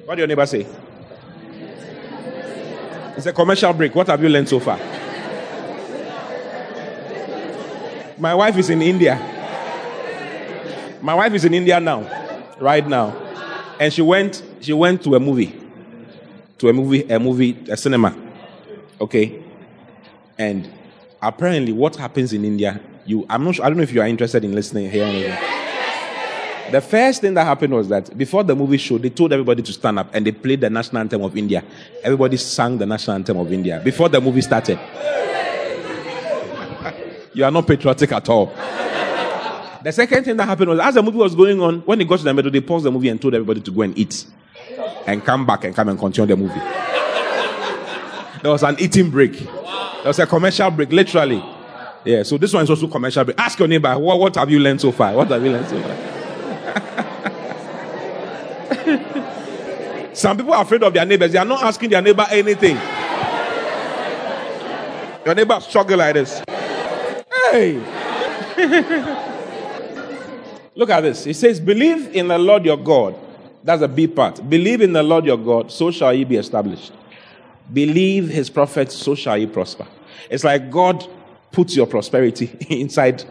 [0.06, 0.66] What do your neighbor say?
[3.18, 3.94] It's a commercial break.
[3.94, 4.80] What have you learned so far?
[8.18, 9.16] My wife is in India.
[11.02, 12.02] My wife is in India now,
[12.60, 13.16] right now,
[13.80, 14.42] and she went.
[14.62, 15.54] She went to a movie,
[16.58, 18.16] to a movie, a movie, a cinema.
[19.00, 19.44] Okay,
[20.38, 20.68] and
[21.22, 23.66] apparently, what happens in India, you, I'm not sure.
[23.66, 25.38] I don't know if you are interested in listening here.
[26.72, 29.72] The first thing that happened was that before the movie show, they told everybody to
[29.72, 31.64] stand up and they played the national anthem of India.
[32.04, 34.78] Everybody sang the national anthem of India before the movie started.
[37.34, 38.48] you are not patriotic at all.
[39.82, 42.20] The second thing that happened was as the movie was going on, when it got
[42.20, 44.26] to the middle, they paused the movie and told everybody to go and eat
[45.06, 46.60] and come back and come and continue the movie.
[48.42, 49.42] There was an eating break.
[50.08, 51.44] There was a commercial break, literally.
[52.06, 53.38] Yeah, so this one is also commercial break.
[53.38, 55.14] Ask your neighbor, what, what have you learned so far?
[55.14, 55.98] What have you learned so far?
[60.16, 61.34] Some people are afraid of their neighbors.
[61.34, 62.78] They are not asking their neighbor anything.
[65.26, 66.42] Your neighbor struggle like this.
[67.52, 67.74] Hey.
[70.74, 71.28] Look at this.
[71.28, 73.14] It says, Believe in the Lord your God.
[73.62, 74.50] That's a B part.
[74.50, 76.94] Believe in the Lord your God, so shall ye be established.
[77.74, 79.86] Believe his prophets, so shall ye prosper.
[80.30, 81.08] It's like God
[81.52, 83.24] puts your prosperity inside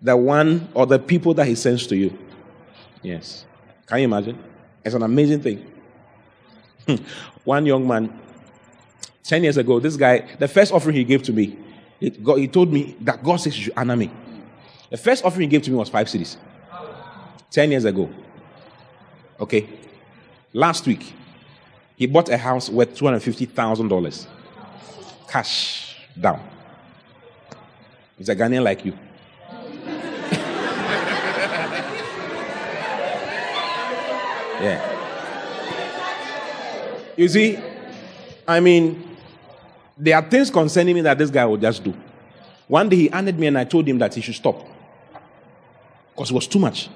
[0.00, 2.16] the one or the people that he sends to you.
[3.02, 3.44] Yes.
[3.86, 4.42] Can you imagine?
[4.84, 5.70] It's an amazing thing.
[7.44, 8.18] one young man,
[9.24, 11.58] 10 years ago, this guy, the first offering he gave to me,
[12.22, 14.10] God, he told me that God says you should honor me.
[14.90, 16.36] The first offering he gave to me was five cedis.
[17.50, 18.10] 10 years ago.
[19.40, 19.68] Okay.
[20.52, 21.14] Last week,
[21.96, 24.26] he bought a house worth $250,000.
[25.28, 26.40] Cash down.
[28.16, 28.92] He's a Ghanaian like you.
[34.60, 34.90] yeah.
[37.16, 37.58] You see,
[38.46, 39.16] I mean,
[39.96, 41.94] there are things concerning me that this guy will just do.
[42.66, 44.66] One day he honored me and I told him that he should stop.
[46.14, 46.88] Because it was too much.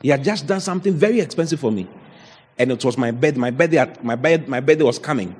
[0.00, 1.86] He had just done something very expensive for me.
[2.58, 3.36] And it was my bed.
[3.36, 5.34] My birthday, my bed, my birthday was coming.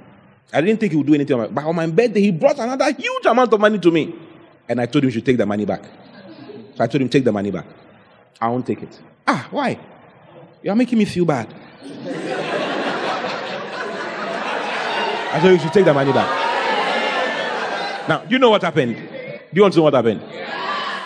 [0.52, 1.36] I didn't think he would do anything.
[1.52, 4.14] But on my birthday, he brought another huge amount of money to me.
[4.68, 5.84] And I told him he should take the money back.
[6.74, 7.66] So I told him, take the money back.
[8.40, 9.00] I won't take it.
[9.26, 9.78] Ah, why?
[10.62, 11.52] You are making me feel bad.
[15.32, 16.28] I told you should take the money back.
[18.08, 18.96] Now, do you know what happened?
[18.96, 20.22] Do you want to know what happened?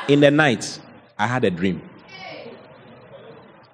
[0.09, 0.81] In the night,
[1.19, 1.83] I had a dream.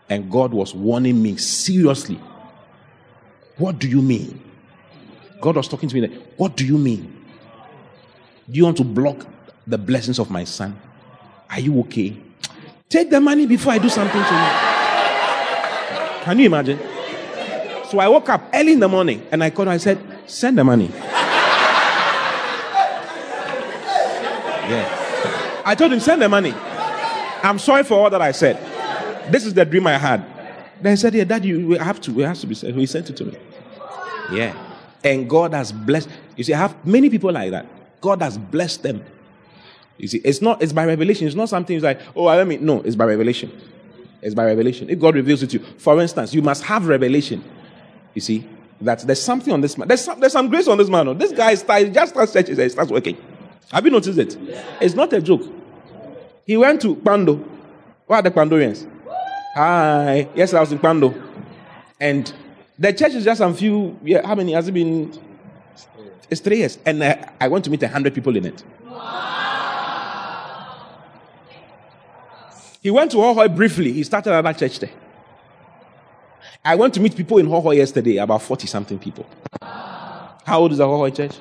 [0.09, 2.19] And God was warning me seriously.
[3.59, 4.41] What do you mean?
[5.41, 6.07] God was talking to me.
[6.37, 7.17] What do you mean?
[8.49, 9.27] Do you want to block
[9.67, 10.79] the blessings of my son?
[11.49, 12.17] Are you okay?
[12.89, 14.51] Take the money before I do something to you.
[16.25, 16.79] Can you imagine?
[17.89, 19.75] So I woke up early in the morning and I called her.
[19.75, 20.91] I said, Send the money.
[24.69, 25.63] Yeah.
[25.65, 26.53] I told him, Send the money.
[27.43, 28.59] I'm sorry for all that I said.
[29.33, 30.25] This is the dream I had.
[30.81, 32.77] Then he said, Yeah, Daddy, we have to, we have to be sent.
[32.77, 33.37] He sent it to me.
[34.33, 34.70] Yeah.
[35.03, 36.09] And God has blessed.
[36.37, 37.67] You see, I have many people like that.
[38.01, 39.05] God has blessed them.
[39.99, 41.27] You see, it's not, it's by revelation.
[41.27, 42.57] It's not something it's like, oh, let me.
[42.57, 43.53] No, it's by revelation.
[44.23, 44.89] It's by revelation.
[44.91, 47.45] If God reveals it to you, for instance, you must have revelation.
[48.15, 48.47] You see,
[48.81, 49.89] that there's something on this man.
[49.89, 51.09] There's some, there's some grace on this man.
[51.09, 51.15] Oh.
[51.15, 53.17] This guy starts, just starts searching, he starts working.
[53.71, 54.37] Have you noticed it?
[54.81, 55.43] It's not a joke.
[56.45, 57.37] He went to Pando.
[58.07, 58.91] What are the Pandorians?
[59.55, 60.29] Hi.
[60.35, 61.15] Yes, I was in Pando.
[62.01, 62.33] And
[62.81, 65.13] the church is just a few, yeah, how many has it been?
[66.31, 66.79] It's three years.
[66.87, 68.65] And uh, I want to meet 100 people in it.
[72.83, 73.93] He went to Hohoe briefly.
[73.93, 74.91] He started another church there.
[76.65, 79.27] I went to meet people in Hohoe yesterday, about 40 something people.
[79.61, 81.37] How old is the Hohoe church?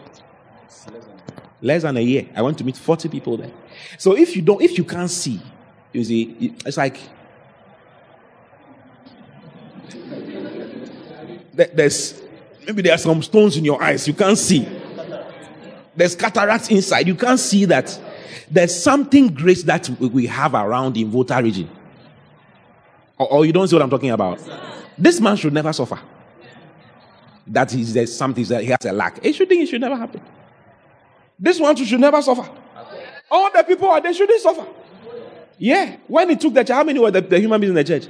[1.62, 2.28] Less than a year.
[2.36, 3.52] I want to meet 40 people there.
[3.98, 5.42] So if you don't, if you can't see,
[5.94, 7.00] you see, it's like
[11.68, 12.22] there's
[12.66, 14.68] maybe there are some stones in your eyes you can't see.
[15.96, 17.08] There's cataracts inside.
[17.08, 18.00] You can't see that.
[18.50, 21.70] There's something great that we have around in Volta region.
[23.18, 24.40] Or, or you don't see what I'm talking about.
[24.98, 26.00] This man should never suffer.
[27.48, 29.20] That is there's something that he has a lack.
[29.26, 30.22] It should it should never happen.
[31.38, 32.50] This one should never suffer.
[33.32, 34.66] All the people are they shouldn't suffer.
[35.58, 35.98] Yeah.
[36.08, 38.08] When he took the church, how many were the, the human beings in the church?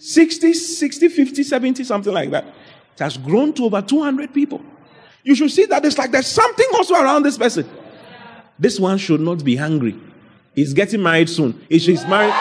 [0.00, 2.46] 60, 60, 50, 70, something like that.
[2.46, 4.62] It has grown to over 200 people.
[5.22, 7.68] You should see that it's like there's something also around this person.
[8.58, 9.94] This one should not be hungry.
[10.54, 11.66] He's getting married soon.
[11.68, 12.32] If she's married.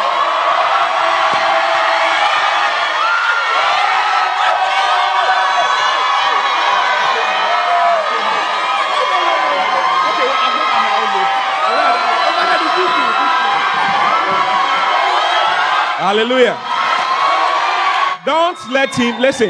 [15.99, 16.68] Hallelujah.
[18.29, 19.49] Don't let him, listen,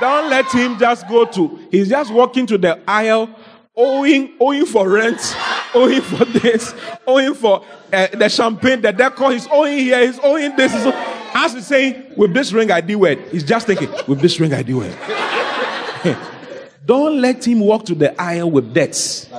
[0.00, 3.30] don't let him just go to, he's just walking to the aisle,
[3.76, 5.20] owing, owing for rent,
[5.74, 6.74] owing for this,
[7.06, 10.72] owing for uh, the champagne, the decor, he's owing here, he's owing this.
[10.72, 10.96] He's owing,
[11.34, 13.20] as he's saying, with this ring I do it.
[13.30, 16.18] He's just thinking, with this ring I do it.
[16.84, 19.30] don't let him walk to the aisle with debts.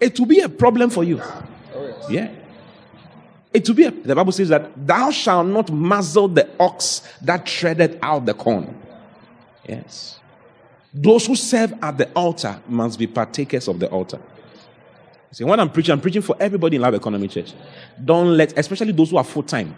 [0.00, 1.20] It will be a problem for you.
[2.08, 2.30] Yeah.
[3.52, 7.46] It will be, a, the Bible says that thou shalt not muzzle the ox that
[7.46, 8.80] treadeth out the corn.
[9.68, 10.20] Yes.
[10.92, 14.20] Those who serve at the altar must be partakers of the altar.
[15.32, 17.52] See, when I'm preaching, I'm preaching for everybody in Love Economy Church.
[18.04, 19.76] Don't let, especially those who are full time.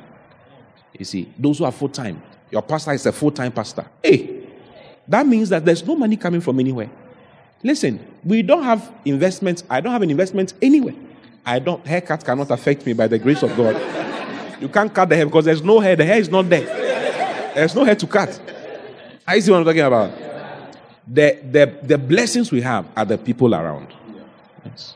[0.99, 2.23] You see, those who are full time.
[2.51, 3.86] Your pastor is a full time pastor.
[4.03, 4.47] Hey,
[5.09, 6.90] that means that there's no money coming from anywhere.
[7.62, 9.65] Listen, we don't have investments.
[9.69, 10.94] I don't have an investment anywhere.
[11.44, 13.77] I don't, haircut cannot affect me by the grace of God.
[14.60, 15.97] You can't cut the hair because there's no hair.
[15.97, 16.64] The hair is not there.
[17.55, 18.40] There's no hair to cut.
[19.27, 20.12] I see what I'm talking about.
[21.06, 23.93] The, the, the blessings we have are the people around.
[24.64, 24.94] Yes.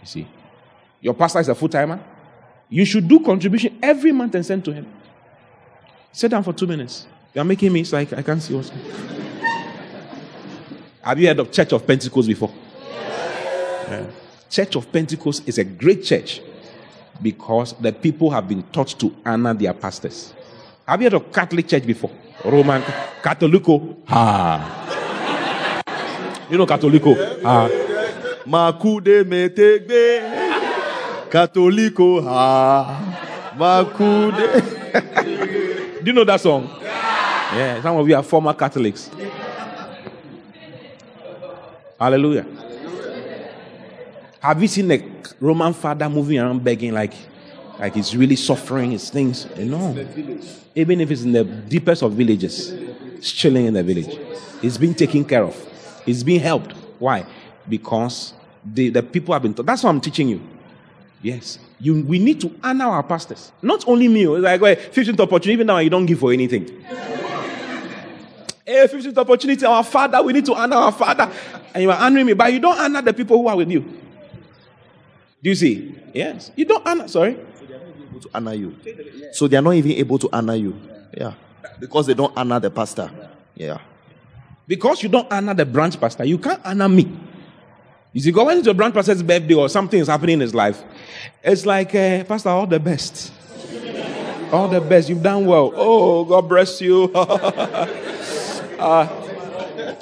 [0.00, 0.28] You see,
[1.00, 1.98] your pastor is a full timer.
[2.68, 4.86] You should do contribution every month and send to him.
[6.12, 7.06] Sit down for two minutes.
[7.32, 8.70] You're making me so I, I can't see what's.
[11.02, 12.52] Have you heard of Church of Pentecost before?
[13.88, 14.06] Yeah.
[14.54, 16.40] Church of Pentecost is a great church
[17.20, 20.32] because the people have been taught to honor their pastors.
[20.86, 22.12] Have you heard of Catholic Church before?
[22.44, 22.80] Roman
[23.20, 23.96] Catholico.
[24.06, 24.86] Ah.
[26.48, 27.16] You know Catholico?
[27.44, 27.68] Ah.
[28.46, 30.22] Makude metegbe.
[31.30, 32.22] Catholico.
[32.24, 33.52] Ah.
[33.58, 34.62] Makude.
[36.04, 36.70] Do you know that song?
[36.80, 39.10] Yeah, some of you are former Catholics.
[41.98, 42.63] Hallelujah.
[44.44, 45.02] Have you seen a
[45.40, 47.14] Roman father moving around begging like,
[47.78, 49.46] like he's really suffering his things?
[49.56, 49.96] No.
[50.74, 52.74] Even if it's in the deepest of villages,
[53.16, 54.18] he's chilling in the village.
[54.60, 55.56] He's being taken care of.
[56.04, 56.72] He's being helped.
[56.98, 57.24] Why?
[57.66, 59.64] Because the, the people have been taught.
[59.64, 60.42] That's what I'm teaching you.
[61.22, 61.58] Yes.
[61.80, 63.50] You, we need to honor our pastors.
[63.62, 64.26] Not only me.
[64.26, 66.68] It's like, well, 15th opportunity, even now you don't give for anything.
[68.66, 71.32] Hey, 15th opportunity, our father, we need to honor our father.
[71.72, 74.02] And you are honoring me, but you don't honor the people who are with you.
[75.44, 75.94] Do you see?
[76.14, 76.50] Yes.
[76.56, 77.36] You don't honor, sorry?
[77.58, 78.76] So they are not even able to honor you.
[79.32, 80.80] So they are not even able to honor you.
[81.14, 81.34] Yeah.
[81.78, 83.10] Because they don't honor the pastor.
[83.54, 83.78] Yeah.
[84.66, 87.14] Because you don't honor the branch pastor, you can't honor me.
[88.14, 90.82] You see, going to a branch pastor's birthday or something is happening in his life,
[91.42, 93.30] it's like, uh, Pastor, all the best.
[94.50, 95.10] All the best.
[95.10, 95.72] You've done well.
[95.74, 97.12] Oh, God bless you.
[97.12, 97.86] uh,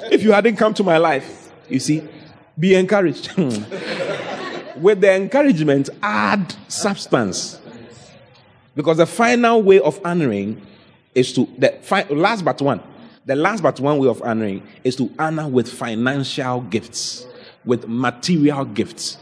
[0.09, 2.07] if you hadn't come to my life, you see,
[2.57, 3.31] be encouraged.
[4.83, 7.57] With the encouragement, add substance.
[8.75, 10.61] Because the final way of honoring
[11.15, 12.83] is to, the fi- last but one,
[13.25, 17.25] the last but one way of honoring is to honor with financial gifts,
[17.63, 19.19] with material gifts.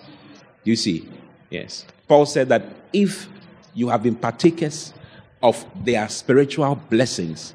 [0.63, 1.07] You see,
[1.51, 1.85] yes.
[2.07, 3.29] Paul said that if
[3.75, 4.95] you have been partakers
[5.43, 7.53] of their spiritual blessings,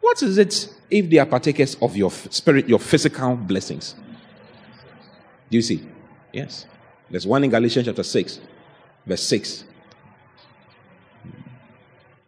[0.00, 3.94] what is it if they are partakers of your spirit, your physical blessings?
[5.50, 5.86] Do you see?
[6.32, 6.66] Yes.
[7.14, 8.40] There's one in Galatians chapter 6,
[9.06, 9.64] verse 6.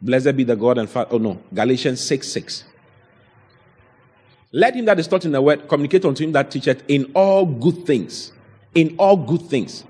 [0.01, 1.09] Blessed be the God and Father.
[1.11, 2.63] Oh no, Galatians 6 6.
[4.53, 7.45] Let him that is taught in the word communicate unto him that teacheth in all
[7.45, 8.31] good things.
[8.77, 9.83] In all good things.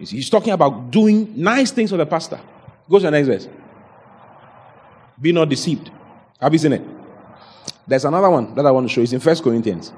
[0.00, 2.40] You see, he's talking about doing nice things for the pastor.
[2.90, 3.48] Go to the next verse.
[5.22, 5.92] Be not deceived.
[6.40, 6.82] Have you seen it?
[7.86, 9.00] There's another one that I want to show.
[9.00, 9.92] It's in First Corinthians.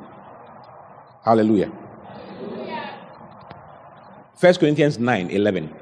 [1.25, 1.73] Hallelujah.
[4.41, 5.75] First Corinthians 9 11.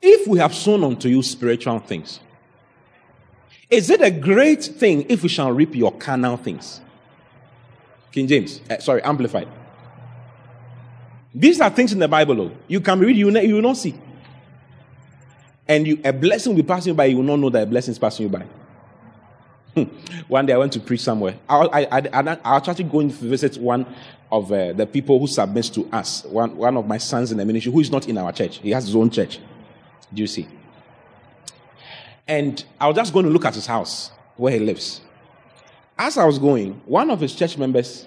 [0.00, 2.18] If we have sown unto you spiritual things,
[3.68, 6.80] is it a great thing if we shall reap your carnal things?
[8.10, 9.48] King James, uh, sorry, amplified.
[11.34, 12.52] These are things in the Bible, though.
[12.68, 13.94] You can read, you, you will not see.
[15.68, 17.92] And you, a blessing will be passing by, you will not know that a blessing
[17.92, 18.46] is passing you by.
[20.28, 21.36] One day I went to preach somewhere.
[21.48, 23.86] I, I, I, I, I actually going to visit one
[24.30, 27.44] of uh, the people who submits to us, one, one of my sons in the
[27.44, 28.58] ministry, who is not in our church.
[28.58, 29.38] He has his own church.
[30.12, 30.48] Do you see?
[32.26, 35.00] And I was just going to look at his house where he lives.
[35.98, 38.06] As I was going, one of his church members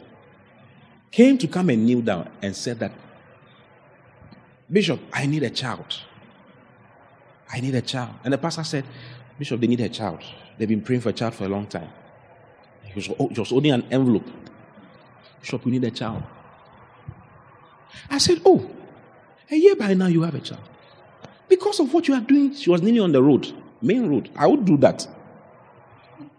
[1.12, 2.92] came to come and kneel down and said that,
[4.70, 6.02] Bishop, I need a child.
[7.50, 8.10] I need a child.
[8.24, 8.84] And the pastor said,
[9.40, 10.22] Bishop, they need a child.
[10.58, 11.90] They've been praying for a child for a long time.
[12.84, 14.28] He was, oh, he was holding an envelope.
[15.40, 16.24] Bishop, we need a child.
[18.10, 18.70] I said, Oh,
[19.50, 20.62] a year by now you have a child.
[21.48, 24.30] Because of what you are doing, she was kneeling on the road, main road.
[24.36, 25.08] I would do that.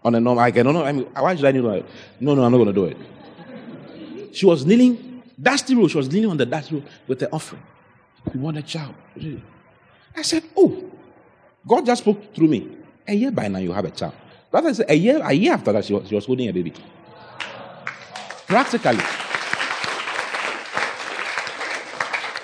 [0.03, 1.83] On a normal, I can, no, no, I mean, why should I kneel?
[2.19, 4.35] No, no, I'm not going to do it.
[4.35, 7.63] She was kneeling, dusty road, she was kneeling on the dusty road with the offering.
[8.33, 8.93] We want a child.
[10.15, 10.91] I said, Oh,
[11.67, 12.77] God just spoke through me.
[13.07, 14.13] A year by now you have a child.
[14.51, 16.73] That is a year, a year after that she was, she was holding a baby.
[18.47, 18.97] Practically.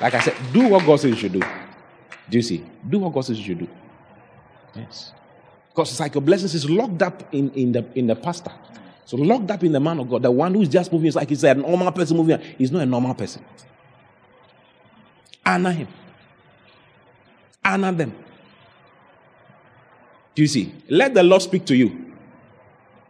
[0.01, 1.39] Like I said, do what God says you should do.
[2.29, 2.63] Do you see?
[2.87, 3.67] Do what God says you should do.
[4.75, 5.13] Yes.
[5.69, 8.51] Because it's like your blessings is locked up in, in, the, in the pastor.
[9.05, 10.23] So locked up in the man of God.
[10.23, 12.39] The one who's just moving is like he's a normal person moving.
[12.57, 13.43] He's not a normal person.
[15.45, 15.87] Honor him.
[17.63, 18.24] Honor them.
[20.35, 20.73] Do you see?
[20.89, 22.13] Let the Lord speak to you.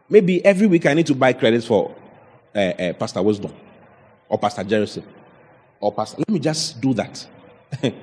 [0.07, 1.95] Maybe every week I need to buy credits for
[2.53, 3.51] uh, uh, Pastor Wisdom
[4.29, 5.03] or Pastor Jerison
[5.79, 6.17] or Pastor.
[6.19, 7.27] Let me just do that.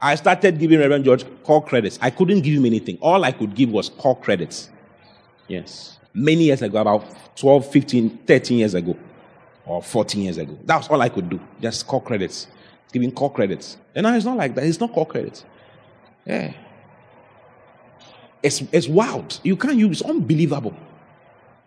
[0.00, 1.98] I started giving Reverend George call credits.
[2.00, 2.98] I couldn't give him anything.
[3.00, 4.70] All I could give was call credits.
[5.48, 5.98] Yes.
[6.12, 8.96] Many years ago, about 12, 15, 13 years ago,
[9.66, 10.56] or 14 years ago.
[10.64, 11.40] That was all I could do.
[11.60, 12.46] Just call credits.
[12.92, 13.76] Giving call credits.
[13.94, 14.64] And now it's not like that.
[14.64, 15.44] It's not call credits.
[16.24, 16.52] Yeah.
[18.44, 19.40] It's, it's wild.
[19.42, 20.76] You can't use it's unbelievable.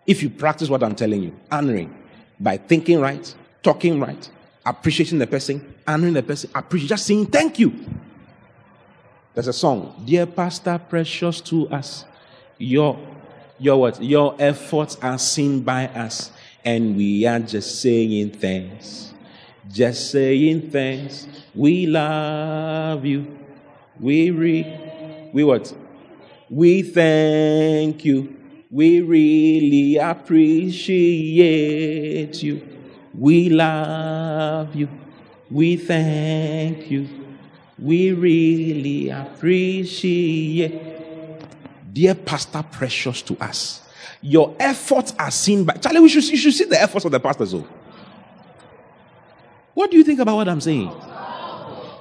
[0.06, 1.92] If you practice what I'm telling you, honoring
[2.38, 3.34] by thinking right,
[3.64, 4.30] talking right,
[4.64, 7.74] appreciating the person, honoring the person, appreciate, just saying thank you.
[9.34, 12.04] There's a song, Dear Pastor, precious to us.
[12.58, 12.96] Your
[13.58, 14.00] your what?
[14.00, 16.30] Your efforts are seen by us,
[16.64, 19.12] and we are just saying thanks.
[19.68, 21.26] Just saying thanks.
[21.56, 23.36] We love you.
[23.98, 25.72] We re we what?
[26.50, 28.36] We thank you.
[28.70, 30.82] We really appreciate
[32.42, 32.62] you.
[33.14, 34.88] We love you.
[35.50, 37.08] We thank you.
[37.78, 40.82] We really appreciate.
[41.92, 43.82] Dear Pastor, precious to us.
[44.20, 46.00] Your efforts are seen by Charlie.
[46.00, 47.54] We should, you should see the efforts of the pastors.
[47.54, 47.66] Oh.
[49.74, 50.90] What do you think about what I'm saying?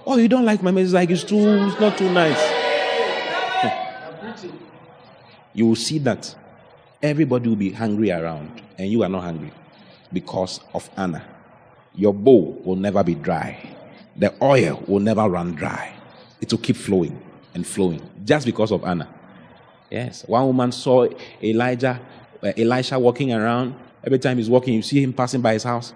[0.06, 0.94] Oh, you don't like my message?
[0.94, 2.57] Like it's too, it's not too nice.
[5.54, 6.36] You will see that
[7.02, 9.52] everybody will be hungry around, and you are not hungry
[10.14, 11.24] because of Anna.
[11.96, 13.58] Your bowl will never be dry.
[14.16, 15.94] The oil will never run dry.
[16.40, 17.20] It will keep flowing
[17.54, 19.08] and flowing just because of Anna.
[19.90, 20.24] Yes.
[20.28, 21.08] One woman saw
[21.42, 22.00] Elijah,
[22.44, 23.76] uh, Elisha walking around.
[24.04, 25.94] Every time he's walking, you see him passing by his house.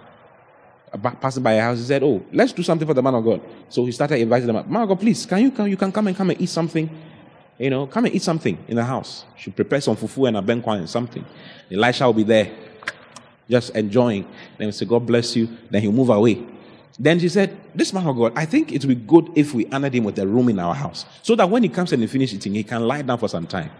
[1.21, 1.77] passing by a house.
[1.77, 4.47] He said, "Oh, let's do something for the man of God." So he started inviting
[4.47, 4.57] them.
[4.57, 4.67] Up.
[4.67, 5.67] Man of God, please, can you come?
[5.67, 6.89] You can come and come and eat something.
[7.61, 9.23] You know, come and eat something in the house.
[9.37, 11.23] She prepare some fufu and a benkwan and something.
[11.71, 12.51] Elisha will be there,
[13.47, 14.27] just enjoying.
[14.57, 16.43] Then he say, "God bless you." Then he'll move away.
[16.99, 19.65] Then she said, This man of God, I think it will be good if we
[19.67, 21.05] honored him with a room in our house.
[21.21, 23.47] So that when he comes and he finishes eating, he can lie down for some
[23.47, 23.71] time.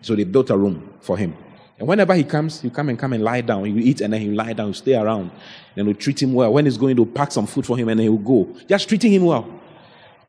[0.00, 1.36] So they built a room for him.
[1.78, 3.64] And whenever he comes, he'll come and come and lie down.
[3.64, 5.30] He will eat and then he'll lie down, he'll stay around.
[5.74, 6.52] Then we'll treat him well.
[6.52, 8.48] When he's going to pack some food for him and then he'll go.
[8.66, 9.46] Just treating him well.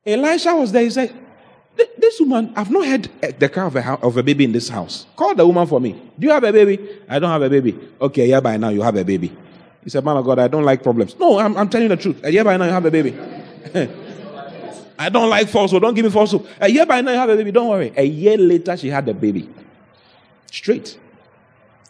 [0.05, 0.84] Elisha was there.
[0.84, 1.14] He said,
[1.98, 4.70] This woman, I've not had eh, the cry of a, of a baby in this
[4.70, 5.06] house.
[5.16, 5.94] Call the woman for me.
[6.18, 6.80] Do you have a baby?
[7.10, 7.78] I don't have a baby.
[7.99, 9.36] Okay, yeah, by now you have a baby.
[9.84, 11.18] He said, Man of God, I don't like problems.
[11.20, 12.24] No, I'm, I'm telling you the truth.
[12.24, 13.18] Eh, a year by now you have a baby.
[14.99, 15.82] I don't like falsehood.
[15.82, 16.45] Don't give me falsehood.
[16.60, 17.52] Eh, a year by now you have a baby.
[17.52, 17.94] Don't worry.
[17.95, 19.49] A year later, she had a baby.
[20.52, 20.98] Straight.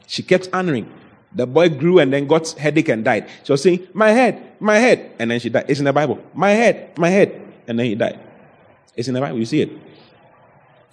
[0.07, 0.91] She kept honoring.
[1.33, 3.27] The boy grew and then got headache and died.
[3.43, 5.11] She was saying, My head, my head.
[5.19, 5.65] And then she died.
[5.67, 6.19] It's in the Bible.
[6.33, 7.41] My head, my head.
[7.67, 8.19] And then he died.
[8.97, 9.37] It's in the Bible.
[9.37, 9.71] You see it.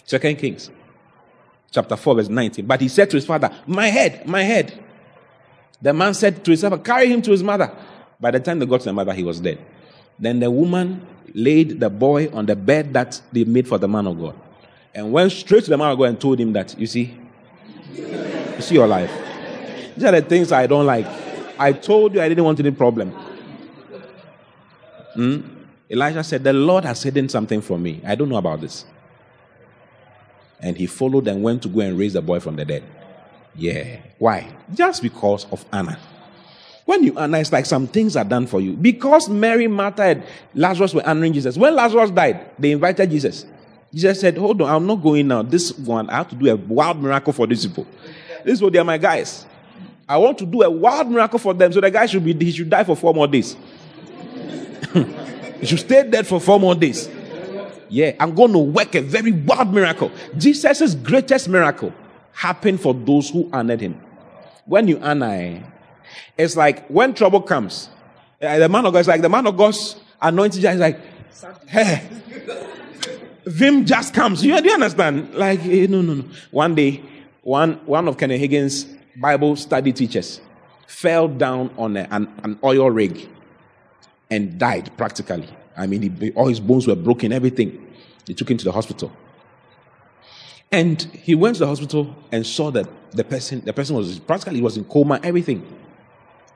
[0.04, 0.70] Second Kings,
[1.70, 2.66] chapter 4, verse 19.
[2.66, 4.84] But he said to his father, My head, my head.
[5.80, 7.74] The man said to his servant, Carry him to his mother.
[8.20, 9.58] By the time they got to the mother, he was dead.
[10.18, 14.06] Then the woman laid the boy on the bed that they made for the man
[14.06, 14.38] of God
[14.94, 17.18] and went straight to the man of God and told him that, You see,
[17.94, 19.10] you see your life.
[19.96, 21.06] These are the things I don't like.
[21.58, 23.10] I told you I didn't want any problem.
[25.14, 25.53] Hmm?
[25.94, 28.00] Elijah said, The Lord has hidden something from me.
[28.04, 28.84] I don't know about this.
[30.60, 32.82] And he followed and went to go and raise the boy from the dead.
[33.54, 34.00] Yeah.
[34.18, 34.52] Why?
[34.72, 35.98] Just because of Anna.
[36.84, 38.72] When you Anna, it's like some things are done for you.
[38.72, 41.56] Because Mary, Martha, and Lazarus were honoring Jesus.
[41.56, 43.46] When Lazarus died, they invited Jesus.
[43.92, 45.42] Jesus said, Hold on, I'm not going now.
[45.42, 47.86] This one, I have to do a wild miracle for these people.
[48.44, 49.46] This is they are my guys.
[50.08, 51.72] I want to do a wild miracle for them.
[51.72, 53.56] So the guy should be he should die for four more days.
[55.60, 57.08] he should stay dead for four more days.
[57.88, 60.10] Yeah, I'm going to work a very wild miracle.
[60.36, 61.92] Jesus' greatest miracle
[62.32, 64.00] happened for those who honored him.
[64.66, 65.62] When you honor,
[66.36, 67.88] it's like when trouble comes,
[68.42, 70.98] uh, the man of God is like the man of God's anointing is like,
[71.68, 72.08] hey,
[73.46, 74.44] Vim just comes.
[74.44, 75.34] You, do you understand?
[75.34, 76.24] Like, eh, no, no, no.
[76.50, 77.02] One day,
[77.42, 78.86] one, one of Kenneth Hagin's
[79.16, 80.40] Bible study teachers
[80.86, 83.28] fell down on a, an, an oil rig
[84.34, 85.48] and died practically.
[85.76, 87.70] I mean, he, all his bones were broken, everything.
[88.26, 89.12] They took him to the hospital.
[90.72, 94.60] And he went to the hospital and saw that the person, the person was practically
[94.60, 95.64] was in coma, everything.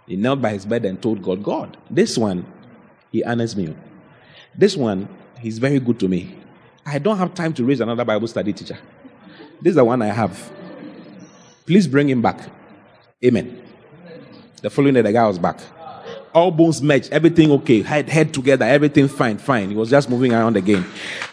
[0.06, 2.44] He knelt by his bed and told God, God, this one,
[3.12, 3.76] he honors me.
[4.56, 6.36] This one, he's very good to me.
[6.84, 8.78] I don't have time to raise another Bible study teacher.
[9.60, 10.50] This is the one I have.
[11.66, 12.40] Please bring him back.
[13.24, 13.62] Amen.
[14.62, 15.60] The following day, the guy was back.
[16.39, 19.70] All bones matched, everything okay, head, head together, everything fine, fine.
[19.70, 20.86] He was just moving around again.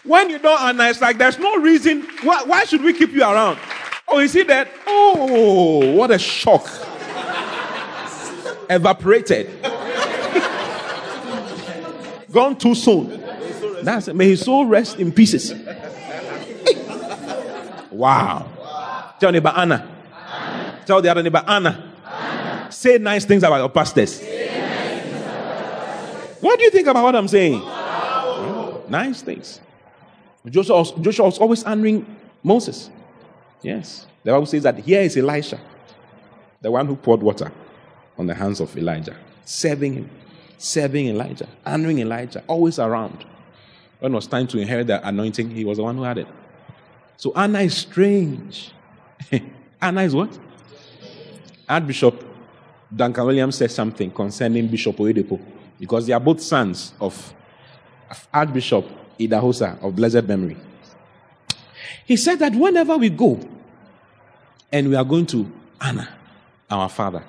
[0.04, 2.02] When you don't honor, it's like there's no reason.
[2.24, 3.60] Why, why should we keep you around?
[4.08, 4.68] Oh, you see that?
[4.88, 6.68] Oh, what a shock.
[8.68, 9.62] Evaporated.
[12.32, 13.22] Gone too soon.
[13.84, 14.16] That's it.
[14.16, 15.54] May his soul rest in pieces.
[17.92, 19.14] Wow.
[19.20, 19.88] Tell neighbor Anna.
[20.88, 22.68] Tell the other neighbor Anna.
[22.72, 24.20] Say nice things about your pastors.
[26.46, 27.60] What do you think about what I'm saying?
[28.88, 29.60] Nice things.
[30.48, 32.06] Joshua, Joshua was always honoring
[32.44, 32.92] Moses.
[33.64, 34.06] Yes.
[34.24, 35.60] The Bible says that here is Elisha,
[36.62, 37.52] the one who poured water
[38.16, 40.10] on the hands of Elijah, serving him,
[40.60, 43.26] serving Elijah, honoring Elijah, always around.
[43.98, 46.28] When it was time to inherit the anointing, he was the one who had it.
[47.18, 48.72] So Anna is strange.
[49.82, 50.38] Anna is what?
[51.68, 52.24] Archbishop
[52.96, 55.42] Duncan Williams said something concerning Bishop Oyedepo
[55.80, 57.34] because they are both sons of
[58.34, 58.86] Archbishop
[59.20, 60.58] Idahosa of blessed memory.
[62.06, 63.40] He said that whenever we go
[64.72, 66.08] and we are going to honor
[66.70, 67.24] our father,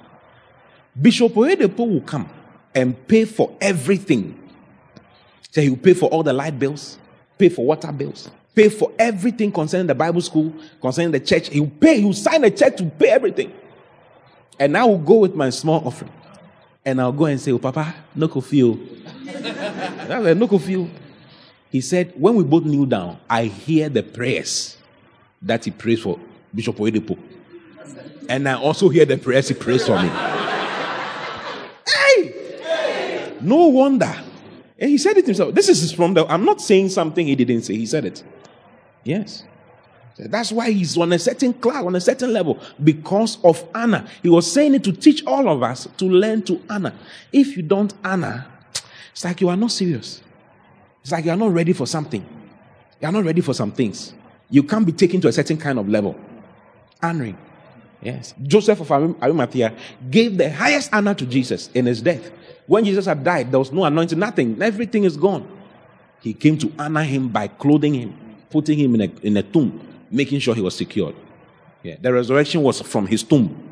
[1.00, 2.28] Bishop Oyedepo will come
[2.74, 4.38] and pay for everything.
[5.50, 6.98] So he will pay for all the light bills,
[7.38, 11.48] pay for water bills, pay for everything concerning the Bible school, concerning the church.
[11.48, 13.52] He will pay, he will sign a check to pay everything.
[14.58, 16.12] And I will go with my small offering.
[16.86, 18.78] And I'll go and say, Oh, Papa, no feel.
[18.78, 19.26] Oh.
[19.26, 20.82] That's like, no feel.
[20.84, 20.90] Oh.
[21.68, 24.76] He said, When we both kneel down, I hear the prayers
[25.42, 26.20] that he prays for
[26.54, 27.18] Bishop Oyedepo.
[28.28, 30.08] And I also hear the prayers he prays for me.
[31.88, 33.36] hey!
[33.40, 34.14] No wonder.
[34.78, 35.54] And he said it himself.
[35.54, 37.74] This is from the, I'm not saying something he didn't say.
[37.76, 38.22] He said it.
[39.02, 39.42] Yes.
[40.18, 44.06] That's why he's on a certain class, on a certain level, because of honor.
[44.22, 46.94] He was saying it to teach all of us to learn to honor.
[47.32, 48.46] If you don't honor,
[49.12, 50.22] it's like you are not serious.
[51.02, 52.24] It's like you are not ready for something.
[53.00, 54.14] You are not ready for some things.
[54.48, 56.18] You can't be taken to a certain kind of level.
[57.02, 57.36] Honoring.
[58.00, 58.34] Yes.
[58.42, 59.74] Joseph of Arimathea
[60.10, 62.30] gave the highest honor to Jesus in his death.
[62.66, 64.60] When Jesus had died, there was no anointing, nothing.
[64.62, 65.46] Everything is gone.
[66.20, 68.18] He came to honor him by clothing him,
[68.50, 71.14] putting him in a, in a tomb, making sure he was secured.
[71.82, 71.96] Yeah.
[72.00, 73.62] The resurrection was from his tomb.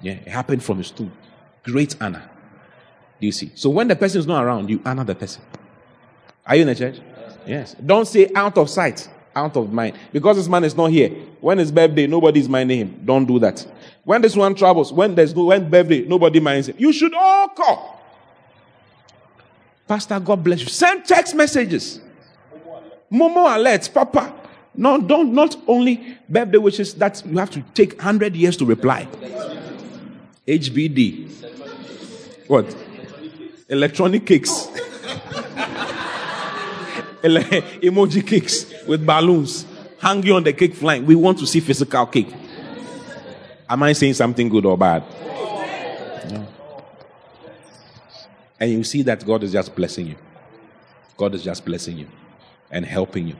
[0.00, 1.12] Yeah, it happened from his tomb.
[1.62, 2.28] Great honor.
[3.20, 3.52] Do you see?
[3.54, 5.42] So when the person is not around, you honor the person.
[6.44, 7.00] Are you in the church?
[7.46, 7.74] Yes.
[7.74, 9.96] Don't say out of sight, out of mind.
[10.12, 11.10] Because this man is not here.
[11.40, 13.02] When it's birthday, nobody is minding him.
[13.04, 13.64] Don't do that.
[14.04, 16.76] When this one travels, when there's no when birthday, nobody minds him.
[16.78, 18.00] You should all call.
[19.86, 20.68] Pastor, God bless you.
[20.68, 22.00] Send text messages.
[23.10, 24.41] Momo alerts, Papa.
[24.74, 29.06] No, don't not only birthday wishes that you have to take hundred years to reply.
[30.46, 31.30] HBD.
[32.48, 32.74] What?
[33.68, 34.68] Electronic cakes.
[37.22, 39.64] emoji cakes with balloons
[40.00, 41.06] hanging on the cake flying.
[41.06, 42.34] We want to see physical cake.
[43.68, 45.04] Am I saying something good or bad?
[46.30, 46.46] No.
[48.58, 50.16] And you see that God is just blessing you.
[51.16, 52.08] God is just blessing you
[52.70, 53.36] and helping you,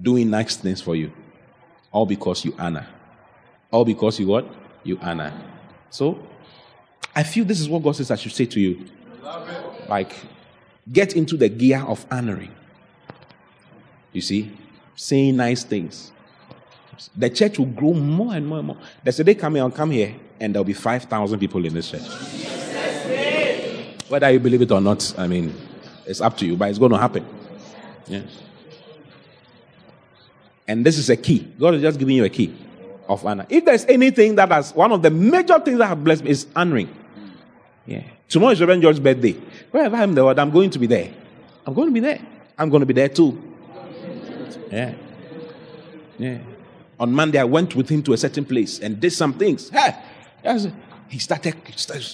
[0.00, 1.12] doing nice things for you,
[1.92, 2.86] all because you honor.
[3.70, 4.46] All because you what?
[4.82, 5.32] You honor.
[5.90, 6.18] So,
[7.14, 8.86] I feel this is what God says I should say to you.
[9.88, 10.14] Like,
[10.90, 12.54] get into the gear of honoring.
[14.12, 14.56] You see,
[14.96, 16.12] saying nice things.
[17.16, 18.76] The church will grow more and more and more.
[19.02, 22.06] There's a day coming, I'll come here, and there'll be 5,000 people in this church.
[24.08, 25.54] Whether you believe it or not, I mean,
[26.06, 27.24] it's up to you, but it's going to happen.
[28.06, 28.26] Yes.
[30.70, 31.52] And this is a key.
[31.58, 32.54] God is just giving you a key
[33.08, 33.44] of honor.
[33.48, 36.46] If there's anything that has, one of the major things that have blessed me is
[36.54, 36.88] honoring.
[37.86, 38.04] Yeah.
[38.28, 39.32] Tomorrow is Reverend George's birthday.
[39.72, 41.12] Wherever I'm the world, I'm going to be there.
[41.66, 42.20] I'm going to be there.
[42.56, 43.42] I'm going to be there too.
[44.70, 44.94] Yeah.
[46.16, 46.38] Yeah.
[47.00, 49.70] On Monday, I went with him to a certain place and did some things.
[49.70, 49.96] Hey,
[51.08, 51.56] he started,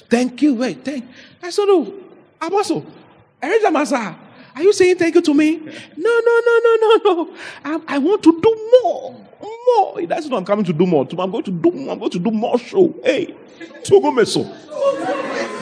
[0.09, 1.05] thank you, wait, thank.
[1.43, 1.93] I said, oh,
[2.41, 2.87] Apostle,
[3.43, 4.16] Masa,
[4.57, 5.57] are you saying thank you to me?
[5.57, 7.35] No, no, no, no, no, no.
[7.62, 9.15] I, I want to do more,
[9.66, 10.07] more.
[10.07, 11.07] That's what I'm coming to do more.
[11.19, 11.93] I'm going to do, more.
[11.93, 12.95] I'm going to do more show.
[13.05, 13.35] Hey,
[13.85, 14.45] Togo Meso.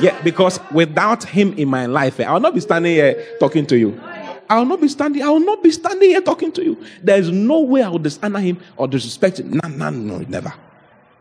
[0.01, 3.77] Yeah, because without him in my life, eh, I'll not be standing here talking to
[3.77, 4.01] you.
[4.49, 6.85] I will not be standing, I will not be standing here talking to you.
[7.03, 9.51] There is no way I will dishonor him or disrespect him.
[9.51, 10.53] No, no, no, never.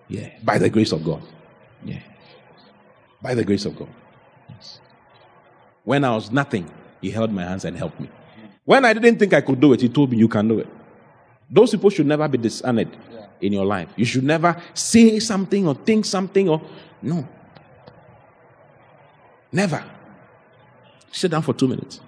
[0.10, 0.30] Yeah.
[0.44, 1.24] By the grace of God.
[1.84, 2.02] Yeah.
[3.22, 3.90] By the grace of God.
[4.50, 4.80] Yes.
[5.86, 6.70] When I was nothing,
[7.04, 8.10] he held my hands and helped me.
[8.64, 10.68] When I didn't think I could do it, he told me you can do it.
[11.50, 13.26] Those people should never be dishonored yeah.
[13.42, 13.90] in your life.
[13.98, 16.62] You should never say something or think something or
[17.02, 17.28] no.
[19.52, 19.84] Never.
[21.12, 22.00] Sit down for two minutes.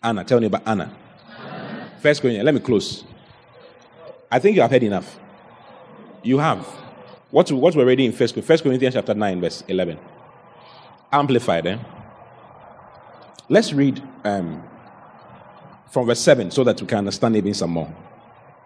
[0.00, 0.22] Anna.
[0.22, 0.94] Tell me about Anna.
[2.00, 2.44] First Corinthians.
[2.44, 3.02] Let me close.
[4.30, 5.18] I think you have heard enough.
[6.22, 6.83] You have.
[7.34, 8.32] What, what we're reading in First,
[8.62, 9.98] Corinthians chapter 9, verse 11.
[11.10, 11.78] Amplified, eh?
[13.48, 14.62] Let's read um,
[15.90, 17.92] from verse 7 so that we can understand even some more.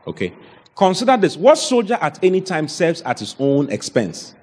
[0.07, 0.35] Okay.
[0.77, 1.35] Consider this.
[1.35, 4.35] What soldier at any time serves at his own expense?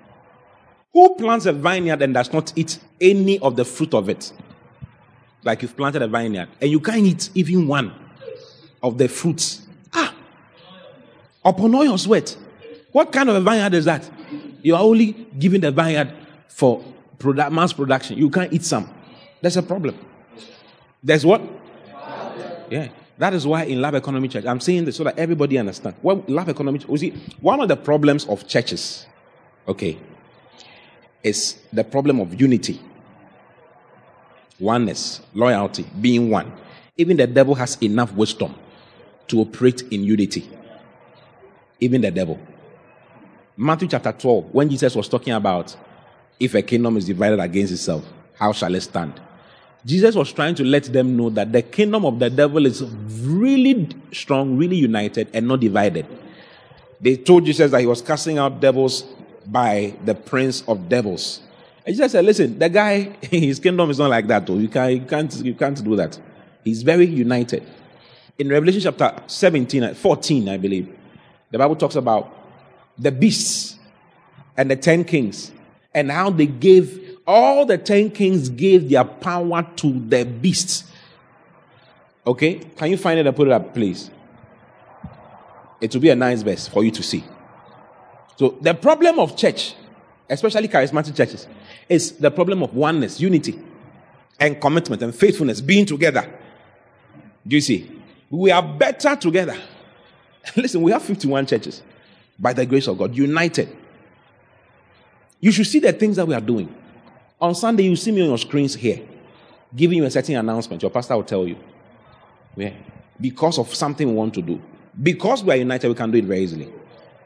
[0.91, 4.34] Who plants a vineyard and does not eat any of the fruit of it?
[5.43, 7.93] like you've planted a vineyard and you can't eat even one
[8.81, 9.68] of the fruits.
[9.93, 10.15] Ah,
[11.45, 12.35] upon your sweat.
[12.91, 14.10] What kind of a vineyard is that?
[14.65, 16.11] You are only giving the vineyard
[16.47, 16.83] for
[17.51, 18.17] mass production.
[18.17, 18.89] You can't eat some.
[19.39, 19.95] That's a problem.
[21.03, 21.39] There's what?
[22.71, 22.87] Yeah.
[23.19, 25.99] That is why in love economy church, I'm saying this so that everybody understands.
[26.01, 27.11] What love economy, you see,
[27.41, 29.05] one of the problems of churches,
[29.67, 29.99] okay,
[31.21, 32.81] is the problem of unity
[34.59, 36.51] oneness, loyalty, being one.
[36.97, 38.55] Even the devil has enough wisdom
[39.27, 40.49] to operate in unity.
[41.79, 42.39] Even the devil.
[43.57, 45.76] Matthew chapter 12, when Jesus was talking about
[46.40, 48.06] if a kingdom is divided against itself,
[48.38, 49.22] how shall it stand?
[49.86, 53.88] Jesus was trying to let them know that the kingdom of the devil is really
[54.11, 56.06] strong, really united, and not divided.
[56.99, 59.06] They told Jesus that he was casting out devils
[59.45, 61.41] by the prince of devils.
[61.88, 64.57] I just said, listen, the guy, his kingdom is not like that, though.
[64.57, 66.19] You, can, you, can't, you can't do that.
[66.64, 67.64] He's very united.
[68.38, 70.94] In Revelation chapter 17, 14, I believe,
[71.52, 72.34] the Bible talks about
[72.97, 73.77] the beasts
[74.57, 75.51] and the ten kings
[75.93, 80.91] and how they gave, all the ten kings gave their power to the beasts.
[82.26, 82.55] Okay?
[82.55, 84.09] Can you find it and put it up, please?
[85.81, 87.23] It will be a nice verse for you to see.
[88.38, 89.76] So, the problem of church,
[90.30, 91.47] especially charismatic churches,
[91.88, 93.59] is the problem of oneness, unity,
[94.39, 96.30] and commitment and faithfulness, being together.
[97.47, 97.91] Do you see?
[98.30, 99.57] We are better together.
[100.55, 101.81] Listen, we have 51 churches
[102.37, 103.75] by the grace of God, united.
[105.39, 106.73] You should see the things that we are doing.
[107.39, 109.01] On Sunday, you see me on your screens here,
[109.75, 110.81] giving you a certain announcement.
[110.81, 111.57] Your pastor will tell you.
[112.55, 112.73] Yeah.
[113.19, 114.61] Because of something we want to do.
[115.01, 116.71] Because we are united, we can do it very easily.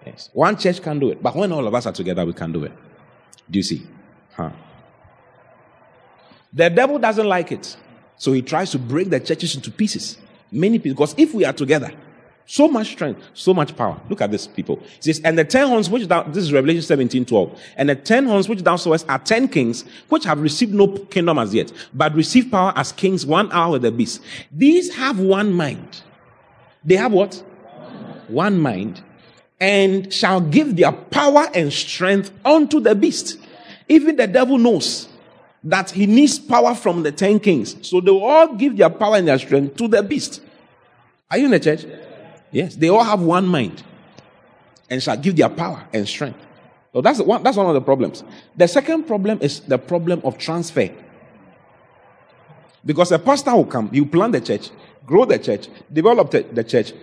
[0.06, 0.30] Yes.
[0.34, 1.22] One church can do it.
[1.22, 2.72] But when all of us are together, we can do it.
[3.50, 3.86] Do you see?
[4.36, 4.52] Huh.
[6.52, 7.78] The devil doesn't like it.
[8.18, 10.18] So he tries to break the churches into pieces.
[10.52, 10.96] Many pieces.
[10.96, 11.92] Because if we are together,
[12.50, 14.02] so much strength, so much power.
[14.10, 14.82] Look at this, people.
[15.02, 17.62] Says, and the ten horns which thou, this is Revelation 17, 12.
[17.78, 21.38] And the ten horns which thou sawest are ten kings, which have received no kingdom
[21.38, 24.22] as yet, but receive power as kings one hour with the beast.
[24.52, 26.02] These have one mind.
[26.84, 27.36] They have what?
[28.30, 29.04] One mind.
[29.60, 33.38] And shall give their power and strength unto the beast.
[33.88, 35.08] Even the devil knows
[35.64, 37.76] that he needs power from the ten kings.
[37.88, 40.42] So they will all give their power and their strength to the beast.
[41.30, 41.86] Are you in the church?
[42.52, 43.84] Yes, they all have one mind
[44.90, 46.40] and shall give their power and strength.
[46.94, 48.24] So that's one, that's one of the problems.
[48.58, 50.90] The second problem is the problem of transfer.
[52.84, 54.72] Because a pastor will come, will plant the church,
[55.06, 56.94] grow the church, develop the, the church,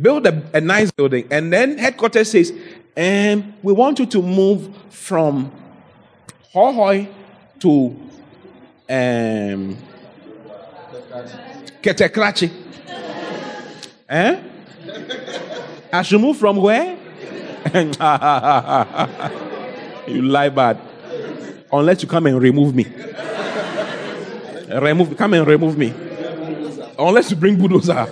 [0.00, 2.52] build a, a, nice building, and then headquarters says,
[2.96, 5.52] um, we want you to move from
[6.54, 7.12] Hohoe
[7.60, 7.96] to
[8.88, 9.76] um,
[11.82, 12.50] Kete-Krachi.
[14.08, 14.51] eh?
[15.92, 16.96] I should move from where?
[20.06, 20.78] you lie bad.
[21.72, 22.86] Unless you come and remove me.
[24.68, 25.94] remove, come and remove me.
[26.98, 28.06] Unless you bring bulldozer.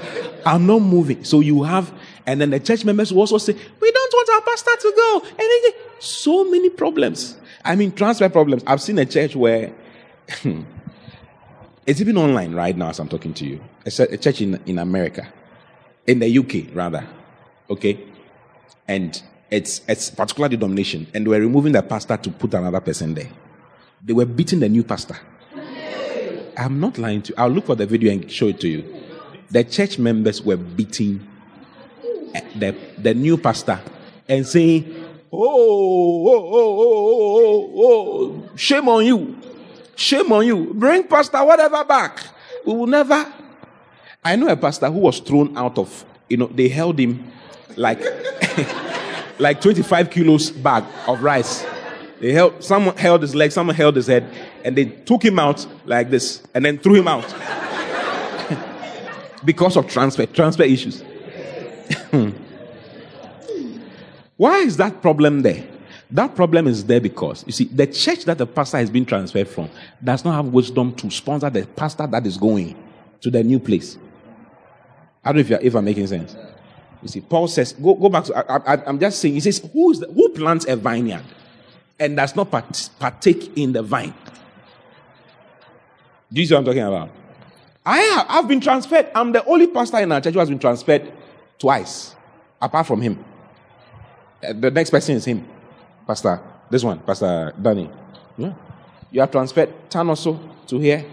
[0.44, 1.24] I'm not moving.
[1.24, 1.92] So you have,
[2.26, 5.22] and then the church members will also say, We don't want our pastor to go.
[5.30, 7.36] And then, so many problems.
[7.64, 8.62] I mean, transfer problems.
[8.66, 9.72] I've seen a church where
[11.86, 13.62] it's even online right now as I'm talking to you.
[13.84, 15.30] It's a, a church in, in America,
[16.06, 17.06] in the UK, rather.
[17.68, 17.98] Okay?
[18.88, 19.20] And
[19.50, 23.30] it's it's particular denomination, and they were removing the pastor to put another person there.
[24.02, 25.18] They were beating the new pastor.
[26.56, 27.34] I'm not lying to you.
[27.38, 28.84] I'll look for the video and show it to you.
[29.50, 31.26] The church members were beating
[32.34, 33.80] eh, the, the new pastor
[34.28, 34.94] and saying,
[35.32, 39.36] oh, oh, oh, oh, oh, oh, oh, shame on you.
[39.96, 40.72] Shame on you.
[40.74, 42.22] Bring pastor whatever back.
[42.64, 43.32] We will never.
[44.22, 47.32] I know a pastor who was thrown out of, you know, they held him
[47.76, 48.00] like
[49.38, 51.64] like 25 kilos bag of rice.
[52.20, 54.30] They held someone held his leg, someone held his head,
[54.62, 57.24] and they took him out like this, and then threw him out
[59.44, 61.02] because of transfer transfer issues.
[64.36, 65.66] Why is that problem there?
[66.10, 69.48] That problem is there because you see the church that the pastor has been transferred
[69.48, 69.70] from
[70.04, 72.76] does not have wisdom to sponsor the pastor that is going
[73.22, 73.96] to the new place.
[75.24, 76.36] I don't know if, you're, I'm making sense.
[77.02, 79.90] You see, Paul says, go, go back to, I, am just saying, he says, who,
[79.92, 81.24] is the, who plants a vineyard
[81.98, 84.14] and does not part, partake in the vine?
[86.32, 87.10] Do you see what I'm talking about?
[87.84, 89.10] I have I've been transferred.
[89.14, 91.12] I'm the only pastor in our church who has been transferred
[91.58, 92.14] twice,
[92.60, 93.24] apart from him.
[94.42, 95.46] Uh, the next person is him,
[96.06, 96.40] Pastor.
[96.70, 97.90] This one, Pastor Danny.
[98.36, 98.52] Yeah.
[99.10, 100.38] You are transferred Tanoso
[100.68, 101.04] to here,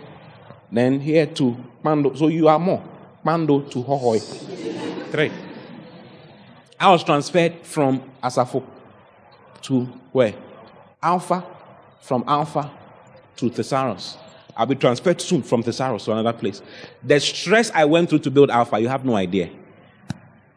[0.71, 2.13] then here to Mando.
[2.13, 2.83] So you are more.
[3.27, 4.21] Mando to Hohoe.
[5.11, 5.31] Three.
[6.79, 8.63] I was transferred from Asafo
[9.63, 9.81] to
[10.13, 10.33] where?
[11.03, 11.43] Alpha,
[12.01, 12.71] from Alpha
[13.35, 14.17] to Thesaurus.
[14.55, 16.61] I'll be transferred soon from Thesaurus to another place.
[17.03, 19.49] The stress I went through to build Alpha, you have no idea.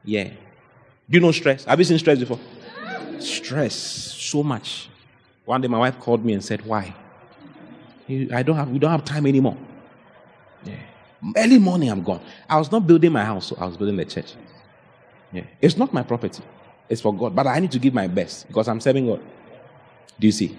[0.05, 0.29] Yeah.
[0.29, 0.35] Do
[1.09, 1.65] you know stress?
[1.65, 2.39] Have you seen stress before?
[3.19, 4.89] Stress, so much.
[5.45, 6.95] One day my wife called me and said, Why?
[8.09, 9.57] I don't have, we don't have time anymore.
[10.65, 10.77] Yeah.
[11.37, 12.21] Early morning, I'm gone.
[12.49, 14.35] I was not building my house, so I was building the church.
[15.33, 15.45] Yeah.
[15.61, 16.43] It's not my property.
[16.89, 17.37] It's for God.
[17.37, 19.21] But I need to give my best because I'm serving God.
[20.19, 20.59] Do you see?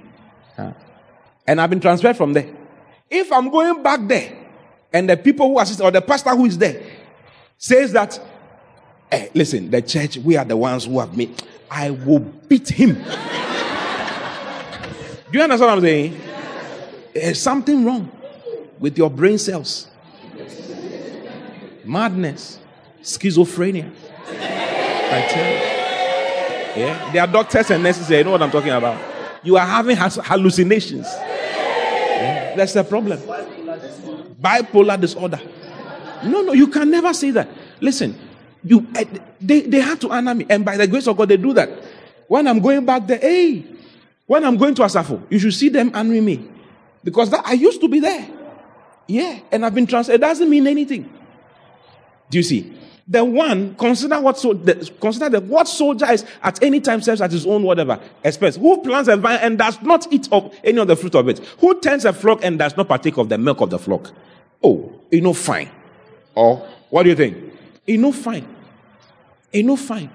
[1.48, 2.54] And I've been transferred from there.
[3.10, 4.38] If I'm going back there
[4.94, 6.82] and the people who assist or the pastor who is there
[7.58, 8.20] says that,
[9.12, 12.94] hey, listen, the church, we are the ones who have made, I will beat him.
[15.32, 16.22] Do you understand what I'm saying?
[17.14, 18.12] There's something wrong
[18.80, 19.88] with your brain cells.
[21.84, 22.60] Madness,
[23.02, 23.92] schizophrenia.
[24.28, 26.86] I tell you.
[26.86, 28.20] Yeah, there are doctors and nurses here.
[28.20, 29.00] You know what I'm talking about.
[29.44, 31.06] You are having hallucinations.
[31.06, 32.56] Yeah.
[32.56, 33.20] That's the problem.
[34.40, 35.42] Bipolar disorder.
[36.24, 37.50] No, no, you can never say that.
[37.80, 38.18] Listen,
[38.64, 39.06] you eh,
[39.40, 41.70] they, they have to honor me, and by the grace of God, they do that.
[42.28, 43.66] When I'm going back there, hey,
[44.28, 46.48] when I'm going to Asafo, you should see them honoring me.
[47.04, 48.28] Because that, I used to be there.
[49.12, 50.14] Yeah, and I've been transferred.
[50.14, 51.04] It doesn't mean anything.
[52.30, 52.74] Do you see?
[53.06, 57.20] The one, consider what so, the, consider that what soldier is at any time serves
[57.20, 58.56] at his own whatever expense.
[58.56, 61.40] Who plants a vine and does not eat up any of the fruit of it?
[61.60, 64.14] Who tends a flock and does not partake of the milk of the flock?
[64.64, 65.70] Oh, you know, fine.
[66.34, 67.54] Or what do you think?
[67.86, 68.48] You know, fine.
[69.52, 70.10] You know, fine.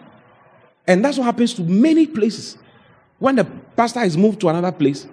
[0.87, 2.57] And that's what happens to many places.
[3.19, 5.07] When the pastor is moved to another place,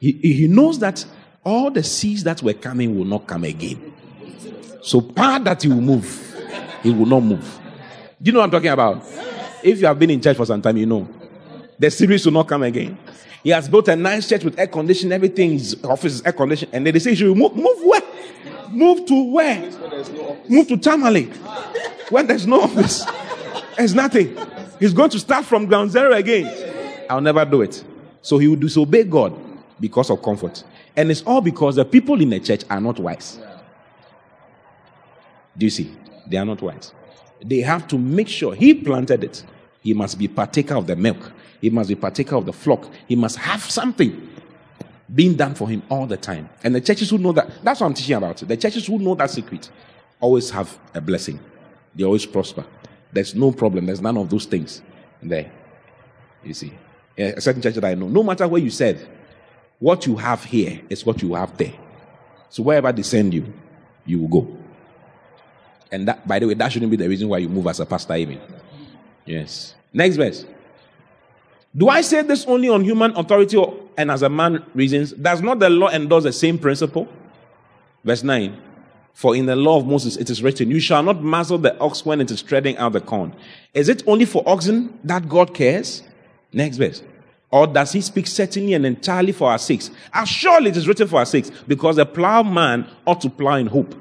[0.00, 1.04] he, he knows that
[1.44, 3.92] all the seeds that were coming will not come again.
[4.82, 6.36] So part that he will move,
[6.82, 7.58] he will not move.
[8.20, 9.02] Do you know what I'm talking about?
[9.62, 11.08] If you have been in church for some time, you know.
[11.78, 12.98] The series will not come again.
[13.42, 16.72] He has built a nice church with air conditioning, everything, his office is air conditioned,
[16.74, 18.02] and then they say, should move, move where?
[18.70, 19.70] Move to where?
[20.48, 21.24] Move to Tamale.
[22.10, 23.06] When there's no office.
[23.76, 24.36] There's nothing.
[24.80, 27.06] He's going to start from ground zero again.
[27.08, 27.82] I'll never do it.
[28.22, 29.38] So he will disobey God
[29.80, 30.64] because of comfort.
[30.98, 33.38] And it's all because the people in the church are not wise.
[35.56, 35.96] Do you see?
[36.26, 36.92] They are not wise.
[37.40, 39.44] They have to make sure he planted it.
[39.80, 41.30] He must be partaker of the milk.
[41.60, 42.90] He must be partaker of the flock.
[43.06, 44.28] He must have something
[45.14, 46.50] being done for him all the time.
[46.64, 48.38] And the churches who know that, that's what I'm teaching about.
[48.38, 49.70] The churches who know that secret
[50.18, 51.38] always have a blessing.
[51.94, 52.66] They always prosper.
[53.12, 53.86] There's no problem.
[53.86, 54.82] There's none of those things
[55.22, 55.52] there.
[56.42, 56.72] You see.
[57.16, 59.08] A certain church that I know, no matter where you serve,
[59.78, 61.72] what you have here is what you have there.
[62.50, 63.52] So wherever they send you,
[64.04, 64.56] you will go.
[65.90, 67.86] And that, by the way, that shouldn't be the reason why you move as a
[67.86, 68.40] pastor, even.
[69.24, 69.74] Yes.
[69.92, 70.44] Next verse.
[71.76, 75.12] Do I say this only on human authority or, and as a man reasons?
[75.12, 77.08] Does not the law endorse the same principle?
[78.04, 78.62] Verse 9.
[79.12, 82.06] For in the law of Moses it is written, You shall not muzzle the ox
[82.06, 83.34] when it is treading out the corn.
[83.74, 86.02] Is it only for oxen that God cares?
[86.52, 87.02] Next verse.
[87.50, 89.90] Or does he speak certainly and entirely for our sakes?
[90.12, 93.66] As surely it is written for our sakes, because the plowman ought to plow in
[93.66, 93.94] hope.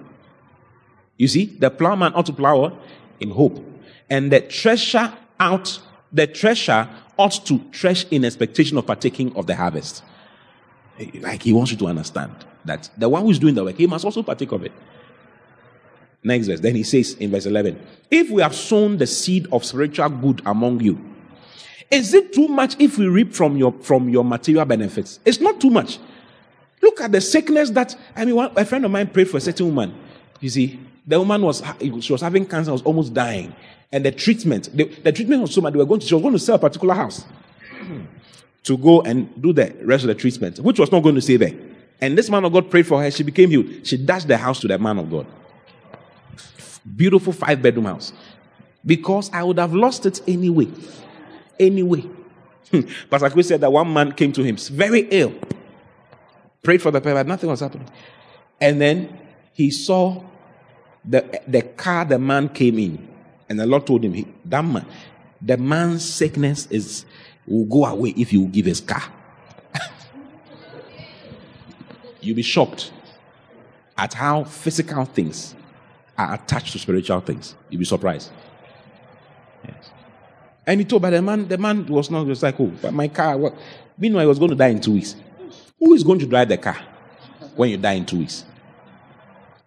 [1.17, 2.77] You see, the plowman ought to plow
[3.19, 3.63] in hope.
[4.09, 5.79] And the thresher out,
[6.11, 10.03] the thresher ought to thresh in expectation of partaking of the harvest.
[11.21, 12.33] Like he wants you to understand
[12.65, 14.71] that the one who's doing the work, he must also partake of it.
[16.23, 16.59] Next verse.
[16.59, 17.79] Then he says in verse 11,
[18.11, 21.16] If we have sown the seed of spiritual good among you,
[21.89, 25.19] is it too much if we reap from your, from your material benefits?
[25.25, 25.99] It's not too much.
[26.81, 29.41] Look at the sickness that, I mean, one, a friend of mine prayed for a
[29.41, 29.95] certain woman.
[30.39, 31.63] You see, the woman was,
[32.01, 33.55] she was having cancer, was almost dying.
[33.91, 36.21] And the treatment, the, the treatment was so much, they were going to, she was
[36.21, 37.25] going to sell a particular house
[38.63, 41.37] to go and do the rest of the treatment, which was not going to stay
[41.37, 41.53] there.
[42.01, 43.09] And this man of God prayed for her.
[43.09, 43.87] She became healed.
[43.87, 45.25] She dashed the house to the man of God.
[46.95, 48.13] Beautiful five bedroom house.
[48.85, 50.67] Because I would have lost it anyway.
[51.59, 52.03] Anyway.
[52.71, 52.81] Hmm.
[53.09, 55.33] Pastor Chris said that one man came to him, very ill.
[56.63, 57.87] Prayed for the prayer, but nothing was happening.
[58.59, 59.17] And then
[59.53, 60.23] he saw
[61.05, 63.07] the, the car the man came in.
[63.49, 64.85] And the Lord told him, that man,
[65.41, 67.05] the man's sickness is
[67.47, 69.03] will go away if you give his car.
[72.21, 72.91] You'll be shocked
[73.97, 75.55] at how physical things
[76.17, 77.55] are attached to spiritual things.
[77.69, 78.31] You'll be surprised.
[79.65, 79.91] Yes.
[80.67, 83.07] And he told, but the man, the man was not just like, oh, but my
[83.07, 83.55] car, what?
[83.97, 85.15] Meanwhile, he was going to die in two weeks.
[85.79, 86.77] Who is going to drive the car
[87.55, 88.43] when you die in two weeks?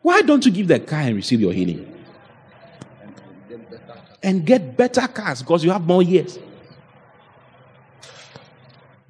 [0.02, 1.86] Why don't you give the car and receive your healing?
[4.22, 6.38] And get better cars because you have more years.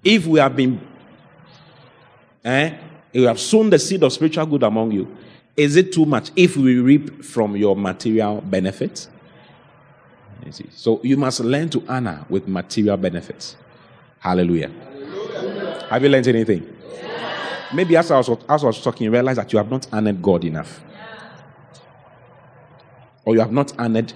[0.05, 0.81] If we have been,
[2.45, 2.77] eh,
[3.12, 5.17] we have sown the seed of spiritual good among you,
[5.57, 9.09] is it too much if we reap from your material benefits?
[10.45, 10.67] You see.
[10.75, 13.57] So you must learn to honor with material benefits.
[14.19, 14.69] Hallelujah.
[14.69, 15.87] Hallelujah.
[15.91, 16.77] Have you learned anything?
[16.93, 17.69] Yeah.
[17.73, 20.23] Maybe as I, was, as I was talking, you realize that you have not honored
[20.23, 20.83] God enough.
[23.25, 24.12] Or you have not honored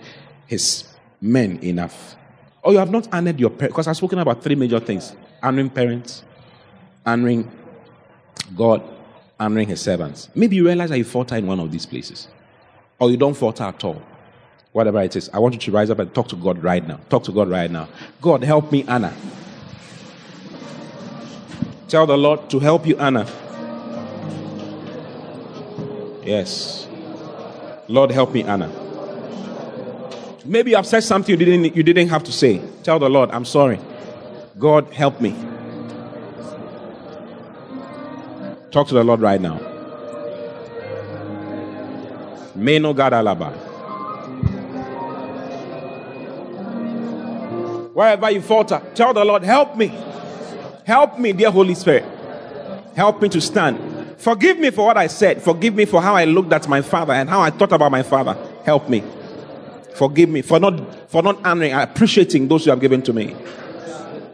[0.46, 0.84] his
[1.20, 2.16] men enough.
[2.62, 3.74] Or you have not honored your parents.
[3.74, 6.24] Because I've spoken about three major things honoring parents,
[7.04, 7.50] honoring
[8.56, 8.82] God,
[9.38, 10.30] honoring his servants.
[10.34, 12.28] Maybe you realize that you falter in one of these places.
[12.98, 14.02] Or you don't falter at all.
[14.74, 15.30] Whatever it is.
[15.32, 16.98] I want you to rise up and talk to God right now.
[17.08, 17.88] Talk to God right now.
[18.20, 19.14] God, help me, Anna.
[21.86, 23.24] Tell the Lord to help you, Anna.
[26.24, 26.88] Yes.
[27.86, 28.68] Lord, help me, Anna.
[30.44, 32.60] Maybe have said something you didn't, you didn't have to say.
[32.82, 33.78] Tell the Lord, I'm sorry.
[34.58, 35.36] God, help me.
[38.72, 39.60] Talk to the Lord right now.
[42.56, 43.73] Meno Gadalaba.
[47.94, 49.86] Wherever you falter, tell the Lord, help me.
[50.84, 52.04] Help me, dear Holy Spirit.
[52.96, 53.78] Help me to stand.
[54.18, 55.40] Forgive me for what I said.
[55.40, 58.02] Forgive me for how I looked at my father and how I thought about my
[58.02, 58.36] father.
[58.64, 59.04] Help me.
[59.94, 63.36] Forgive me for not for not honoring, appreciating those you have given to me.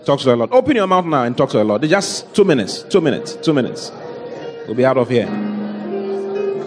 [0.06, 0.52] Talk to the Lord.
[0.52, 1.82] Open your mouth now and talk to the Lord.
[1.82, 2.82] Just two minutes.
[2.84, 3.34] Two minutes.
[3.36, 3.92] Two minutes.
[4.66, 5.28] We'll be out of here.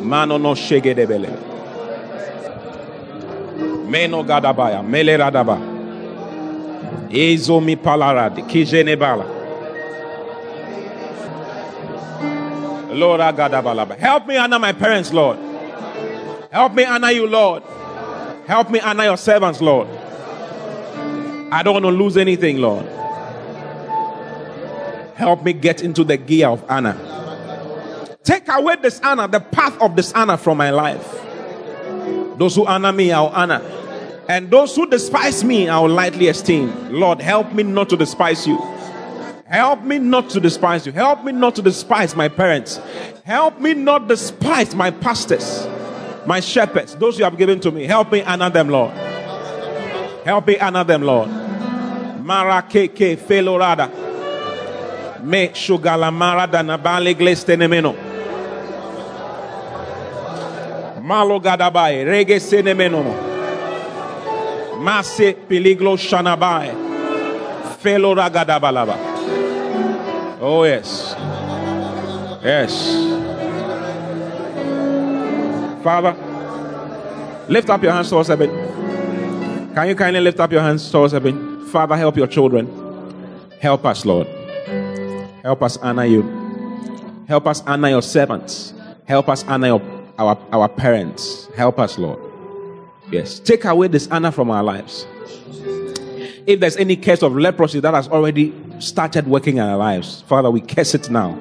[0.01, 1.31] Mano no shege debele.
[3.89, 4.87] Meno gadabaya.
[4.87, 5.72] Mele radaba.
[7.09, 8.35] Ezo mi palarad.
[8.47, 9.25] Kijene bala.
[12.93, 13.97] Lord Agadabalaba.
[13.97, 15.37] Help me honor my parents, Lord.
[16.51, 17.63] Help me honor you, Lord.
[18.45, 19.87] Help me honor your servants, Lord.
[21.51, 22.85] I don't want to lose anything, Lord.
[25.15, 26.97] Help me get into the gear of honor.
[28.23, 31.21] Take away dishonor, the path of dishonor from my life.
[32.37, 33.61] Those who honor me, I'll honor.
[34.29, 36.93] And those who despise me, I will lightly esteem.
[36.93, 38.57] Lord, help me not to despise you.
[39.45, 40.91] Help me not to despise you.
[40.91, 42.79] Help me not to despise my parents.
[43.25, 45.67] Help me not despise my pastors,
[46.25, 47.83] my shepherds, those you have given to me.
[47.85, 48.91] Help me honor them, Lord.
[50.25, 51.29] Help me honor them, Lord.
[51.29, 53.91] Mara keke felorada.
[55.23, 57.95] Me shugala marada nabale glestenemeno.
[61.03, 63.32] Malo gadabai rege senemeno.
[64.83, 66.75] Mase peliglo shanabai.
[67.79, 68.97] Felora gadabalaba.
[70.41, 71.15] Oh, yes.
[72.43, 72.73] Yes.
[75.81, 76.13] Father,
[77.47, 78.49] lift up your hands towards heaven.
[79.73, 81.65] Can you kindly lift up your hands towards heaven?
[81.67, 82.67] Father, help your children.
[83.61, 84.27] Help us, Lord.
[85.43, 86.23] Help us honor you.
[87.27, 88.73] Help us honor your servants.
[89.05, 89.81] Help us honor your,
[90.17, 91.47] our, our parents.
[91.55, 92.32] Help us, Lord.
[93.13, 93.39] Yes.
[93.39, 95.05] Take away this honor from our lives.
[96.47, 100.49] If there's any case of leprosy that has already started working in our lives, Father,
[100.49, 101.37] we curse it now.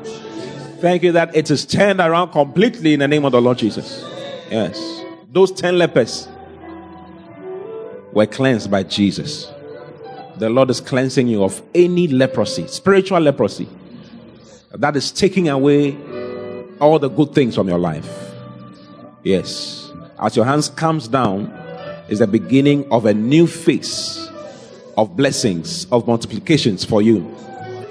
[0.81, 4.05] Thank you that it is turned around completely in the name of the Lord Jesus.
[4.51, 5.03] Yes.
[5.31, 6.29] Those 10 lepers
[8.13, 9.51] were cleansed by Jesus.
[10.37, 13.69] The Lord is cleansing you of any leprosy, spiritual leprosy,
[14.73, 15.97] that is taking away
[16.81, 18.09] all the good things from your life.
[19.23, 19.91] Yes.
[20.21, 21.62] As your hands comes down,
[22.13, 24.29] is the beginning of a new phase
[24.99, 27.21] of blessings, of multiplications for you.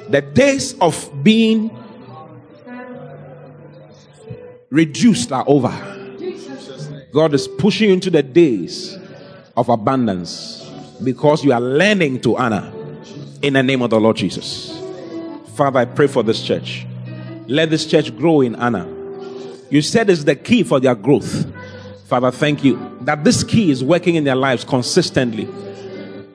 [0.10, 1.76] The days of being
[4.70, 5.72] reduced are over.
[7.12, 8.96] God is pushing you into the days
[9.58, 10.72] of abundance
[11.04, 12.72] because you are learning to honor
[13.42, 14.80] in the name of the Lord Jesus.
[15.56, 16.86] Father, I pray for this church.
[17.48, 18.88] Let this church grow in honor.
[19.72, 21.52] You said it's the key for their growth.
[22.06, 25.46] Father, thank you that this key is working in their lives consistently.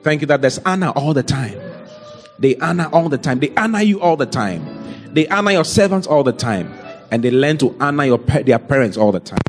[0.03, 1.59] Thank you that there's honor all the time.
[2.39, 3.39] They honor all the time.
[3.39, 4.65] They honor you all the time.
[5.13, 6.73] They honor your servants all the time.
[7.11, 9.39] And they learn to honor your, their parents all the time.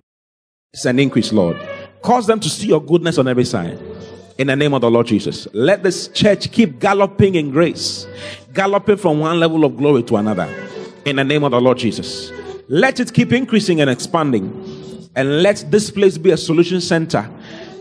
[0.72, 1.56] It's an increase, Lord.
[2.02, 3.78] Cause them to see your goodness on every side.
[4.38, 5.48] In the name of the Lord Jesus.
[5.52, 8.06] Let this church keep galloping in grace,
[8.54, 10.48] galloping from one level of glory to another.
[11.04, 12.30] In the name of the Lord Jesus.
[12.68, 14.77] Let it keep increasing and expanding.
[15.18, 17.28] And let this place be a solution center.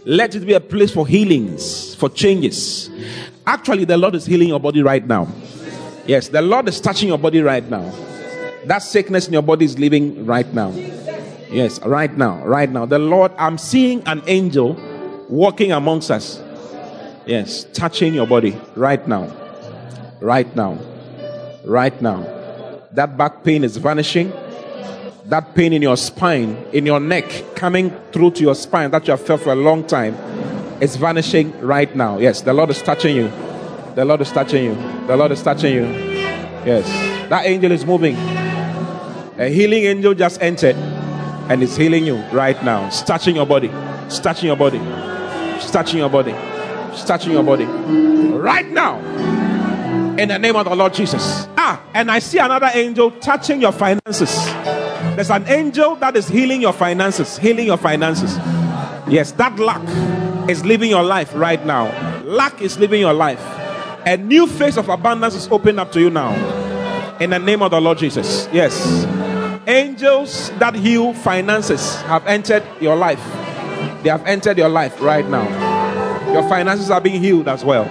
[0.06, 2.90] Let it be a place for healings, for changes.
[3.46, 5.28] Actually, the Lord is healing your body right now.
[6.08, 7.94] Yes, the Lord is touching your body right now.
[8.66, 10.72] That sickness in your body is leaving right now.
[11.52, 12.88] Yes, right now, right now.
[12.88, 14.74] The Lord, I'm seeing an angel
[15.30, 16.42] walking amongst us.
[17.28, 19.32] Yes, touching your body right now.
[20.22, 20.80] Right now.
[21.66, 22.24] Right now.
[22.94, 24.34] That back pain is vanishing.
[25.28, 29.12] That pain in your spine, in your neck, coming through to your spine that you
[29.12, 30.16] have felt for a long time,
[30.82, 32.18] is vanishing right now.
[32.18, 33.30] Yes, the Lord is touching you.
[33.96, 34.76] The Lord is touching you.
[35.06, 35.84] The Lord is touching you.
[36.66, 36.86] Yes,
[37.30, 38.16] that angel is moving.
[38.16, 42.88] A healing angel just entered and is healing you right now.
[42.88, 43.70] It's touching your body.
[44.06, 44.80] It's touching your body.
[45.58, 46.32] It's touching your body.
[46.94, 47.66] It's touching your body.
[47.66, 49.00] Right now.
[50.18, 51.48] In the name of the Lord Jesus.
[51.58, 54.87] Ah, and I see another angel touching your finances.
[55.16, 57.38] There's an angel that is healing your finances.
[57.38, 58.38] Healing your finances.
[59.08, 59.82] Yes, that lack
[60.50, 61.86] is living your life right now.
[62.24, 63.42] Lack is living your life.
[64.06, 66.34] A new phase of abundance is opening up to you now.
[67.20, 68.48] In the name of the Lord Jesus.
[68.52, 69.06] Yes.
[69.68, 73.22] Angels that heal finances have entered your life.
[74.04, 75.46] They have entered your life right now.
[76.32, 77.86] Your finances are being healed as well.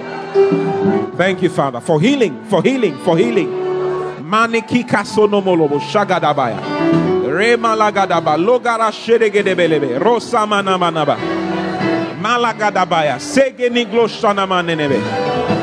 [1.17, 3.49] Thank you, Father, for healing, for healing, for healing.
[4.23, 7.06] Maniki kasonomolobo shagadabaya.
[8.39, 8.93] Logara.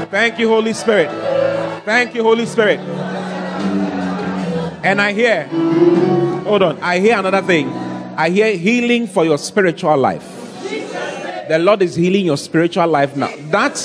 [0.10, 1.10] Thank you, Holy Spirit.
[1.86, 2.80] Thank you, Holy Spirit.
[4.86, 5.46] And I hear,
[6.44, 7.68] hold on, I hear another thing.
[8.16, 10.30] I hear healing for your spiritual life.
[11.48, 13.30] The Lord is healing your spiritual life now.
[13.50, 13.76] That,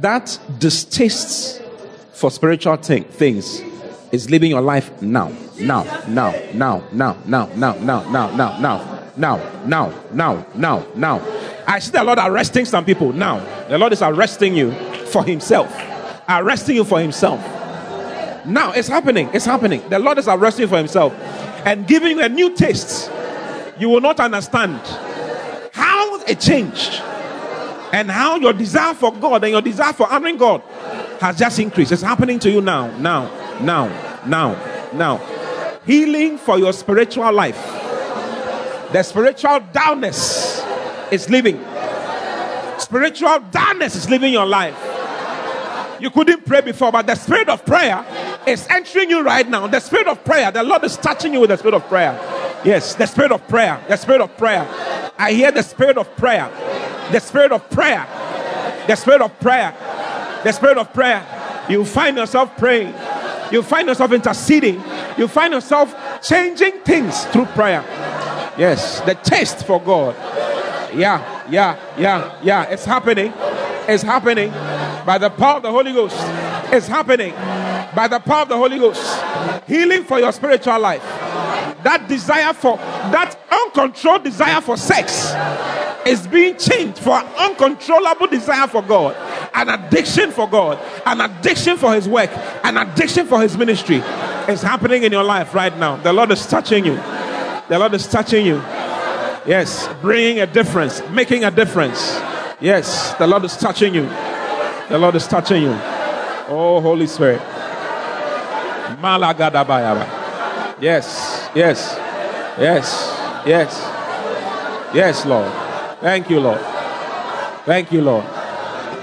[0.00, 1.62] that distaste
[2.12, 3.60] for spiritual thing, things
[4.10, 9.12] is leaving your life now, now, now, now, now, now, now, now, now, now, now,
[9.16, 11.42] now, now, now, now, now.
[11.66, 13.38] I see the Lord arresting some people now.
[13.68, 14.72] The Lord is arresting you
[15.06, 15.74] for Himself,
[16.28, 17.40] arresting you for Himself.
[18.44, 19.30] Now it's happening.
[19.32, 19.88] It's happening.
[19.88, 21.12] The Lord is arresting you for Himself
[21.64, 23.10] and giving you a new taste.
[23.78, 24.80] You will not understand
[25.72, 27.00] how it changed
[27.92, 30.62] and how your desire for God and your desire for honoring God
[31.20, 31.92] has just increased.
[31.92, 33.86] It's happening to you now, now, now,
[34.26, 35.41] now, now.
[35.86, 37.56] Healing for your spiritual life.
[38.92, 40.62] The spiritual darkness
[41.10, 41.64] is leaving.
[42.78, 44.76] Spiritual darkness is leaving your life.
[46.00, 48.04] You couldn't pray before, but the spirit of prayer
[48.46, 49.66] is entering you right now.
[49.66, 52.18] The spirit of prayer, the Lord is touching you with the spirit of prayer.
[52.64, 53.80] Yes, the spirit of prayer.
[53.88, 54.68] The spirit of prayer.
[55.18, 56.50] I hear the spirit of prayer.
[57.12, 58.06] The spirit of prayer.
[58.86, 59.74] The spirit of prayer.
[60.44, 61.24] The spirit of prayer.
[61.68, 62.94] You find yourself praying.
[63.52, 64.82] You find yourself interceding.
[65.18, 67.82] You find yourself changing things through prayer.
[68.58, 70.14] Yes, the taste for God.
[70.94, 72.64] Yeah, yeah, yeah, yeah.
[72.64, 73.32] It's happening.
[73.88, 74.50] It's happening
[75.04, 76.16] by the power of the Holy Ghost.
[76.72, 77.32] It's happening
[77.94, 79.02] by the power of the Holy Ghost.
[79.66, 81.02] Healing for your spiritual life.
[81.82, 85.32] That desire for, that uncontrolled desire for sex
[86.06, 89.16] is being changed for an uncontrollable desire for God,
[89.54, 92.30] an addiction for God, an addiction for His work,
[92.64, 94.00] an addiction for His ministry.
[94.48, 95.96] It's happening in your life right now.
[95.96, 96.96] The Lord is touching you.
[97.68, 98.56] The Lord is touching you.
[99.44, 102.16] Yes, bringing a difference, making a difference.
[102.62, 104.06] Yes, the Lord is touching you.
[104.88, 105.74] The Lord is touching you.
[106.46, 107.40] Oh, Holy Spirit.
[110.80, 111.96] Yes, yes,
[112.56, 115.50] yes, yes, yes, Lord.
[116.00, 116.60] Thank you, Lord.
[117.64, 118.24] Thank you, Lord.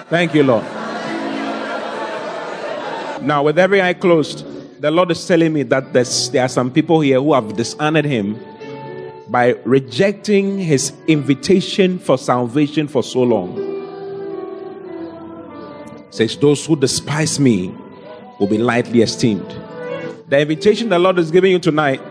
[0.09, 0.63] Thank you, Lord.
[3.21, 4.45] Now, with every eye closed,
[4.81, 8.39] the Lord is telling me that there are some people here who have dishonored Him
[9.29, 13.77] by rejecting His invitation for salvation for so long.
[16.11, 17.73] Says, Those who despise me
[18.39, 19.47] will be lightly esteemed.
[20.27, 22.01] The invitation the Lord is giving you tonight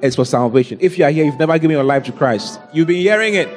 [0.00, 0.78] is for salvation.
[0.80, 3.48] If you are here, you've never given your life to Christ, you've been hearing it.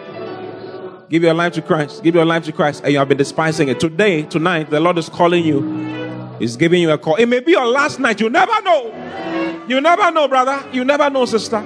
[1.09, 2.03] Give your life to Christ.
[2.03, 3.79] Give your life to Christ, and you have been despising it.
[3.79, 6.35] Today, tonight, the Lord is calling you.
[6.37, 7.15] He's giving you a call.
[7.15, 8.19] It may be your last night.
[8.19, 9.65] You never know.
[9.69, 10.67] You never know, brother.
[10.73, 11.63] You never know, sister.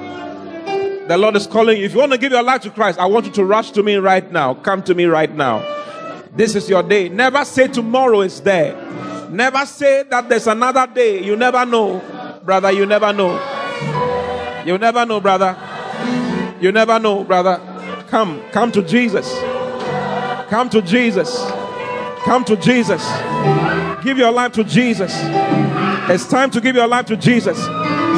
[1.11, 1.83] The Lord is calling you.
[1.83, 3.83] If you want to give your life to Christ, I want you to rush to
[3.83, 4.53] me right now.
[4.53, 5.59] Come to me right now.
[6.37, 7.09] This is your day.
[7.09, 8.77] Never say tomorrow is there.
[9.29, 11.21] Never say that there's another day.
[11.21, 11.99] You never know,
[12.45, 12.71] brother.
[12.71, 13.33] You never know.
[14.65, 15.57] You never know, brother.
[16.61, 17.59] You never know, brother.
[18.07, 19.37] Come, come to Jesus.
[20.47, 21.45] Come to Jesus.
[22.23, 23.05] Come to Jesus.
[24.01, 25.11] Give your life to Jesus.
[26.09, 27.59] It's time to give your life to Jesus.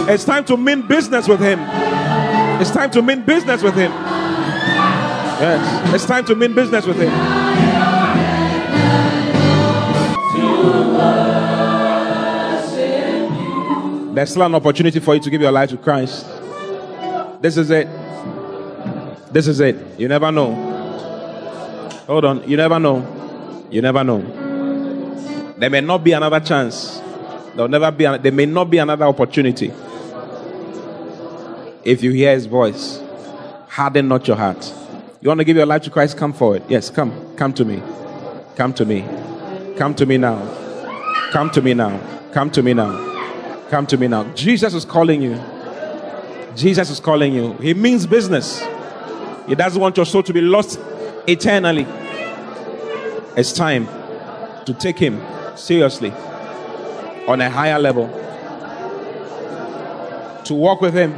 [0.08, 1.58] It's time to mean business with Him.
[2.64, 3.92] It's time to mean business with Him.
[3.92, 7.12] Yes, it's time to mean business with Him.
[14.16, 16.26] There's still an opportunity for you to give your life to Christ.
[17.42, 17.90] This is it.
[19.34, 20.00] This is it.
[20.00, 20.54] You never know.
[22.08, 22.50] Hold on.
[22.50, 23.68] You never know.
[23.72, 24.22] You never know.
[25.58, 27.02] There may not be another chance.
[27.56, 28.06] There'll never be.
[28.06, 29.74] There may not be another opportunity.
[31.84, 33.02] If you hear His voice,
[33.68, 34.74] harden not your heart.
[35.22, 36.18] You want to give your life to Christ?
[36.18, 36.64] Come forward.
[36.68, 37.36] Yes, come.
[37.36, 37.82] Come to me.
[38.56, 39.06] Come to me.
[39.78, 40.38] Come to me now.
[41.32, 42.00] Come to me now.
[42.32, 43.68] Come to me now.
[43.70, 44.32] Come to me now.
[44.34, 45.42] Jesus is calling you.
[46.56, 47.54] Jesus is calling you.
[47.54, 48.64] He means business.
[49.48, 50.80] He doesn't want your soul to be lost
[51.28, 51.88] eternally.
[53.36, 53.88] It's time
[54.66, 55.22] to take Him
[55.58, 56.12] seriously
[57.28, 58.08] on a higher level.
[60.46, 61.14] To walk with Him.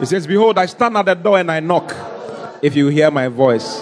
[0.00, 1.94] He says, Behold, I stand at the door and I knock.
[2.62, 3.80] If you hear my voice,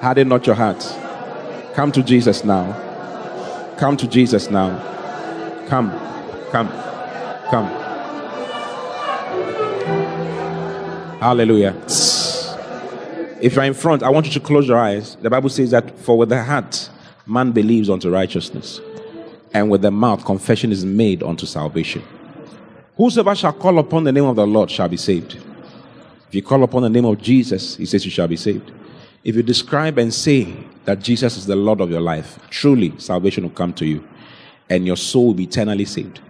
[0.00, 0.80] harden not your heart.
[1.74, 2.72] Come to Jesus now.
[3.78, 4.78] Come to Jesus now.
[5.68, 5.90] Come,
[6.50, 6.68] come,
[7.50, 7.66] come.
[11.20, 11.74] Hallelujah.
[13.40, 15.16] If you're in front, I want you to close your eyes.
[15.16, 16.90] The Bible says that for with the heart
[17.26, 18.80] man believes unto righteousness,
[19.54, 22.02] and with the mouth confession is made unto salvation.
[23.00, 25.36] Whosoever shall call upon the name of the Lord shall be saved.
[26.28, 28.70] If you call upon the name of Jesus, he says you shall be saved.
[29.24, 30.54] If you describe and say
[30.84, 34.06] that Jesus is the Lord of your life, truly salvation will come to you
[34.68, 36.20] and your soul will be eternally saved.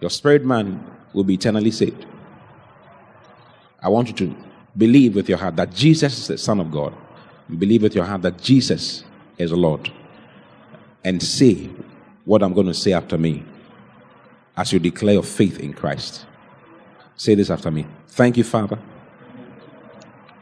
[0.00, 2.04] Your spirit man will be eternally saved.
[3.80, 4.36] I want you to
[4.76, 6.96] believe with your heart that Jesus is the Son of God.
[7.60, 9.04] Believe with your heart that Jesus
[9.38, 9.92] is the Lord.
[11.04, 11.70] And say
[12.24, 13.44] what I'm going to say after me
[14.56, 16.24] as you declare your faith in Christ.
[17.16, 17.86] Say this after me.
[18.08, 18.78] Thank you, Father,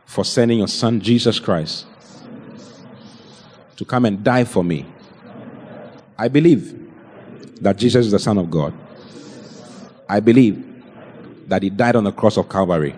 [0.04, 1.86] for sending your Son, Jesus Christ,
[3.76, 4.86] to come and die for me.
[6.16, 6.80] I believe
[7.60, 8.72] that Jesus is the Son of God.
[10.08, 10.64] I believe
[11.48, 12.94] that He died on the cross of Calvary.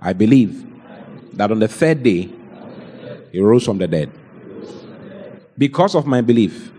[0.00, 0.64] I believe
[1.34, 2.30] that on the third day,
[3.32, 4.10] He rose from the dead.
[5.56, 6.72] Because of my belief,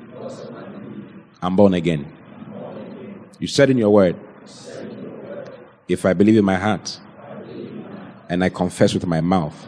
[1.41, 2.14] I'm born again.
[3.39, 4.15] You said in your word,
[5.87, 6.99] if I believe in my heart
[8.29, 9.67] and I confess with my mouth,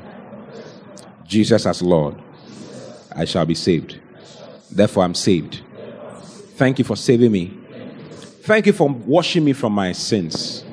[1.25, 2.15] Jesus as Lord,
[3.13, 3.99] I shall be saved.
[4.71, 5.61] Therefore, I'm saved.
[6.55, 7.57] Thank you for saving me.
[8.41, 10.63] Thank you for washing me from my sins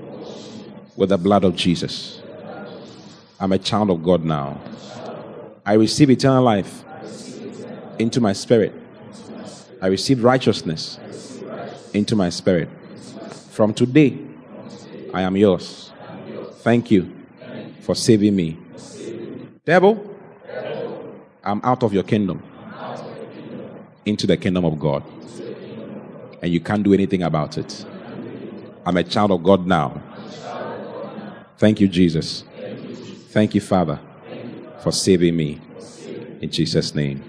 [0.97, 2.23] with the blood of Jesus.
[3.41, 4.61] I'm a child of God now.
[5.66, 6.85] I receive eternal life
[7.99, 8.73] into my spirit.
[9.83, 10.99] I receive righteousness
[11.93, 12.69] into my spirit.
[13.55, 14.18] From today,
[15.12, 15.93] I am yours.
[16.64, 17.14] Thank you
[17.82, 18.59] for saving me.
[19.64, 20.10] Devil,
[21.44, 22.43] I'm out of your kingdom
[24.05, 25.05] into the kingdom of God
[26.43, 27.86] and you can't do anything about it.
[28.85, 30.02] I'm a child of God now.
[31.56, 32.43] Thank you, Jesus.
[33.28, 34.01] Thank you, Father,
[34.82, 35.60] for saving me.
[36.40, 37.22] In Jesus' name.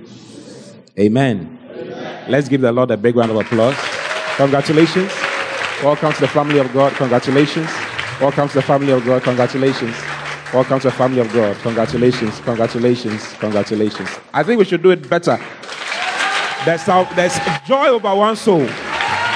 [0.98, 1.60] Amen.
[2.28, 3.78] Let's give the Lord a big round of applause.
[4.38, 5.25] Congratulations.
[5.84, 6.94] Welcome to the family of God.
[6.94, 7.68] Congratulations.
[8.22, 9.22] Welcome to the family of God.
[9.24, 9.94] Congratulations.
[10.54, 11.58] Welcome to the family of God.
[11.58, 12.40] Congratulations.
[12.40, 13.34] Congratulations.
[13.34, 14.10] Congratulations.
[14.34, 15.38] I think we should do it better.
[16.64, 17.38] There's, there's
[17.68, 18.66] joy over one soul.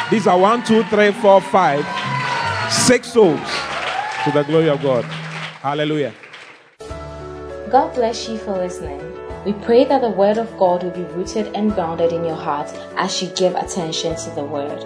[0.10, 1.86] These are one, two, three, four, five,
[2.72, 3.42] six souls
[4.24, 5.04] to the glory of God.
[5.62, 6.14] Hallelujah.
[7.70, 9.00] God bless you for listening.
[9.44, 12.70] We pray that the Word of God will be rooted and grounded in your heart
[12.96, 14.86] as you give attention to the Word.